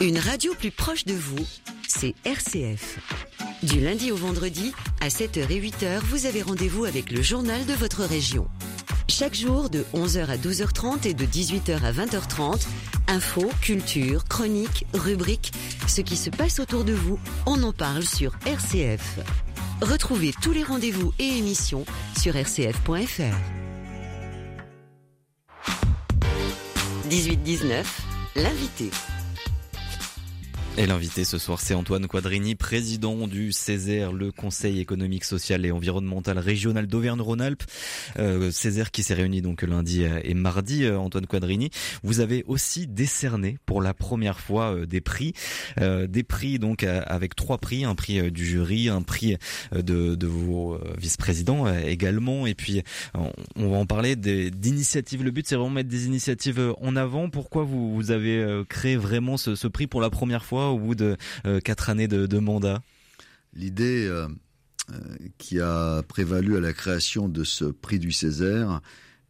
Une 0.00 0.18
radio 0.18 0.52
plus 0.54 0.70
proche 0.70 1.04
de 1.04 1.14
vous, 1.14 1.46
c'est 1.98 2.14
RCF. 2.24 2.98
Du 3.62 3.80
lundi 3.80 4.10
au 4.10 4.16
vendredi, 4.16 4.72
à 5.00 5.08
7h 5.08 5.50
et 5.50 5.60
8h, 5.60 6.00
vous 6.04 6.26
avez 6.26 6.42
rendez-vous 6.42 6.84
avec 6.84 7.10
le 7.10 7.22
journal 7.22 7.64
de 7.66 7.72
votre 7.74 8.02
région. 8.02 8.48
Chaque 9.08 9.34
jour 9.34 9.70
de 9.70 9.84
11h 9.94 10.26
à 10.26 10.36
12h30 10.36 11.06
et 11.06 11.14
de 11.14 11.24
18h 11.24 11.82
à 11.82 11.92
20h30, 11.92 12.66
infos, 13.08 13.50
culture, 13.60 14.24
chroniques, 14.24 14.86
rubriques, 14.92 15.52
ce 15.86 16.00
qui 16.00 16.16
se 16.16 16.30
passe 16.30 16.58
autour 16.58 16.84
de 16.84 16.92
vous, 16.92 17.18
on 17.46 17.62
en 17.62 17.72
parle 17.72 18.04
sur 18.04 18.32
RCF. 18.46 19.20
Retrouvez 19.80 20.32
tous 20.42 20.52
les 20.52 20.64
rendez-vous 20.64 21.12
et 21.18 21.38
émissions 21.38 21.84
sur 22.18 22.34
rcf.fr. 22.34 23.34
18-19, 27.08 27.84
l'invité. 28.36 28.90
Et 30.76 30.86
l'invité 30.86 31.22
ce 31.22 31.38
soir, 31.38 31.60
c'est 31.60 31.74
Antoine 31.74 32.08
Quadrini, 32.08 32.56
président 32.56 33.28
du 33.28 33.52
Césaire, 33.52 34.12
le 34.12 34.32
Conseil 34.32 34.80
économique, 34.80 35.22
social 35.22 35.64
et 35.64 35.70
environnemental 35.70 36.36
régional 36.36 36.88
d'Auvergne-Rhône-Alpes. 36.88 37.62
Euh, 38.18 38.50
Césaire 38.50 38.90
qui 38.90 39.04
s'est 39.04 39.14
réuni 39.14 39.40
donc 39.40 39.62
lundi 39.62 40.02
et 40.02 40.34
mardi. 40.34 40.82
Euh, 40.82 40.98
Antoine 40.98 41.26
Quadrini, 41.26 41.70
vous 42.02 42.18
avez 42.18 42.42
aussi 42.48 42.88
décerné 42.88 43.56
pour 43.66 43.82
la 43.82 43.94
première 43.94 44.40
fois 44.40 44.74
euh, 44.74 44.84
des 44.84 45.00
prix, 45.00 45.32
euh, 45.80 46.08
des 46.08 46.24
prix 46.24 46.58
donc 46.58 46.82
avec 46.82 47.36
trois 47.36 47.58
prix, 47.58 47.84
un 47.84 47.94
prix 47.94 48.32
du 48.32 48.44
jury, 48.44 48.88
un 48.88 49.02
prix 49.02 49.36
de, 49.72 50.16
de 50.16 50.26
vos 50.26 50.76
vice-présidents 50.98 51.72
également, 51.84 52.48
et 52.48 52.54
puis 52.54 52.82
on, 53.14 53.70
va 53.70 53.76
en 53.76 53.86
parler 53.86 54.16
d'initiatives. 54.16 55.22
Le 55.22 55.30
but, 55.30 55.46
c'est 55.46 55.54
vraiment 55.54 55.70
mettre 55.70 55.88
des 55.88 56.06
initiatives 56.06 56.74
en 56.80 56.96
avant. 56.96 57.30
Pourquoi 57.30 57.62
vous, 57.62 57.94
vous 57.94 58.10
avez 58.10 58.62
créé 58.68 58.96
vraiment 58.96 59.36
ce, 59.36 59.54
ce 59.54 59.68
prix 59.68 59.86
pour 59.86 60.00
la 60.00 60.10
première 60.10 60.44
fois? 60.44 60.63
Au 60.72 60.78
bout 60.78 60.94
de 60.94 61.16
euh, 61.46 61.60
quatre 61.60 61.90
années 61.90 62.08
de, 62.08 62.38
mandat 62.38 62.82
L'idée 63.54 64.06
euh, 64.06 64.28
euh, 64.90 64.94
qui 65.38 65.60
a 65.60 66.02
prévalu 66.02 66.56
à 66.56 66.60
la 66.60 66.72
création 66.72 67.28
de 67.28 67.44
ce 67.44 67.64
prix 67.64 67.98
du 67.98 68.12
Césaire 68.12 68.80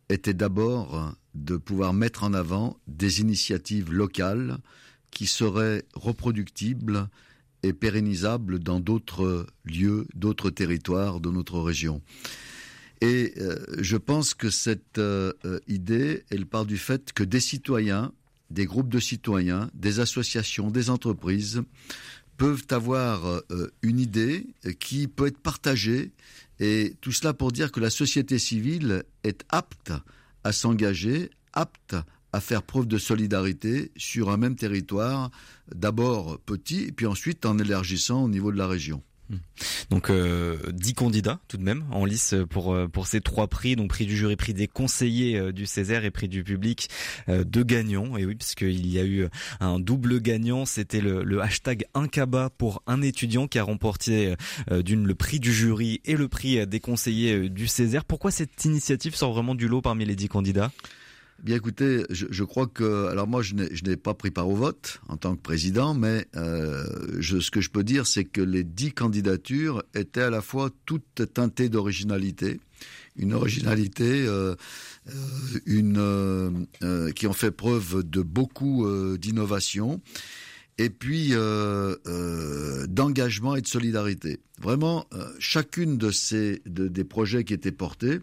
était 0.08 0.34
d'abord 0.34 1.14
de 1.34 1.56
pouvoir 1.56 1.92
mettre 1.92 2.24
en 2.24 2.34
avant 2.34 2.76
des 2.86 3.20
initiatives 3.20 3.92
locales 3.92 4.58
qui 5.10 5.26
seraient 5.26 5.84
reproductibles 5.94 7.08
et 7.62 7.72
pérennisables 7.72 8.58
dans 8.58 8.80
d'autres 8.80 9.46
lieux, 9.64 10.06
d'autres 10.14 10.50
territoires 10.50 11.20
de 11.20 11.30
notre 11.30 11.60
région. 11.60 12.02
Et 13.00 13.34
je 13.78 13.96
pense 13.96 14.34
que 14.34 14.50
cette 14.50 15.00
idée, 15.66 16.24
elle 16.30 16.46
part 16.46 16.66
du 16.66 16.76
fait 16.76 17.12
que 17.12 17.24
des 17.24 17.40
citoyens 17.40 18.12
des 18.50 18.66
groupes 18.66 18.88
de 18.88 19.00
citoyens, 19.00 19.70
des 19.74 20.00
associations, 20.00 20.70
des 20.70 20.90
entreprises 20.90 21.62
peuvent 22.36 22.66
avoir 22.70 23.26
euh, 23.26 23.72
une 23.82 24.00
idée 24.00 24.46
qui 24.80 25.06
peut 25.06 25.26
être 25.26 25.38
partagée 25.38 26.12
et 26.60 26.96
tout 27.00 27.12
cela 27.12 27.34
pour 27.34 27.52
dire 27.52 27.72
que 27.72 27.80
la 27.80 27.90
société 27.90 28.38
civile 28.38 29.04
est 29.22 29.44
apte 29.48 29.92
à 30.44 30.52
s'engager, 30.52 31.30
apte 31.52 31.96
à 32.32 32.40
faire 32.40 32.62
preuve 32.62 32.86
de 32.86 32.98
solidarité 32.98 33.92
sur 33.96 34.30
un 34.30 34.36
même 34.36 34.56
territoire, 34.56 35.30
d'abord 35.74 36.38
petit, 36.40 36.82
et 36.82 36.92
puis 36.92 37.06
ensuite 37.06 37.46
en 37.46 37.58
élargissant 37.58 38.24
au 38.24 38.28
niveau 38.28 38.52
de 38.52 38.58
la 38.58 38.66
région. 38.66 39.02
Hmm. 39.30 39.36
Donc 39.88 40.10
euh, 40.10 40.58
10 40.72 40.92
candidats 40.92 41.40
tout 41.48 41.56
de 41.56 41.62
même 41.62 41.84
en 41.90 42.04
lice 42.04 42.34
pour 42.50 42.74
euh, 42.74 42.88
pour 42.88 43.06
ces 43.06 43.22
trois 43.22 43.48
prix, 43.48 43.74
donc 43.74 43.88
prix 43.88 44.04
du 44.04 44.14
jury, 44.16 44.36
prix 44.36 44.52
des 44.52 44.68
conseillers 44.68 45.38
euh, 45.38 45.52
du 45.52 45.64
Césaire 45.64 46.04
et 46.04 46.10
prix 46.10 46.28
du 46.28 46.44
public, 46.44 46.90
euh, 47.30 47.42
deux 47.42 47.64
gagnants. 47.64 48.18
Et 48.18 48.26
oui, 48.26 48.34
puisqu'il 48.34 48.86
y 48.86 48.98
a 48.98 49.04
eu 49.04 49.28
un 49.60 49.78
double 49.78 50.20
gagnant, 50.20 50.66
c'était 50.66 51.00
le, 51.00 51.40
hashtag 51.40 51.86
Incaba 51.94 52.50
pour 52.50 52.82
un 52.86 53.02
étudiant 53.02 53.46
qui 53.46 53.58
a 53.58 53.62
remporté 53.62 54.34
d'une 54.70 55.06
le 55.06 55.14
prix 55.14 55.40
du 55.40 55.52
jury 55.52 56.00
et 56.04 56.16
le 56.16 56.28
prix 56.28 56.66
des 56.66 56.80
conseillers 56.80 57.48
du 57.48 57.66
Césaire. 57.66 58.04
Pourquoi 58.04 58.30
cette 58.30 58.64
initiative 58.64 59.14
sort 59.14 59.32
vraiment 59.32 59.54
du 59.54 59.68
lot 59.68 59.82
parmi 59.82 60.04
les 60.04 60.16
10 60.16 60.28
candidats? 60.28 60.70
Bien 61.44 61.56
écoutez, 61.56 62.06
je, 62.08 62.42
crois 62.42 62.66
que 62.66 63.08
alors 63.08 63.28
moi 63.28 63.42
je 63.42 63.54
n'ai 63.54 63.96
pas 63.98 64.14
pris 64.14 64.30
part 64.30 64.48
au 64.48 64.56
vote 64.56 65.02
en 65.08 65.18
tant 65.18 65.36
que 65.36 65.42
président, 65.42 65.92
mais 65.92 66.26
euh, 66.36 66.86
ce 67.20 67.50
que 67.50 67.60
je 67.60 67.68
peux 67.68 67.84
dire 67.84 68.06
c'est 68.06 68.24
que 68.24 68.40
les 68.40 68.64
dix 68.64 68.92
candidatures 68.92 69.82
étaient 69.94 70.22
à 70.22 70.30
la 70.30 70.40
fois 70.40 70.70
toutes 70.86 71.34
teintées 71.34 71.68
d'originalité, 71.68 72.60
une 73.16 73.34
originalité, 73.34 74.24
euh, 74.26 74.54
euh 75.08 75.60
une 75.66 76.66
qui 77.14 77.26
ont 77.26 77.34
fait 77.34 77.50
preuve 77.50 78.02
de 78.04 78.22
beaucoup 78.22 78.88
d'innovation 79.18 80.00
et 80.78 80.88
puis 80.88 81.34
d'engagement 82.88 83.54
et 83.54 83.60
de 83.60 83.66
solidarité. 83.66 84.40
Vraiment, 84.62 85.06
chacune 85.38 85.98
de 85.98 86.10
ces 86.10 86.62
des 86.64 87.04
projets 87.04 87.44
qui 87.44 87.52
étaient 87.52 87.70
portés 87.70 88.20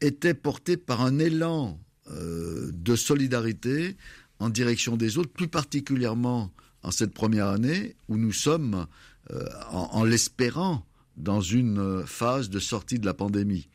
était 0.00 0.34
portée 0.34 0.76
par 0.76 1.02
un 1.02 1.20
élan 1.20 1.78
euh, 2.12 2.70
de 2.72 2.96
solidarité 2.96 3.96
en 4.38 4.48
direction 4.50 4.96
des 4.96 5.18
autres, 5.18 5.30
plus 5.30 5.48
particulièrement 5.48 6.50
en 6.82 6.90
cette 6.90 7.14
première 7.14 7.46
année 7.46 7.94
où 8.08 8.16
nous 8.16 8.32
sommes, 8.32 8.86
euh, 9.30 9.46
en, 9.70 10.02
l'espérant, 10.04 10.84
dans 11.16 11.40
une 11.40 12.02
phase 12.06 12.50
de 12.50 12.58
sortie 12.58 12.98
de 12.98 13.06
la 13.06 13.14
pandémie. 13.14 13.68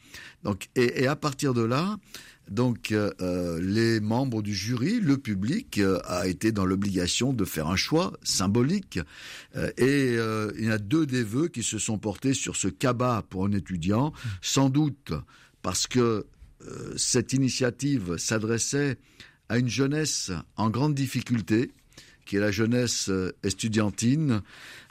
Donc, 0.43 0.69
et, 0.75 1.07
à 1.07 1.15
partir 1.15 1.53
de 1.53 1.61
là, 1.61 1.97
donc 2.49 2.91
euh, 2.91 3.59
les 3.61 3.99
membres 3.99 4.41
du 4.41 4.53
jury, 4.53 4.99
le 4.99 5.17
public 5.17 5.79
a 6.05 6.27
été 6.27 6.51
dans 6.51 6.65
l'obligation 6.65 7.31
de 7.31 7.45
faire 7.45 7.67
un 7.67 7.75
choix 7.75 8.13
symbolique. 8.23 8.99
et 9.77 10.17
il 10.57 10.65
y 10.65 10.71
a 10.71 10.77
deux 10.77 11.05
des 11.05 11.23
vœux 11.23 11.47
qui 11.47 11.63
se 11.63 11.77
sont 11.77 11.97
portés 11.97 12.33
sur 12.33 12.55
ce 12.55 12.67
cabas 12.67 13.21
pour 13.21 13.45
un 13.45 13.51
étudiant, 13.51 14.11
sans 14.41 14.69
doute 14.69 15.13
parce 15.61 15.87
que 15.87 16.25
euh, 16.65 16.93
cette 16.97 17.33
initiative 17.33 18.17
s'adressait 18.17 18.97
à 19.49 19.57
une 19.57 19.69
jeunesse 19.69 20.31
en 20.55 20.69
grande 20.69 20.95
difficulté, 20.95 21.71
qui 22.25 22.35
est 22.35 22.41
la 22.41 22.51
jeunesse 22.51 23.09
euh, 23.09 23.31
estudiantine, 23.43 24.41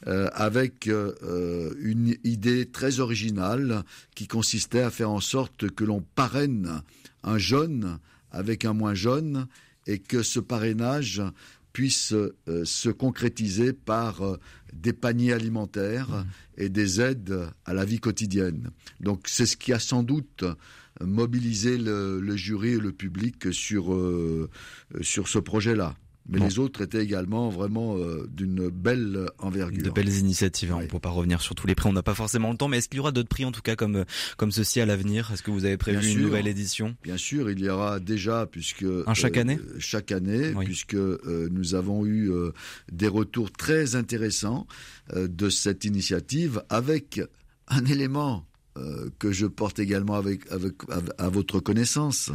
euh, 0.06 0.28
avec 0.32 0.88
une 0.88 2.16
idée 2.24 2.66
très 2.66 3.00
originale 3.00 3.82
qui 4.14 4.26
consistait 4.26 4.80
à 4.80 4.90
faire 4.90 5.10
en 5.10 5.20
sorte 5.20 5.70
que 5.70 5.84
l'on 5.84 6.02
parraine 6.14 6.82
un 7.22 7.38
jeune 7.38 7.98
avec 8.30 8.64
un 8.64 8.72
moins 8.72 8.94
jeune 8.94 9.46
et 9.86 9.98
que 9.98 10.22
ce 10.22 10.40
parrainage 10.40 11.22
puisse 11.72 12.14
se 12.64 12.88
concrétiser 12.88 13.72
par 13.72 14.38
des 14.72 14.92
paniers 14.92 15.32
alimentaires 15.32 16.24
et 16.56 16.68
des 16.68 17.00
aides 17.00 17.48
à 17.64 17.74
la 17.74 17.84
vie 17.84 18.00
quotidienne. 18.00 18.70
Donc 19.00 19.28
c'est 19.28 19.46
ce 19.46 19.56
qui 19.56 19.72
a 19.72 19.78
sans 19.78 20.02
doute 20.02 20.44
mobiliser 21.00 21.78
le, 21.78 22.36
jury 22.36 22.70
et 22.70 22.78
le 22.78 22.92
public 22.92 23.52
sur, 23.52 23.92
euh, 23.94 24.48
sur 25.00 25.28
ce 25.28 25.38
projet-là. 25.38 25.94
Mais 26.28 26.40
les 26.40 26.58
autres 26.58 26.82
étaient 26.82 27.04
également 27.04 27.50
vraiment 27.50 27.96
euh, 27.96 28.26
d'une 28.28 28.68
belle 28.68 29.28
envergure. 29.38 29.84
De 29.84 29.90
belles 29.90 30.12
initiatives. 30.12 30.72
Hein, 30.72 30.78
on 30.78 30.82
ne 30.82 30.88
peut 30.88 30.98
pas 30.98 31.10
revenir 31.10 31.40
sur 31.40 31.54
tous 31.54 31.68
les 31.68 31.76
prix. 31.76 31.88
On 31.88 31.92
n'a 31.92 32.02
pas 32.02 32.16
forcément 32.16 32.50
le 32.50 32.56
temps. 32.56 32.66
Mais 32.66 32.78
est-ce 32.78 32.88
qu'il 32.88 32.96
y 32.96 33.00
aura 33.00 33.12
d'autres 33.12 33.28
prix, 33.28 33.44
en 33.44 33.52
tout 33.52 33.62
cas, 33.62 33.76
comme, 33.76 34.04
comme 34.36 34.50
ceci 34.50 34.80
à 34.80 34.86
l'avenir? 34.86 35.30
Est-ce 35.32 35.44
que 35.44 35.52
vous 35.52 35.64
avez 35.66 35.76
prévu 35.76 36.10
une 36.10 36.22
nouvelle 36.22 36.48
édition? 36.48 36.96
Bien 37.04 37.16
sûr, 37.16 37.48
il 37.48 37.60
y 37.60 37.68
aura 37.68 38.00
déjà, 38.00 38.44
puisque... 38.46 38.84
Un 39.06 39.14
chaque 39.14 39.36
euh, 39.36 39.42
année? 39.42 39.60
Chaque 39.78 40.10
année, 40.10 40.52
puisque 40.64 40.96
nous 40.96 41.76
avons 41.76 42.04
eu 42.04 42.32
des 42.90 43.08
retours 43.08 43.52
très 43.52 43.94
intéressants 43.94 44.66
de 45.14 45.48
cette 45.48 45.84
initiative 45.84 46.64
avec 46.70 47.20
un 47.68 47.84
élément 47.84 48.44
euh, 48.76 49.10
que 49.18 49.32
je 49.32 49.46
porte 49.46 49.78
également 49.78 50.14
avec, 50.14 50.42
à 51.18 51.28
votre 51.28 51.60
connaissance 51.60 52.30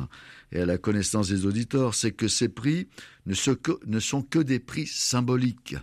et 0.51 0.61
à 0.61 0.65
la 0.65 0.77
connaissance 0.77 1.29
des 1.29 1.45
auditeurs, 1.45 1.93
c'est 1.93 2.11
que 2.11 2.27
ces 2.27 2.49
prix 2.49 2.87
ne, 3.25 3.35
ne 3.85 3.99
sont 3.99 4.21
que 4.21 4.39
des 4.39 4.59
prix 4.59 4.87
symboliques. 4.87 5.75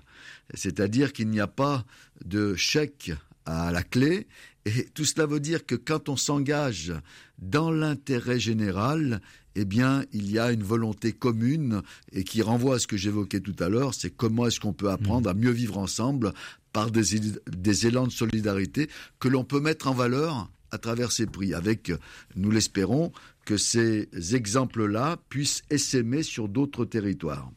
C'est-à-dire 0.54 1.12
qu'il 1.12 1.28
n'y 1.28 1.40
a 1.40 1.46
pas 1.46 1.84
de 2.24 2.54
chèque 2.54 3.12
à 3.46 3.72
la 3.72 3.82
clé. 3.82 4.26
Et 4.64 4.84
tout 4.92 5.04
cela 5.04 5.26
veut 5.26 5.40
dire 5.40 5.64
que 5.64 5.74
quand 5.74 6.08
on 6.08 6.16
s'engage 6.16 6.92
dans 7.38 7.70
l'intérêt 7.70 8.40
général, 8.40 9.20
eh 9.54 9.64
bien, 9.64 10.04
il 10.12 10.30
y 10.30 10.38
a 10.38 10.52
une 10.52 10.62
volonté 10.62 11.12
commune 11.12 11.82
et 12.12 12.22
qui 12.22 12.42
renvoie 12.42 12.76
à 12.76 12.78
ce 12.78 12.86
que 12.86 12.96
j'évoquais 12.96 13.40
tout 13.40 13.56
à 13.58 13.68
l'heure, 13.68 13.94
c'est 13.94 14.10
comment 14.10 14.46
est-ce 14.46 14.60
qu'on 14.60 14.72
peut 14.72 14.90
apprendre 14.90 15.28
à 15.28 15.34
mieux 15.34 15.50
vivre 15.50 15.78
ensemble 15.78 16.32
par 16.72 16.90
des, 16.90 17.86
élans 17.86 18.06
de 18.06 18.12
solidarité 18.12 18.88
que 19.18 19.28
l'on 19.28 19.44
peut 19.44 19.60
mettre 19.60 19.88
en 19.88 19.94
valeur 19.94 20.50
à 20.70 20.78
travers 20.78 21.12
ces 21.12 21.26
prix, 21.26 21.54
avec, 21.54 21.92
nous 22.36 22.50
l'espérons, 22.50 23.12
que 23.44 23.56
ces 23.56 24.08
exemples-là 24.34 25.18
puissent 25.30 25.62
essaimer 25.70 26.22
sur 26.22 26.48
d'autres 26.48 26.84
territoires. 26.84 27.50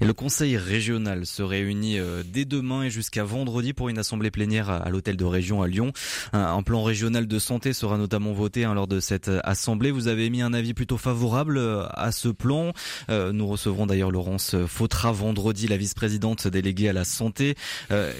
Et 0.00 0.04
le 0.04 0.12
conseil 0.12 0.56
régional 0.56 1.26
se 1.26 1.42
réunit 1.42 1.98
euh, 1.98 2.22
dès 2.24 2.44
demain 2.44 2.84
et 2.84 2.90
jusqu'à 2.90 3.24
vendredi 3.24 3.72
pour 3.72 3.88
une 3.88 3.98
assemblée 3.98 4.30
plénière 4.30 4.70
à 4.70 4.88
l'hôtel 4.90 5.16
de 5.16 5.24
région 5.24 5.62
à 5.62 5.68
Lyon. 5.68 5.92
Un 6.32 6.62
plan 6.62 6.82
régional 6.82 7.26
de 7.26 7.38
santé 7.38 7.72
sera 7.72 7.98
notamment 7.98 8.32
voté 8.32 8.64
hein, 8.64 8.74
lors 8.74 8.86
de 8.86 9.00
cette 9.00 9.28
euh, 9.28 9.40
assemblée. 9.44 9.90
Vous 9.90 10.08
avez 10.08 10.26
émis 10.26 10.42
un 10.42 10.52
avis 10.52 10.74
plutôt 10.74 10.96
favorable 10.96 11.58
euh, 11.58 11.86
à 11.90 12.12
ce 12.12 12.28
plan. 12.28 12.72
Nous 13.08 13.46
recevrons 13.46 13.86
d'ailleurs 13.86 14.10
Laurence 14.10 14.56
Fautra 14.66 15.12
vendredi, 15.12 15.66
la 15.66 15.76
vice-présidente 15.76 16.46
déléguée 16.48 16.88
à 16.88 16.92
la 16.92 17.04
santé. 17.04 17.54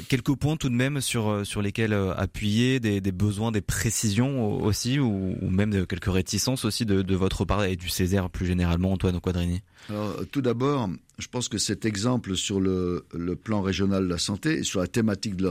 Quelques 0.09 0.35
points 0.37 0.57
tout 0.57 0.69
de 0.69 0.75
même 0.75 1.01
sur 1.01 1.45
sur 1.45 1.63
lesquels 1.63 1.95
appuyer, 2.17 2.81
des, 2.81 3.01
besoins, 3.13 3.53
des 3.53 3.61
précisions 3.61 4.63
aussi, 4.63 4.99
ou, 4.99 5.37
même 5.43 5.87
quelques 5.87 6.13
réticences 6.13 6.65
aussi 6.65 6.87
de, 6.87 7.03
de 7.03 7.15
votre 7.15 7.45
part 7.45 7.65
et 7.65 7.77
du 7.77 7.89
Césaire 7.89 8.31
plus 8.31 8.47
généralement, 8.47 8.93
Antoine 8.93 9.21
Quadrini. 9.21 9.63
Alors, 9.89 10.17
tout 10.31 10.43
d'abord, 10.43 10.91
je 11.19 11.29
pense 11.29 11.49
que 11.49 11.59
cet 11.59 11.85
exemple 11.85 12.37
sur 12.37 12.61
le, 12.61 13.05
plan 13.43 13.63
régional 13.63 14.05
de 14.05 14.09
la 14.09 14.19
santé 14.19 14.59
et 14.59 14.63
sur 14.63 14.81
la 14.81 14.87
thématique 14.87 15.37
de 15.37 15.45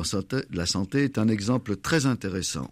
la, 0.52 0.66
santé, 0.66 1.04
est 1.04 1.18
un 1.18 1.28
exemple 1.28 1.76
très 1.78 2.06
intéressant 2.06 2.72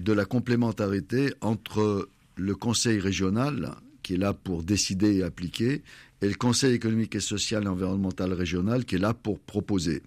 de 0.00 0.12
la 0.12 0.24
complémentarité 0.24 1.34
entre 1.40 2.08
le 2.36 2.54
Conseil 2.54 2.98
régional, 2.98 3.74
qui 4.02 4.14
est 4.14 4.18
là 4.18 4.32
pour 4.32 4.62
décider 4.62 5.16
et 5.16 5.22
appliquer, 5.22 5.82
et 6.22 6.28
le 6.28 6.34
Conseil 6.34 6.74
économique 6.74 7.14
et 7.14 7.20
social 7.20 7.64
et 7.64 7.68
environnemental 7.68 8.32
régional, 8.32 8.84
qui 8.84 8.94
est 8.94 8.98
là 8.98 9.14
pour 9.14 9.38
proposer. 9.38 10.02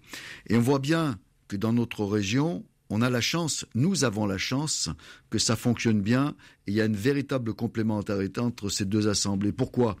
Et 0.48 0.56
on 0.56 0.60
voit 0.60 0.78
bien 0.78 1.18
que 1.48 1.56
dans 1.56 1.72
notre 1.72 2.04
région, 2.04 2.64
on 2.90 3.02
a 3.02 3.10
la 3.10 3.20
chance, 3.20 3.66
nous 3.74 4.04
avons 4.04 4.26
la 4.26 4.38
chance 4.38 4.88
que 5.30 5.38
ça 5.38 5.56
fonctionne 5.56 6.00
bien 6.00 6.34
et 6.66 6.70
il 6.72 6.74
y 6.74 6.80
a 6.80 6.84
une 6.84 6.96
véritable 6.96 7.54
complémentarité 7.54 8.40
entre 8.40 8.68
ces 8.68 8.84
deux 8.84 9.08
assemblées. 9.08 9.52
Pourquoi? 9.52 9.96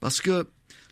Parce 0.00 0.20
que 0.20 0.46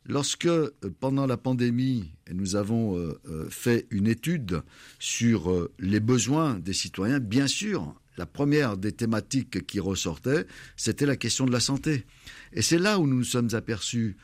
Lorsque, 0.07 0.47
euh, 0.47 0.71
pendant 0.99 1.27
la 1.27 1.37
pandémie, 1.37 2.13
nous 2.33 2.57
avons 2.57 2.99
euh, 2.99 3.21
euh, 3.29 3.49
fait 3.49 3.87
une 3.91 4.09
étude 4.09 4.63
sur 4.99 5.69
les 5.79 6.01
besoins 6.01 6.59
des 6.59 6.73
citoyens, 6.73 7.21
bien 7.21 7.47
sûr, 7.47 7.95
la 8.19 8.27
première 8.27 8.77
des 8.77 8.93
thématiques 8.93 9.67
qui 9.67 9.81
ressortait, 9.81 10.47
c'était 10.77 11.07
la 11.07 11.17
question 11.17 11.47
de 11.47 11.53
la 11.53 11.61
santé. 11.61 12.05
Et 12.53 12.63
c'est 12.63 12.79
là 12.79 12.99
où 12.99 13.07
nous 13.07 13.17
nous 13.17 13.25
sommes 13.25 13.55
aperçus, 13.55 14.17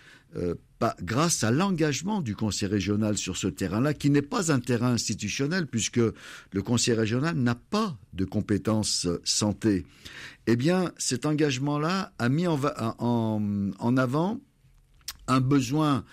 grâce 1.02 1.42
à 1.42 1.50
l'engagement 1.50 2.20
du 2.20 2.36
conseil 2.36 2.68
régional 2.68 3.16
sur 3.16 3.36
ce 3.36 3.48
terrain-là, 3.48 3.94
qui 3.94 4.10
n'est 4.10 4.22
pas 4.22 4.52
un 4.52 4.60
terrain 4.60 4.92
institutionnel, 4.92 5.66
puisque 5.66 5.98
le 5.98 6.62
conseil 6.62 6.94
régional 6.94 7.36
n'a 7.36 7.54
pas 7.54 7.96
de 8.12 8.24
compétences 8.24 9.08
santé. 9.24 9.86
Eh 10.46 10.56
bien, 10.56 10.92
cet 10.98 11.26
engagement-là 11.26 12.12
a 12.18 12.28
mis 12.28 12.46
en, 12.46 13.96
avant 13.96 14.40
un 15.26 15.40
besoin 15.40 16.04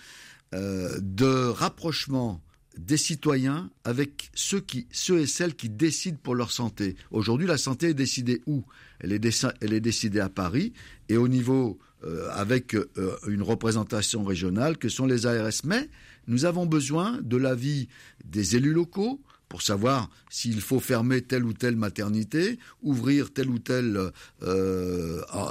euh, 0.53 0.99
de 1.01 1.47
rapprochement 1.47 2.41
des 2.77 2.97
citoyens 2.97 3.69
avec 3.83 4.29
ceux, 4.33 4.59
qui, 4.59 4.87
ceux 4.91 5.19
et 5.19 5.27
celles 5.27 5.55
qui 5.55 5.69
décident 5.69 6.17
pour 6.21 6.35
leur 6.35 6.51
santé. 6.51 6.95
Aujourd'hui, 7.11 7.47
la 7.47 7.57
santé 7.57 7.89
est 7.89 7.93
décidée 7.93 8.41
où? 8.45 8.65
Elle 8.99 9.13
est 9.13 9.79
décidée 9.79 10.19
à 10.19 10.29
Paris 10.29 10.73
et 11.09 11.17
au 11.17 11.27
niveau 11.27 11.79
euh, 12.05 12.29
avec 12.31 12.75
euh, 12.75 12.85
une 13.27 13.41
représentation 13.41 14.23
régionale 14.23 14.77
que 14.77 14.89
sont 14.89 15.05
les 15.05 15.25
ARS. 15.25 15.61
Mais 15.63 15.89
nous 16.27 16.45
avons 16.45 16.65
besoin 16.65 17.19
de 17.21 17.37
l'avis 17.37 17.87
des 18.23 18.55
élus 18.55 18.73
locaux 18.73 19.21
pour 19.47 19.61
savoir 19.61 20.09
s'il 20.29 20.59
faut 20.59 20.79
fermer 20.79 21.21
telle 21.21 21.45
ou 21.45 21.53
telle 21.53 21.75
maternité, 21.75 22.57
ouvrir 22.81 23.31
telle 23.31 23.49
ou 23.49 23.59
telle 23.59 24.11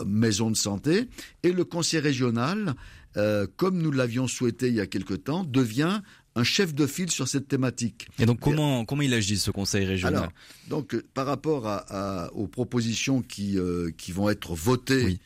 maison 0.05 0.51
de 0.51 0.57
santé. 0.57 1.09
Et 1.45 1.53
le 1.53 1.65
conseil 1.65 2.01
régional 2.01 2.75
euh, 3.17 3.47
comme 3.57 3.81
nous 3.81 3.93
l'avions 3.93 4.27
souhaité 4.27 4.69
il 4.69 4.75
y 4.75 4.81
a 4.81 4.87
quelque 4.87 5.15
temps, 5.15 5.45
devient 5.45 6.01
un 6.37 6.43
chef 6.43 6.75
de 6.75 6.87
file 6.87 7.11
sur 7.11 7.29
cette 7.29 7.47
thématique. 7.47 8.09
Et 8.19 8.27
donc 8.27 8.41
comment, 8.41 8.85
comment 8.85 9.03
il 9.03 9.15
agit 9.15 9.39
ce 9.39 9.53
conseil 9.53 9.85
régional? 9.85 10.17
Alors, 10.17 10.33
donc 10.69 10.95
euh, 10.95 11.05
par 11.15 11.27
rapport 11.27 11.69
à, 11.69 12.31
aux 12.35 12.49
propositions 12.49 13.23
qui, 13.23 13.57
euh, 13.57 13.91
qui 13.97 14.11
vont 14.11 14.29
être 14.29 14.55
votées 14.55 15.21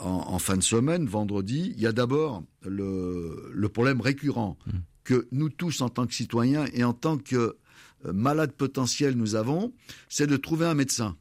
en, 0.00 0.38
fin 0.38 0.56
de 0.56 0.62
semaine, 0.62 1.06
vendredi, 1.06 1.72
il 1.76 1.82
y 1.82 1.86
a 1.86 1.92
d'abord 1.92 2.42
le, 2.64 3.50
le, 3.52 3.68
problème 3.68 4.00
récurrent 4.00 4.56
mmh. 4.66 4.70
que 5.04 5.28
nous 5.32 5.48
tous 5.48 5.80
en 5.80 5.88
tant 5.88 6.06
que 6.06 6.14
citoyens 6.14 6.66
et 6.72 6.84
en 6.84 6.92
tant 6.92 7.18
que 7.18 7.56
malades 8.04 8.52
potentiels 8.52 9.16
nous 9.16 9.34
avons, 9.34 9.72
c'est 10.08 10.26
de 10.26 10.36
trouver 10.36 10.66
un 10.66 10.74
médecin. 10.74 11.16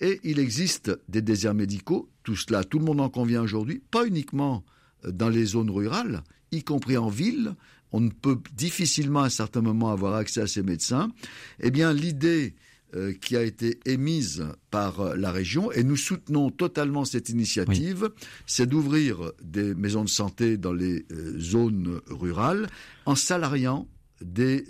Et 0.00 0.20
il 0.24 0.38
existe 0.38 0.98
des 1.08 1.22
déserts 1.22 1.54
médicaux, 1.54 2.10
tout 2.22 2.36
cela, 2.36 2.64
tout 2.64 2.78
le 2.78 2.84
monde 2.84 3.00
en 3.00 3.08
convient 3.08 3.42
aujourd'hui, 3.42 3.82
pas 3.90 4.06
uniquement 4.06 4.64
dans 5.06 5.28
les 5.28 5.44
zones 5.44 5.70
rurales, 5.70 6.22
y 6.52 6.62
compris 6.62 6.96
en 6.96 7.08
ville, 7.08 7.54
on 7.92 8.00
ne 8.00 8.10
peut 8.10 8.38
difficilement 8.54 9.22
à 9.22 9.26
un 9.26 9.30
certain 9.30 9.62
moment 9.62 9.90
avoir 9.90 10.14
accès 10.14 10.40
à 10.40 10.46
ces 10.46 10.62
médecins. 10.62 11.10
Eh 11.60 11.70
bien, 11.70 11.92
l'idée 11.92 12.54
euh, 12.54 12.65
qui 13.20 13.36
a 13.36 13.42
été 13.42 13.80
émise 13.84 14.46
par 14.70 15.00
euh, 15.00 15.16
la 15.16 15.32
région, 15.32 15.72
et 15.72 15.82
nous 15.82 15.96
soutenons 15.96 16.50
totalement 16.50 17.04
cette 17.04 17.28
initiative, 17.28 18.10
c'est 18.46 18.66
d'ouvrir 18.66 19.32
des 19.42 19.74
maisons 19.74 20.04
de 20.04 20.08
santé 20.08 20.56
dans 20.56 20.72
les 20.72 21.04
euh, 21.10 21.38
zones 21.38 22.00
rurales 22.08 22.68
en 23.04 23.14
salariant 23.14 23.88
des, 24.22 24.64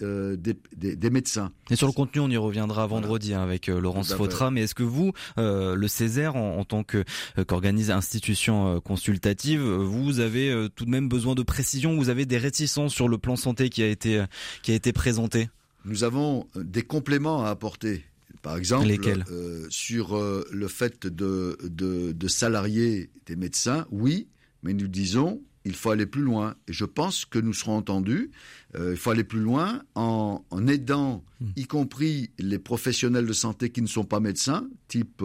des, 0.76 1.10
médecins. 1.10 1.52
Et 1.70 1.76
sur 1.76 1.86
le 1.86 1.92
contenu, 1.92 2.20
on 2.20 2.28
y 2.28 2.36
reviendra 2.36 2.84
vendredi 2.88 3.32
hein, 3.32 3.42
avec 3.42 3.68
Laurence 3.68 4.12
Fautra. 4.12 4.50
Mais 4.50 4.62
est-ce 4.62 4.74
que 4.74 4.82
vous, 4.82 5.12
le 5.36 5.86
Césaire, 5.86 6.34
en, 6.34 6.64
tant 6.64 6.82
que 6.82 7.04
qu'organise 7.46 7.92
institution 7.92 8.80
consultative, 8.80 9.62
vous 9.62 10.18
avez 10.18 10.66
tout 10.74 10.84
de 10.84 10.90
même 10.90 11.08
besoin 11.08 11.36
de 11.36 11.44
précision? 11.44 11.96
Vous 11.96 12.08
avez 12.08 12.26
des 12.26 12.38
réticences 12.38 12.92
sur 12.92 13.06
le 13.06 13.18
plan 13.18 13.36
santé 13.36 13.68
qui 13.68 13.84
a 13.84 13.86
été 13.86 14.24
qui 14.62 14.72
a 14.72 14.74
été 14.74 14.92
présenté? 14.92 15.48
Nous 15.86 16.04
avons 16.04 16.48
des 16.56 16.82
compléments 16.82 17.44
à 17.44 17.50
apporter. 17.50 18.04
Par 18.42 18.56
exemple, 18.56 18.86
euh, 19.30 19.66
sur 19.70 20.16
euh, 20.16 20.46
le 20.52 20.68
fait 20.68 21.06
de, 21.06 21.58
de, 21.64 22.28
salarier 22.28 23.10
des 23.26 23.34
médecins, 23.34 23.86
oui, 23.90 24.28
mais 24.62 24.72
nous 24.72 24.88
disons 24.88 25.42
il 25.64 25.74
faut 25.74 25.90
aller 25.90 26.06
plus 26.06 26.22
loin. 26.22 26.54
Et 26.68 26.72
je 26.72 26.84
pense 26.84 27.24
que 27.24 27.40
nous 27.40 27.52
serons 27.52 27.76
entendus. 27.76 28.30
Euh, 28.76 28.92
il 28.92 28.96
faut 28.96 29.10
aller 29.10 29.24
plus 29.24 29.40
loin 29.40 29.82
en, 29.96 30.44
aidant, 30.68 31.24
hmm. 31.40 31.46
y 31.56 31.66
compris 31.66 32.30
les 32.38 32.60
professionnels 32.60 33.26
de 33.26 33.32
santé 33.32 33.70
qui 33.70 33.82
ne 33.82 33.88
sont 33.88 34.04
pas 34.04 34.20
médecins, 34.20 34.68
type 34.86 35.24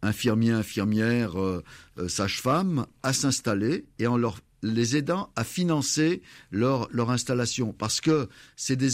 infirmiers, 0.00 0.52
infirmières, 0.52 1.34
sages-femmes, 2.08 2.86
à 3.02 3.12
s'installer 3.12 3.84
et 3.98 4.06
en 4.06 4.16
leur 4.16 4.40
les 4.64 4.96
aidant 4.96 5.30
à 5.36 5.44
financer 5.44 6.22
leur, 6.50 6.88
leur 6.90 7.10
installation. 7.10 7.72
Parce 7.72 8.00
que 8.00 8.28
c'est 8.56 8.76
des, 8.76 8.88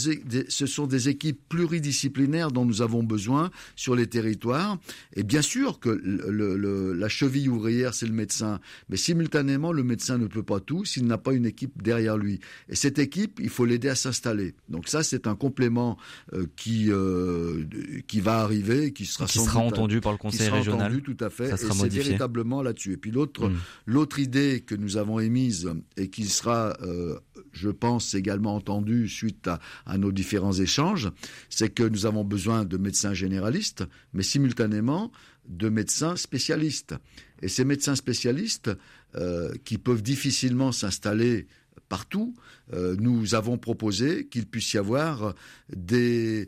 ce 0.49 0.65
sont 0.65 0.85
des 0.85 1.09
équipes 1.09 1.39
pluridisciplinaires 1.47 2.51
dont 2.51 2.65
nous 2.65 2.81
avons 2.81 3.03
besoin 3.03 3.51
sur 3.75 3.95
les 3.95 4.07
territoires. 4.07 4.77
Et 5.15 5.23
bien 5.23 5.41
sûr 5.41 5.79
que 5.79 5.89
le, 5.89 6.93
la 6.93 7.09
cheville 7.09 7.49
ouvrière, 7.49 7.93
c'est 7.93 8.05
le 8.05 8.13
médecin. 8.13 8.59
Mais 8.89 8.97
simultanément, 8.97 9.71
le 9.71 9.83
médecin 9.83 10.17
ne 10.17 10.27
peut 10.27 10.43
pas 10.43 10.59
tout 10.59 10.83
s'il 10.83 11.05
n'a 11.05 11.17
pas 11.17 11.33
une 11.33 11.45
équipe 11.45 11.81
derrière 11.81 12.17
lui. 12.17 12.39
Et 12.67 12.75
cette 12.75 12.99
équipe, 12.99 13.39
il 13.41 13.49
faut 13.49 13.65
l'aider 13.65 13.89
à 13.89 13.95
s'installer. 13.95 14.53
Donc 14.69 14.89
ça, 14.89 15.03
c'est 15.03 15.25
un 15.25 15.35
complément 15.35 15.97
euh, 16.33 16.47
qui, 16.57 16.91
euh, 16.91 17.63
qui 18.07 18.19
va 18.19 18.39
arriver, 18.39 18.91
qui 18.91 19.05
sera, 19.05 19.25
qui 19.25 19.39
sera 19.39 19.59
entendu 19.59 20.01
par 20.01 20.11
le 20.11 20.17
conseil 20.17 20.39
qui 20.39 20.63
sera 20.63 20.75
Entendu, 20.75 21.01
tout 21.01 21.17
à 21.19 21.29
fait. 21.29 21.49
et 21.49 21.57
c'est 21.57 21.89
véritablement 21.89 22.61
là-dessus. 22.61 22.93
Et 22.93 22.97
puis 22.97 23.11
l'autre, 23.11 23.49
mmh. 23.49 23.57
l'autre 23.85 24.19
idée 24.19 24.63
que 24.65 24.75
nous 24.75 24.97
avons 24.97 25.19
émise 25.19 25.60
et 25.97 26.09
qui 26.09 26.25
sera, 26.25 26.77
euh, 26.81 27.19
je 27.51 27.69
pense, 27.69 28.13
également 28.13 28.55
entendu 28.55 29.07
suite 29.07 29.49
à, 29.85 29.97
nos 29.97 30.11
différents 30.11 30.53
échanges, 30.53 31.11
c'est 31.49 31.69
que 31.69 31.83
nous 31.83 32.05
avons 32.05 32.23
besoin 32.23 32.65
de 32.65 32.77
médecins 32.77 33.13
généralistes, 33.13 33.83
mais 34.13 34.23
simultanément 34.23 35.11
de 35.47 35.69
médecins 35.69 36.15
spécialistes. 36.15 36.95
Et 37.41 37.47
ces 37.47 37.65
médecins 37.65 37.95
spécialistes, 37.95 38.71
euh, 39.15 39.53
qui 39.65 39.77
peuvent 39.77 40.03
difficilement 40.03 40.71
s'installer 40.71 41.47
partout, 41.89 42.35
euh, 42.73 42.95
nous 42.99 43.35
avons 43.35 43.57
proposé 43.57 44.27
qu'il 44.27 44.45
puisse 44.45 44.73
y 44.73 44.77
avoir 44.77 45.35
des 45.75 46.47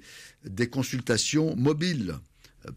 consultations 0.72 1.56
mobiles 1.56 2.16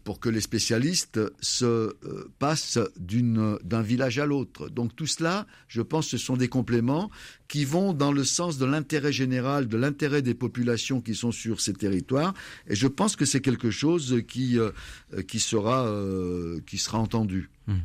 pour 0.03 0.19
que 0.19 0.29
les 0.29 0.41
spécialistes 0.41 1.19
se 1.39 1.65
euh, 1.65 2.31
passent 2.39 2.79
d'un 2.97 3.81
village 3.81 4.19
à 4.19 4.25
l'autre. 4.25 4.69
Donc 4.69 4.95
tout 4.95 5.07
cela, 5.07 5.47
je 5.67 5.81
pense, 5.81 6.07
ce 6.07 6.17
sont 6.17 6.37
des 6.37 6.47
compléments 6.47 7.09
qui 7.47 7.65
vont 7.65 7.93
dans 7.93 8.11
le 8.11 8.23
sens 8.23 8.57
de 8.57 8.65
l'intérêt 8.65 9.11
général, 9.11 9.67
de 9.67 9.77
l'intérêt 9.77 10.21
des 10.21 10.33
populations 10.33 11.01
qui 11.01 11.15
sont 11.15 11.31
sur 11.31 11.61
ces 11.61 11.73
territoires. 11.73 12.33
Et 12.67 12.75
je 12.75 12.87
pense 12.87 13.15
que 13.15 13.25
c'est 13.25 13.41
quelque 13.41 13.71
chose 13.71 14.21
qui, 14.27 14.59
euh, 14.59 14.71
qui, 15.27 15.39
sera, 15.39 15.87
euh, 15.87 16.59
qui 16.65 16.77
sera 16.77 16.99
entendu. 16.99 17.49
Hmm. 17.67 17.79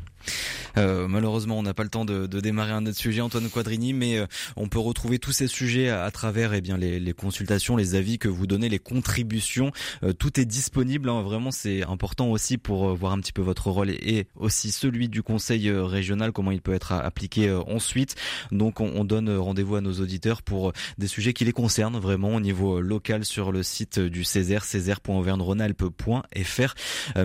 Euh, 0.79 1.09
malheureusement, 1.09 1.59
on 1.59 1.63
n'a 1.63 1.75
pas 1.75 1.83
le 1.83 1.89
temps 1.89 2.05
de, 2.05 2.27
de, 2.27 2.41
démarrer 2.41 2.73
un 2.73 2.87
autre 2.87 2.97
sujet, 2.97 3.21
Antoine 3.21 3.49
Quadrini, 3.51 3.93
mais 3.93 4.19
euh, 4.19 4.27
on 4.57 4.69
peut 4.69 4.79
retrouver 4.79 5.19
tous 5.19 5.33
ces 5.33 5.49
sujets 5.49 5.89
à, 5.91 6.11
travers 6.11 6.55
eh 6.55 6.61
bien 6.61 6.77
les, 6.77 7.01
les, 7.01 7.13
consultations, 7.13 7.77
les 7.77 7.95
avis 7.95 8.19
que 8.19 8.29
vous 8.29 8.47
donnez, 8.47 8.69
les 8.69 8.79
contributions. 8.79 9.73
Euh, 10.05 10.13
tout 10.13 10.41
est 10.41 10.45
disponible. 10.45 11.09
Hein. 11.09 11.23
Vraiment, 11.23 11.51
c'est 11.51 11.83
important 11.85 12.31
aussi 12.31 12.59
pour 12.59 12.95
voir 12.95 13.13
un 13.13 13.19
petit 13.19 13.33
peu 13.33 13.43
votre 13.43 13.71
rôle 13.71 13.91
et, 13.91 14.27
aussi 14.37 14.71
celui 14.71 15.09
du 15.09 15.23
Conseil 15.23 15.71
régional, 15.71 16.33
comment 16.33 16.53
il 16.53 16.63
peut 16.63 16.75
être 16.75 16.93
appliqué 16.93 17.53
ensuite. 17.67 18.15
Donc, 18.51 18.81
on, 18.81 18.93
on 18.95 19.05
donne 19.05 19.31
rendez-vous 19.53 19.77
à 19.77 19.83
nos 19.83 20.01
auditeurs 20.01 20.41
pour 20.41 20.73
des 20.97 21.07
sujets 21.07 21.35
qui 21.35 21.45
les 21.45 21.53
concernent 21.53 21.99
vraiment 21.99 22.37
au 22.37 22.41
niveau 22.41 22.81
local 22.81 23.27
sur 23.27 23.53
le 23.53 23.63
site 23.63 24.01
du 24.01 24.25
Césaire, 24.25 24.65
césaire.auvergne-rhône-alpes.fr. 24.65 26.75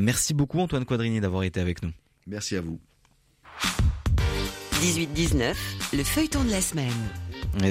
merci 0.01 0.33
beaucoup, 0.33 0.59
Antoine 0.59 0.83
Quadrini, 0.83 1.21
d'avoir 1.21 1.43
été 1.43 1.61
avec 1.61 1.81
nous. 1.83 1.91
Merci 2.27 2.57
à 2.57 2.61
vous. 2.61 2.81
18-19, 4.81 5.55
le 5.93 6.03
feuilleton 6.03 6.43
de 6.43 6.51
la 6.51 6.59
semaine 6.59 6.91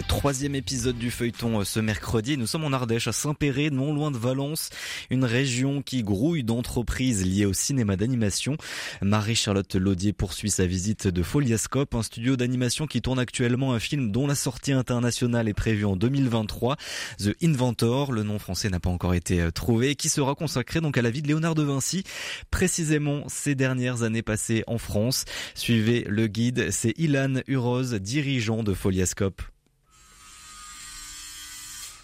troisième 0.09 0.55
épisode 0.55 0.99
du 0.99 1.11
feuilleton 1.11 1.61
euh, 1.61 1.65
ce 1.65 1.81
mercredi. 1.81 2.37
Nous 2.37 2.47
sommes 2.47 2.65
en 2.65 2.73
Ardèche, 2.73 3.09
à 3.09 3.13
Saint-Péret, 3.13 3.71
non 3.71 3.95
loin 3.95 4.11
de 4.11 4.19
Valence, 4.19 4.71
une 5.11 5.25
région 5.25 5.81
qui 5.83 6.03
grouille 6.03 6.45
d'entreprises 6.45 7.25
liées 7.25 7.47
au 7.47 7.53
cinéma 7.53 7.97
d'animation. 7.97 8.57
Marie-Charlotte 9.01 9.75
Laudier 9.77 10.13
poursuit 10.13 10.51
sa 10.51 10.67
visite 10.67 11.07
de 11.07 11.23
Foliascope, 11.23 11.95
un 11.95 12.03
studio 12.03 12.37
d'animation 12.37 12.87
qui 12.87 13.01
tourne 13.01 13.19
actuellement 13.19 13.75
un 13.75 13.79
film 13.79 14.11
dont 14.11 14.27
la 14.27 14.35
sortie 14.35 14.73
internationale 14.73 15.49
est 15.49 15.55
prévue 15.55 15.85
en 15.85 15.97
2023. 15.97 16.77
The 17.19 17.37
Inventor, 17.43 18.13
le 18.13 18.23
nom 18.23 18.39
français 18.39 18.69
n'a 18.69 18.81
pas 18.81 18.91
encore 18.91 19.15
été 19.15 19.41
euh, 19.41 19.51
trouvé, 19.51 19.95
qui 19.95 20.09
sera 20.09 20.35
consacré 20.35 20.81
donc 20.81 20.99
à 20.99 21.03
la 21.03 21.11
vie 21.11 21.23
de 21.23 21.29
Léonard 21.29 21.55
de 21.55 21.63
Vinci, 21.63 22.03
précisément 22.51 23.25
ces 23.29 23.55
dernières 23.55 24.03
années 24.03 24.23
passées 24.23 24.65
en 24.67 24.79
France. 24.79 25.25
Suivez 25.55 26.05
le 26.09 26.27
guide, 26.27 26.71
c'est 26.71 26.93
Ilan 26.99 27.41
Uroz, 27.47 27.95
dirigeant 27.95 28.63
de 28.63 28.75
Foliascope. 28.75 29.43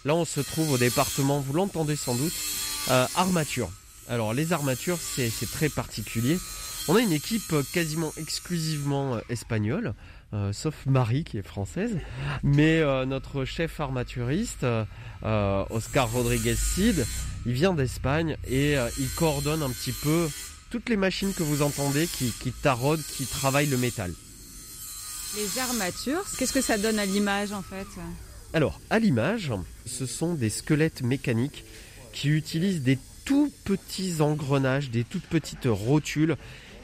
Là, 0.05 0.15
on 0.15 0.25
se 0.25 0.41
trouve 0.41 0.71
au 0.71 0.77
département, 0.77 1.39
vous 1.39 1.53
l'entendez 1.53 1.95
sans 1.95 2.15
doute, 2.15 2.33
euh, 2.89 3.05
armature. 3.15 3.69
Alors, 4.09 4.33
les 4.33 4.51
armatures, 4.51 4.97
c'est 4.99 5.31
très 5.51 5.69
particulier. 5.69 6.37
On 6.89 6.95
a 6.95 6.99
une 6.99 7.13
équipe 7.13 7.55
quasiment 7.71 8.11
exclusivement 8.17 9.15
euh, 9.15 9.19
espagnole, 9.29 9.93
euh, 10.33 10.51
sauf 10.51 10.75
Marie 10.85 11.23
qui 11.23 11.37
est 11.37 11.47
française. 11.47 11.97
Mais 12.43 12.83
notre 13.05 13.45
chef 13.45 13.79
armaturiste, 13.79 14.65
Oscar 15.23 16.11
Rodriguez 16.11 16.55
Cid, 16.55 17.05
il 17.45 17.53
vient 17.53 17.73
d'Espagne 17.73 18.35
et 18.45 18.75
il 18.99 19.09
coordonne 19.15 19.63
un 19.63 19.69
petit 19.69 19.93
peu 19.93 20.27
toutes 20.69 20.89
les 20.89 20.97
machines 20.97 21.33
que 21.33 21.43
vous 21.43 21.61
entendez 21.61 22.07
qui 22.07 22.51
taraudent, 22.51 23.03
qui 23.15 23.25
travaillent 23.25 23.67
le 23.67 23.77
métal. 23.77 24.11
Les 25.35 25.59
armatures, 25.59 26.23
qu'est-ce 26.37 26.53
que 26.53 26.61
ça 26.61 26.77
donne 26.77 26.99
à 26.99 27.05
l'image 27.05 27.53
en 27.53 27.63
fait? 27.63 27.87
Alors, 28.53 28.79
à 28.91 28.99
l'image, 28.99 29.51
ce 29.87 30.05
sont 30.05 30.35
des 30.35 30.51
squelettes 30.51 31.01
mécaniques 31.01 31.65
qui 32.11 32.29
utilisent 32.29 32.83
des 32.83 32.99
tout 33.25 33.51
petits 33.65 34.21
engrenages, 34.21 34.91
des 34.91 35.03
toutes 35.03 35.25
petites 35.25 35.67
rotules 35.67 36.37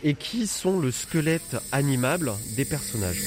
et 0.03 0.15
qui 0.15 0.47
sont 0.47 0.79
le 0.79 0.89
squelette 0.89 1.57
animable 1.71 2.31
des 2.55 2.65
personnages. 2.65 3.21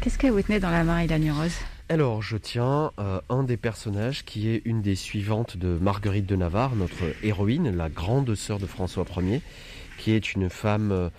Qu'est-ce 0.00 0.18
que 0.18 0.26
vous 0.26 0.42
tenez 0.42 0.58
dans 0.58 0.70
la 0.70 0.82
main, 0.82 1.02
Ilan 1.02 1.34
Rose 1.34 1.54
alors, 1.88 2.20
je 2.20 2.36
tiens 2.36 2.90
euh, 2.98 3.20
un 3.28 3.44
des 3.44 3.56
personnages 3.56 4.24
qui 4.24 4.48
est 4.48 4.60
une 4.64 4.82
des 4.82 4.96
suivantes 4.96 5.56
de 5.56 5.78
Marguerite 5.80 6.26
de 6.26 6.34
Navarre, 6.34 6.74
notre 6.74 7.04
héroïne, 7.22 7.76
la 7.76 7.88
grande 7.88 8.34
sœur 8.34 8.58
de 8.58 8.66
François 8.66 9.04
Ier, 9.18 9.40
qui 9.96 10.10
est 10.10 10.34
une 10.34 10.50
femme 10.50 10.90
euh, 10.90 11.10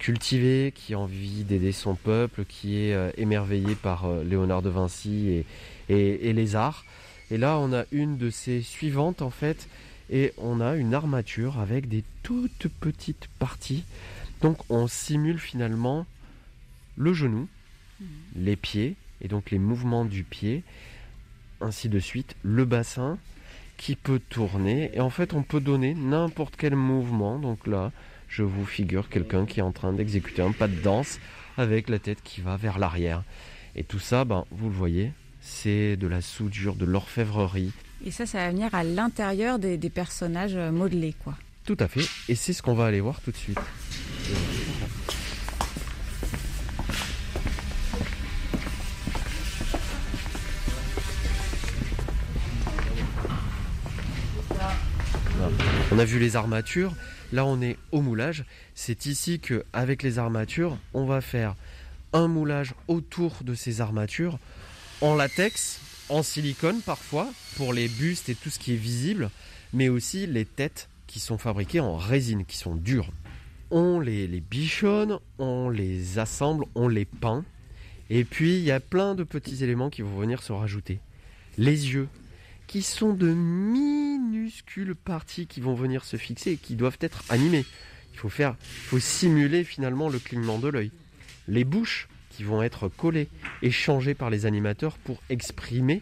cultivé, 0.00 0.72
qui 0.74 0.94
a 0.94 0.98
envie 0.98 1.44
d'aider 1.44 1.70
son 1.70 1.94
peuple, 1.94 2.44
qui 2.44 2.78
est 2.78 2.94
euh, 2.94 3.12
émerveillé 3.16 3.76
par 3.76 4.06
euh, 4.06 4.24
Léonard 4.24 4.62
de 4.62 4.70
Vinci 4.70 5.44
et, 5.88 6.32
les 6.32 6.56
arts. 6.56 6.84
Et 7.30 7.38
là, 7.38 7.58
on 7.58 7.72
a 7.72 7.84
une 7.92 8.16
de 8.16 8.30
ses 8.30 8.62
suivantes, 8.62 9.22
en 9.22 9.30
fait, 9.30 9.68
et 10.10 10.32
on 10.38 10.60
a 10.60 10.74
une 10.74 10.94
armature 10.94 11.60
avec 11.60 11.88
des 11.88 12.02
toutes 12.24 12.66
petites 12.80 13.28
parties. 13.38 13.84
Donc, 14.40 14.58
on 14.70 14.88
simule 14.88 15.38
finalement 15.38 16.06
le 16.96 17.12
genou, 17.12 17.46
mhm. 18.00 18.06
les 18.36 18.56
pieds, 18.56 18.96
et 19.20 19.28
donc 19.28 19.50
les 19.50 19.58
mouvements 19.58 20.06
du 20.06 20.24
pied, 20.24 20.62
ainsi 21.60 21.90
de 21.90 21.98
suite, 21.98 22.36
le 22.42 22.64
bassin 22.64 23.18
qui 23.76 23.96
peut 23.96 24.20
tourner. 24.30 24.90
Et 24.94 25.00
en 25.00 25.10
fait, 25.10 25.34
on 25.34 25.42
peut 25.42 25.60
donner 25.60 25.94
n'importe 25.94 26.54
quel 26.56 26.74
mouvement. 26.74 27.38
Donc 27.38 27.66
là, 27.66 27.92
je 28.30 28.44
vous 28.44 28.64
figure 28.64 29.08
quelqu'un 29.08 29.44
qui 29.44 29.58
est 29.58 29.62
en 29.62 29.72
train 29.72 29.92
d'exécuter 29.92 30.40
un 30.40 30.52
pas 30.52 30.68
de 30.68 30.80
danse 30.80 31.18
avec 31.58 31.88
la 31.88 31.98
tête 31.98 32.22
qui 32.22 32.40
va 32.40 32.56
vers 32.56 32.78
l'arrière. 32.78 33.24
Et 33.74 33.82
tout 33.82 33.98
ça, 33.98 34.24
ben, 34.24 34.44
vous 34.52 34.68
le 34.68 34.74
voyez, 34.74 35.12
c'est 35.40 35.96
de 35.96 36.06
la 36.06 36.20
soudure, 36.20 36.76
de 36.76 36.84
l'orfèvrerie. 36.84 37.72
Et 38.06 38.12
ça, 38.12 38.24
ça 38.24 38.38
va 38.38 38.50
venir 38.50 38.74
à 38.74 38.84
l'intérieur 38.84 39.58
des, 39.58 39.78
personnages 39.90 40.56
modelés, 40.56 41.14
quoi. 41.24 41.34
Tout 41.64 41.76
à 41.80 41.88
fait, 41.88 42.08
et 42.28 42.34
c'est 42.34 42.52
ce 42.52 42.62
qu'on 42.62 42.74
va 42.74 42.86
aller 42.86 43.00
voir 43.00 43.20
tout 43.20 43.30
de 43.30 43.36
suite. 43.36 43.58
On 55.92 55.98
a 55.98 56.04
vu 56.04 56.18
les 56.18 56.36
armatures, 56.36 56.94
là 57.32 57.44
on 57.44 57.60
est 57.60 57.76
au 57.92 58.00
moulage. 58.00 58.44
C'est 58.74 59.06
ici 59.06 59.40
que 59.40 59.64
avec 59.72 60.02
les 60.02 60.18
armatures, 60.18 60.78
on 60.94 61.04
va 61.04 61.20
faire 61.20 61.54
un 62.12 62.28
moulage 62.28 62.74
autour 62.88 63.36
de 63.42 63.54
ces 63.54 63.80
armatures 63.80 64.38
en 65.00 65.14
latex, 65.14 65.80
en 66.08 66.22
silicone 66.22 66.80
parfois 66.82 67.28
pour 67.56 67.72
les 67.72 67.88
bustes 67.88 68.28
et 68.28 68.34
tout 68.34 68.50
ce 68.50 68.58
qui 68.58 68.74
est 68.74 68.76
visible, 68.76 69.30
mais 69.72 69.88
aussi 69.88 70.26
les 70.26 70.44
têtes 70.44 70.88
qui 71.06 71.20
sont 71.20 71.38
fabriquées 71.38 71.80
en 71.80 71.96
résine, 71.96 72.44
qui 72.44 72.56
sont 72.56 72.74
dures. 72.74 73.10
On 73.70 74.00
les, 74.00 74.26
les 74.26 74.40
bichonne, 74.40 75.18
on 75.38 75.70
les 75.70 76.18
assemble, 76.18 76.64
on 76.74 76.88
les 76.88 77.04
peint. 77.04 77.44
Et 78.10 78.24
puis 78.24 78.56
il 78.58 78.64
y 78.64 78.72
a 78.72 78.80
plein 78.80 79.14
de 79.14 79.22
petits 79.22 79.62
éléments 79.62 79.90
qui 79.90 80.02
vont 80.02 80.18
venir 80.18 80.42
se 80.42 80.52
rajouter. 80.52 80.98
Les 81.56 81.92
yeux, 81.92 82.08
qui 82.70 82.82
sont 82.82 83.12
de 83.12 83.26
minuscules 83.26 84.94
parties 84.94 85.48
qui 85.48 85.60
vont 85.60 85.74
venir 85.74 86.04
se 86.04 86.16
fixer 86.16 86.52
et 86.52 86.56
qui 86.56 86.76
doivent 86.76 86.98
être 87.00 87.24
animées. 87.28 87.66
Il 88.12 88.18
faut 88.20 88.28
faire, 88.28 88.54
il 88.60 88.86
faut 88.86 89.00
simuler 89.00 89.64
finalement 89.64 90.08
le 90.08 90.20
clignement 90.20 90.60
de 90.60 90.68
l'œil. 90.68 90.92
Les 91.48 91.64
bouches 91.64 92.08
qui 92.30 92.44
vont 92.44 92.62
être 92.62 92.86
collées 92.86 93.26
et 93.62 93.72
changées 93.72 94.14
par 94.14 94.30
les 94.30 94.46
animateurs 94.46 94.98
pour 94.98 95.20
exprimer 95.30 96.00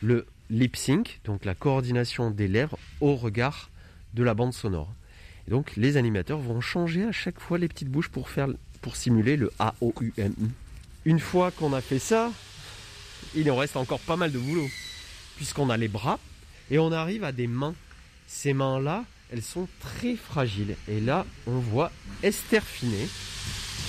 le 0.00 0.26
lip 0.48 0.76
sync, 0.76 1.18
donc 1.24 1.44
la 1.44 1.56
coordination 1.56 2.30
des 2.30 2.46
lèvres 2.46 2.78
au 3.00 3.16
regard 3.16 3.68
de 4.14 4.22
la 4.22 4.34
bande 4.34 4.54
sonore. 4.54 4.94
Et 5.48 5.50
donc 5.50 5.74
les 5.74 5.96
animateurs 5.96 6.38
vont 6.38 6.60
changer 6.60 7.02
à 7.02 7.12
chaque 7.12 7.40
fois 7.40 7.58
les 7.58 7.66
petites 7.66 7.90
bouches 7.90 8.10
pour 8.10 8.28
faire 8.28 8.46
pour 8.80 8.94
simuler 8.94 9.36
le 9.36 9.50
A 9.58 9.74
O 9.80 9.92
U 10.00 10.12
M. 10.18 10.34
Une 11.04 11.18
fois 11.18 11.50
qu'on 11.50 11.72
a 11.72 11.80
fait 11.80 11.98
ça, 11.98 12.30
il 13.34 13.50
en 13.50 13.56
reste 13.56 13.76
encore 13.76 13.98
pas 13.98 14.16
mal 14.16 14.30
de 14.30 14.38
boulot 14.38 14.68
puisqu'on 15.40 15.70
a 15.70 15.78
les 15.78 15.88
bras 15.88 16.18
et 16.70 16.78
on 16.78 16.92
arrive 16.92 17.24
à 17.24 17.32
des 17.32 17.46
mains. 17.46 17.74
Ces 18.26 18.52
mains-là, 18.52 19.04
elles 19.32 19.40
sont 19.40 19.66
très 19.80 20.16
fragiles. 20.16 20.76
Et 20.86 21.00
là, 21.00 21.24
on 21.46 21.58
voit 21.60 21.90
Esther 22.22 22.62
Finet 22.62 23.08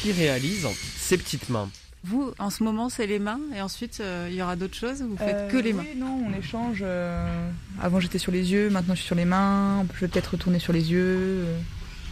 qui 0.02 0.14
réalise 0.14 0.66
ses 0.98 1.18
petites 1.18 1.50
mains. 1.50 1.70
Vous, 2.06 2.32
en 2.40 2.50
ce 2.50 2.64
moment, 2.64 2.88
c'est 2.88 3.06
les 3.06 3.20
mains 3.20 3.42
et 3.54 3.62
ensuite, 3.62 3.98
euh, 4.00 4.30
il 4.32 4.36
y 4.38 4.42
aura 4.42 4.56
d'autres 4.56 4.78
choses 4.78 5.02
Vous 5.02 5.18
faites 5.18 5.52
que 5.52 5.58
les 5.58 5.74
mains 5.74 5.84
oui, 5.94 6.00
Non, 6.00 6.26
on 6.26 6.34
échange. 6.40 6.80
euh, 6.82 7.50
Avant, 7.82 8.00
j'étais 8.00 8.18
sur 8.18 8.32
les 8.32 8.50
yeux, 8.54 8.70
maintenant, 8.70 8.96
je 8.96 9.00
suis 9.00 9.08
sur 9.08 9.16
les 9.16 9.26
mains. 9.26 9.86
Je 9.96 10.00
vais 10.00 10.08
peut-être 10.08 10.30
retourner 10.32 10.60
sur 10.60 10.72
les 10.72 10.90
yeux. 10.90 11.44
euh. 11.46 11.60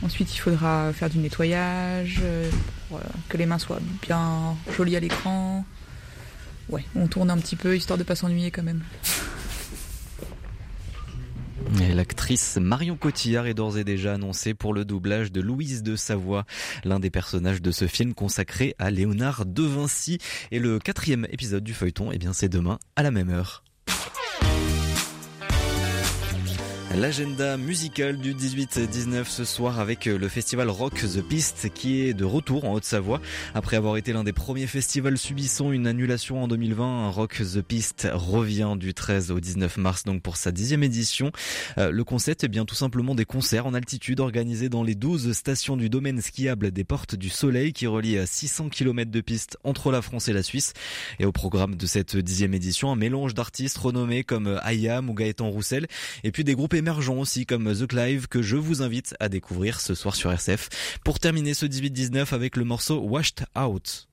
Ensuite, 0.04 0.36
il 0.36 0.38
faudra 0.40 0.92
faire 0.92 1.10
du 1.10 1.18
nettoyage 1.20 2.18
euh, 2.22 2.50
pour 2.90 2.98
euh, 2.98 3.02
que 3.30 3.38
les 3.38 3.46
mains 3.46 3.58
soient 3.58 3.80
bien 4.02 4.56
jolies 4.78 4.98
à 4.98 5.00
l'écran. 5.00 5.64
Ouais, 6.68 6.84
on 6.96 7.08
tourne 7.08 7.32
un 7.32 7.38
petit 7.38 7.56
peu 7.56 7.76
histoire 7.78 7.98
de 7.98 8.04
pas 8.04 8.16
s'ennuyer 8.16 8.52
quand 8.52 8.62
même. 8.64 8.82
L'actrice 11.93 12.57
Marion 12.57 12.95
Cotillard 12.95 13.47
est 13.47 13.53
d'ores 13.53 13.78
et 13.78 13.84
déjà 13.84 14.14
annoncée 14.14 14.53
pour 14.53 14.74
le 14.74 14.86
doublage 14.86 15.32
de 15.32 15.41
Louise 15.41 15.84
de 15.84 15.95
Savoie, 15.95 16.45
l'un 16.84 16.99
des 16.99 17.10
personnages 17.10 17.62
de 17.62 17.72
ce 17.72 17.88
film 17.88 18.14
consacré 18.14 18.76
à 18.80 18.91
Léonard 18.91 19.45
de 19.45 19.64
Vinci. 19.64 20.18
Et 20.51 20.60
le 20.60 20.80
quatrième 20.80 21.28
épisode 21.30 21.64
du 21.64 21.74
feuilleton, 21.74 22.12
eh 22.12 22.18
bien 22.18 22.34
c'est 22.34 22.49
demain 22.49 22.80
à 22.95 23.03
la 23.03 23.12
même 23.12 23.30
heure. 23.30 23.64
L'agenda 26.96 27.56
musical 27.56 28.18
du 28.18 28.34
18-19 28.34 29.26
ce 29.26 29.46
soir 29.46 29.80
avec 29.80 30.06
le 30.06 30.28
festival 30.28 30.72
Rock 30.72 30.96
The 30.96 31.22
Piste 31.22 31.70
qui 31.72 32.02
est 32.02 32.16
de 32.16 32.26
retour 32.26 32.66
en 32.66 32.74
Haute-Savoie. 32.74 33.22
Après 33.54 33.78
avoir 33.78 33.96
été 33.96 34.12
l'un 34.12 34.24
des 34.24 34.34
premiers 34.34 34.66
festivals 34.66 35.20
subissant 35.20 35.72
une 35.72 35.86
annulation 35.86 36.44
en 36.44 36.48
2020, 36.48 37.12
Rock 37.12 37.42
The 37.54 37.62
Piste 37.62 38.08
revient 38.12 38.74
du 38.76 38.96
13 38.96 39.30
au 39.30 39.40
19 39.40 39.78
mars 39.78 40.04
donc 40.04 40.24
pour 40.24 40.36
sa 40.36 40.52
dixième 40.52 40.82
édition. 40.82 41.32
Euh, 41.78 41.92
le 41.92 42.04
concept 42.04 42.44
est 42.44 42.48
bien 42.48 42.66
tout 42.66 42.76
simplement 42.76 43.14
des 43.14 43.26
concerts 43.26 43.68
en 43.68 43.76
altitude 43.76 44.20
organisés 44.20 44.68
dans 44.68 44.82
les 44.82 44.96
12 44.96 45.34
stations 45.34 45.78
du 45.78 45.90
domaine 45.90 46.22
skiable 46.22 46.72
des 46.72 46.84
Portes 46.84 47.14
du 47.14 47.30
Soleil 47.30 47.72
qui 47.72 47.86
relient 47.86 48.18
à 48.18 48.26
600 48.26 48.70
km 48.70 49.12
de 49.12 49.22
piste 49.22 49.58
entre 49.64 49.92
la 49.92 50.02
France 50.02 50.28
et 50.28 50.34
la 50.34 50.42
Suisse. 50.42 50.74
Et 51.20 51.26
au 51.26 51.32
programme 51.32 51.76
de 51.76 51.86
cette 51.86 52.18
dixième 52.18 52.56
édition, 52.56 52.92
un 52.92 52.96
mélange 52.96 53.36
d'artistes 53.36 53.78
renommés 53.78 54.24
comme 54.24 54.60
Ayam 54.64 55.08
ou 55.08 55.14
Gaëtan 55.14 55.50
Roussel 55.50 55.86
et 56.24 56.32
puis 56.32 56.44
des 56.44 56.56
groupes 56.56 56.78
émergents 56.80 57.17
aussi 57.17 57.45
comme 57.45 57.71
The 57.71 57.86
Clive 57.86 58.27
que 58.27 58.41
je 58.41 58.55
vous 58.55 58.82
invite 58.82 59.15
à 59.19 59.30
découvrir 59.30 59.80
ce 59.80 59.93
soir 59.93 60.15
sur 60.15 60.32
RCF. 60.32 60.99
Pour 61.03 61.19
terminer 61.19 61.53
ce 61.53 61.65
18-19 61.65 62.34
avec 62.34 62.57
le 62.57 62.63
morceau 62.63 62.99
Washed 63.01 63.45
Out. 63.55 64.07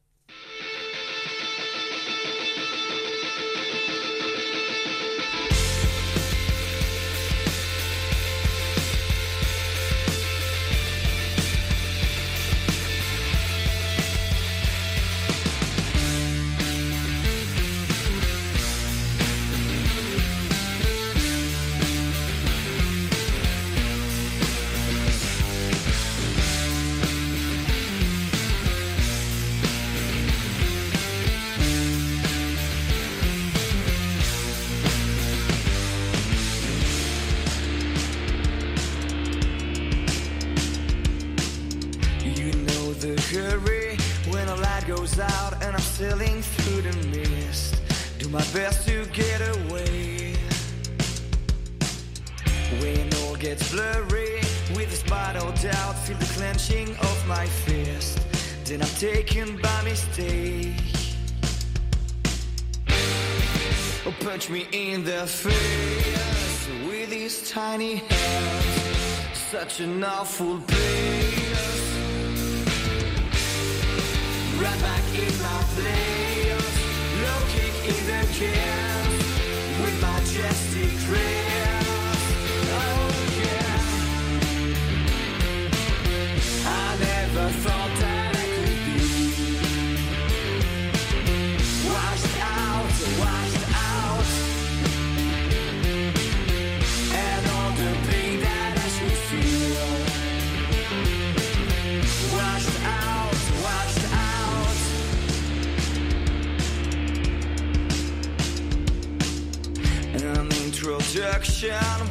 Doubt, 55.62 55.96
feel 55.98 56.16
the 56.18 56.32
clenching 56.36 56.90
of 56.96 57.26
my 57.26 57.46
fist. 57.46 58.18
Then 58.64 58.82
I'm 58.82 58.88
taken 58.98 59.56
by 59.60 59.82
mistake. 59.82 60.74
Oh, 64.06 64.14
punch 64.20 64.50
me 64.50 64.66
in 64.72 65.04
the 65.04 65.26
face 65.26 66.68
with 66.86 67.10
his 67.10 67.50
tiny 67.50 67.96
hands. 67.96 69.38
Such 69.50 69.80
an 69.80 70.04
awful 70.04 70.58
place. 70.60 71.16
Right 74.60 74.80
back 74.80 75.04
in 75.14 75.34
my 75.48 75.62
place, 75.74 76.76
looking 77.24 77.74
in 77.90 78.06
the 78.06 78.22
can 78.38 78.65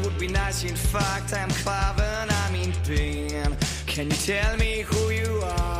would 0.05 0.19
be 0.19 0.27
nice. 0.27 0.63
In 0.63 0.75
fact, 0.75 1.33
I'm 1.33 1.49
clever 1.49 2.03
and 2.03 2.31
I'm 2.31 2.55
in 2.55 2.71
pain. 2.83 3.57
Can 3.85 4.09
you 4.09 4.17
tell 4.17 4.57
me 4.57 4.81
who 4.81 5.09
you 5.09 5.41
are? 5.43 5.74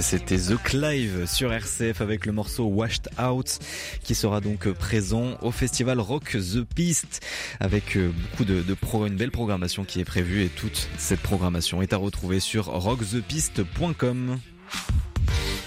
C'était 0.00 0.36
The 0.36 0.62
Clive 0.62 1.26
sur 1.26 1.52
RCF 1.52 2.00
avec 2.00 2.26
le 2.26 2.32
morceau 2.32 2.64
Washed 2.64 3.08
Out 3.20 3.58
qui 4.02 4.14
sera 4.14 4.40
donc 4.40 4.68
présent 4.72 5.38
au 5.42 5.50
festival 5.50 5.98
Rock 6.00 6.32
The 6.32 6.62
Piste 6.64 7.20
avec 7.60 7.96
euh, 7.96 8.10
beaucoup 8.10 8.44
de, 8.44 8.62
de 8.62 8.76
une 9.06 9.16
belle 9.16 9.30
programmation 9.30 9.84
qui 9.84 10.00
est 10.00 10.04
prévue 10.04 10.42
et 10.42 10.48
toute 10.48 10.88
cette 10.98 11.20
programmation 11.20 11.82
est 11.82 11.92
à 11.92 11.96
retrouver 11.96 12.40
sur 12.40 12.66
rockthepiste.com. 12.66 14.38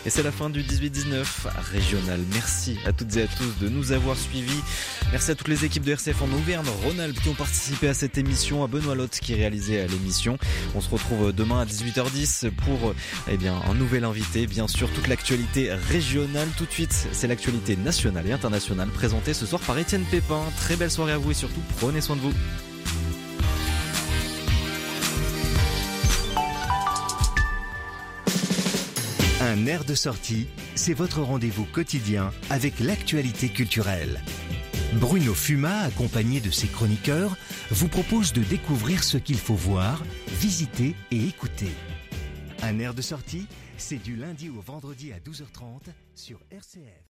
Et 0.06 0.12
c'est 0.12 0.22
la 0.22 0.32
fin 0.32 0.52
du 0.52 0.62
18-19 0.62 1.26
régional. 1.72 2.20
Merci 2.32 2.78
à 2.86 2.94
toutes 2.94 3.18
et 3.18 3.24
à 3.24 3.28
tous 3.28 3.58
de 3.60 3.70
nous 3.70 3.92
avoir 3.92 4.16
suivis. 4.16 4.62
Merci 5.12 5.32
à 5.32 5.36
toutes 5.36 5.48
les 5.48 5.66
équipes 5.66 5.84
de 5.84 5.94
RCF 5.94 6.22
en 6.22 6.32
Auvergne-Rhône-Alpes 6.32 7.20
qui 7.20 7.30
ont 7.30 7.34
participé 7.34 7.88
à 7.88 7.96
cette 7.96 8.20
émission, 8.20 8.64
à 8.64 8.68
Benoît 8.68 8.94
Lotte 8.94 9.20
qui 9.20 9.34
réalisait 9.34 9.88
l'émission. 9.88 10.38
On 10.76 10.82
se 10.82 10.92
retrouve 10.92 11.34
demain 11.34 11.62
à 11.62 11.66
18h10 11.66 12.52
pour 12.52 12.94
eh 13.28 13.38
bien, 13.38 13.60
un 13.68 13.74
nouvel 13.74 14.04
invité. 14.04 14.46
Bien 14.46 14.68
sûr, 14.68 14.92
toute 14.92 15.08
l'actualité 15.08 15.74
régionale. 15.74 16.50
Tout 16.56 16.66
de 16.66 16.72
suite, 16.72 17.08
c'est 17.12 17.28
l'actualité 17.28 17.76
nationale 17.76 18.28
et 18.28 18.32
internationale 18.32 18.90
présentée 18.90 19.34
ce 19.34 19.48
soir 19.48 19.60
par 19.62 19.80
Étienne 19.80 20.06
Pépin. 20.12 20.44
Très 20.58 20.76
belle 20.76 20.92
soirée 20.92 21.14
à 21.14 21.18
vous 21.18 21.32
et 21.32 21.36
surtout 21.36 21.62
prenez 21.80 22.02
soin 22.02 22.16
de 22.16 22.22
vous. 22.22 22.34
Un 29.46 29.68
air 29.68 29.86
de 29.86 29.94
sortie, 29.94 30.48
c'est 30.74 30.96
votre 30.96 31.22
rendez-vous 31.22 31.66
quotidien 31.66 32.32
avec 32.50 32.80
l'actualité 32.80 33.48
culturelle. 33.48 34.20
Bruno 34.94 35.36
Fuma, 35.36 35.82
accompagné 35.82 36.42
de 36.42 36.50
ses 36.50 36.66
chroniqueurs, 36.66 37.38
vous 37.70 37.88
propose 37.88 38.34
de 38.34 38.42
découvrir 38.42 39.04
ce 39.04 39.20
qu'il 39.20 39.38
faut 39.38 39.54
voir, 39.54 40.02
visiter 40.40 40.96
et 41.12 41.28
écouter. 41.28 41.70
Un 42.64 42.80
air 42.80 42.96
de 42.96 43.04
sortie, 43.04 43.46
c'est 43.78 44.02
du 44.02 44.16
lundi 44.16 44.50
au 44.50 44.62
vendredi 44.62 45.14
à 45.14 45.20
12h30 45.20 45.92
sur 46.16 46.40
RCF. 46.50 47.04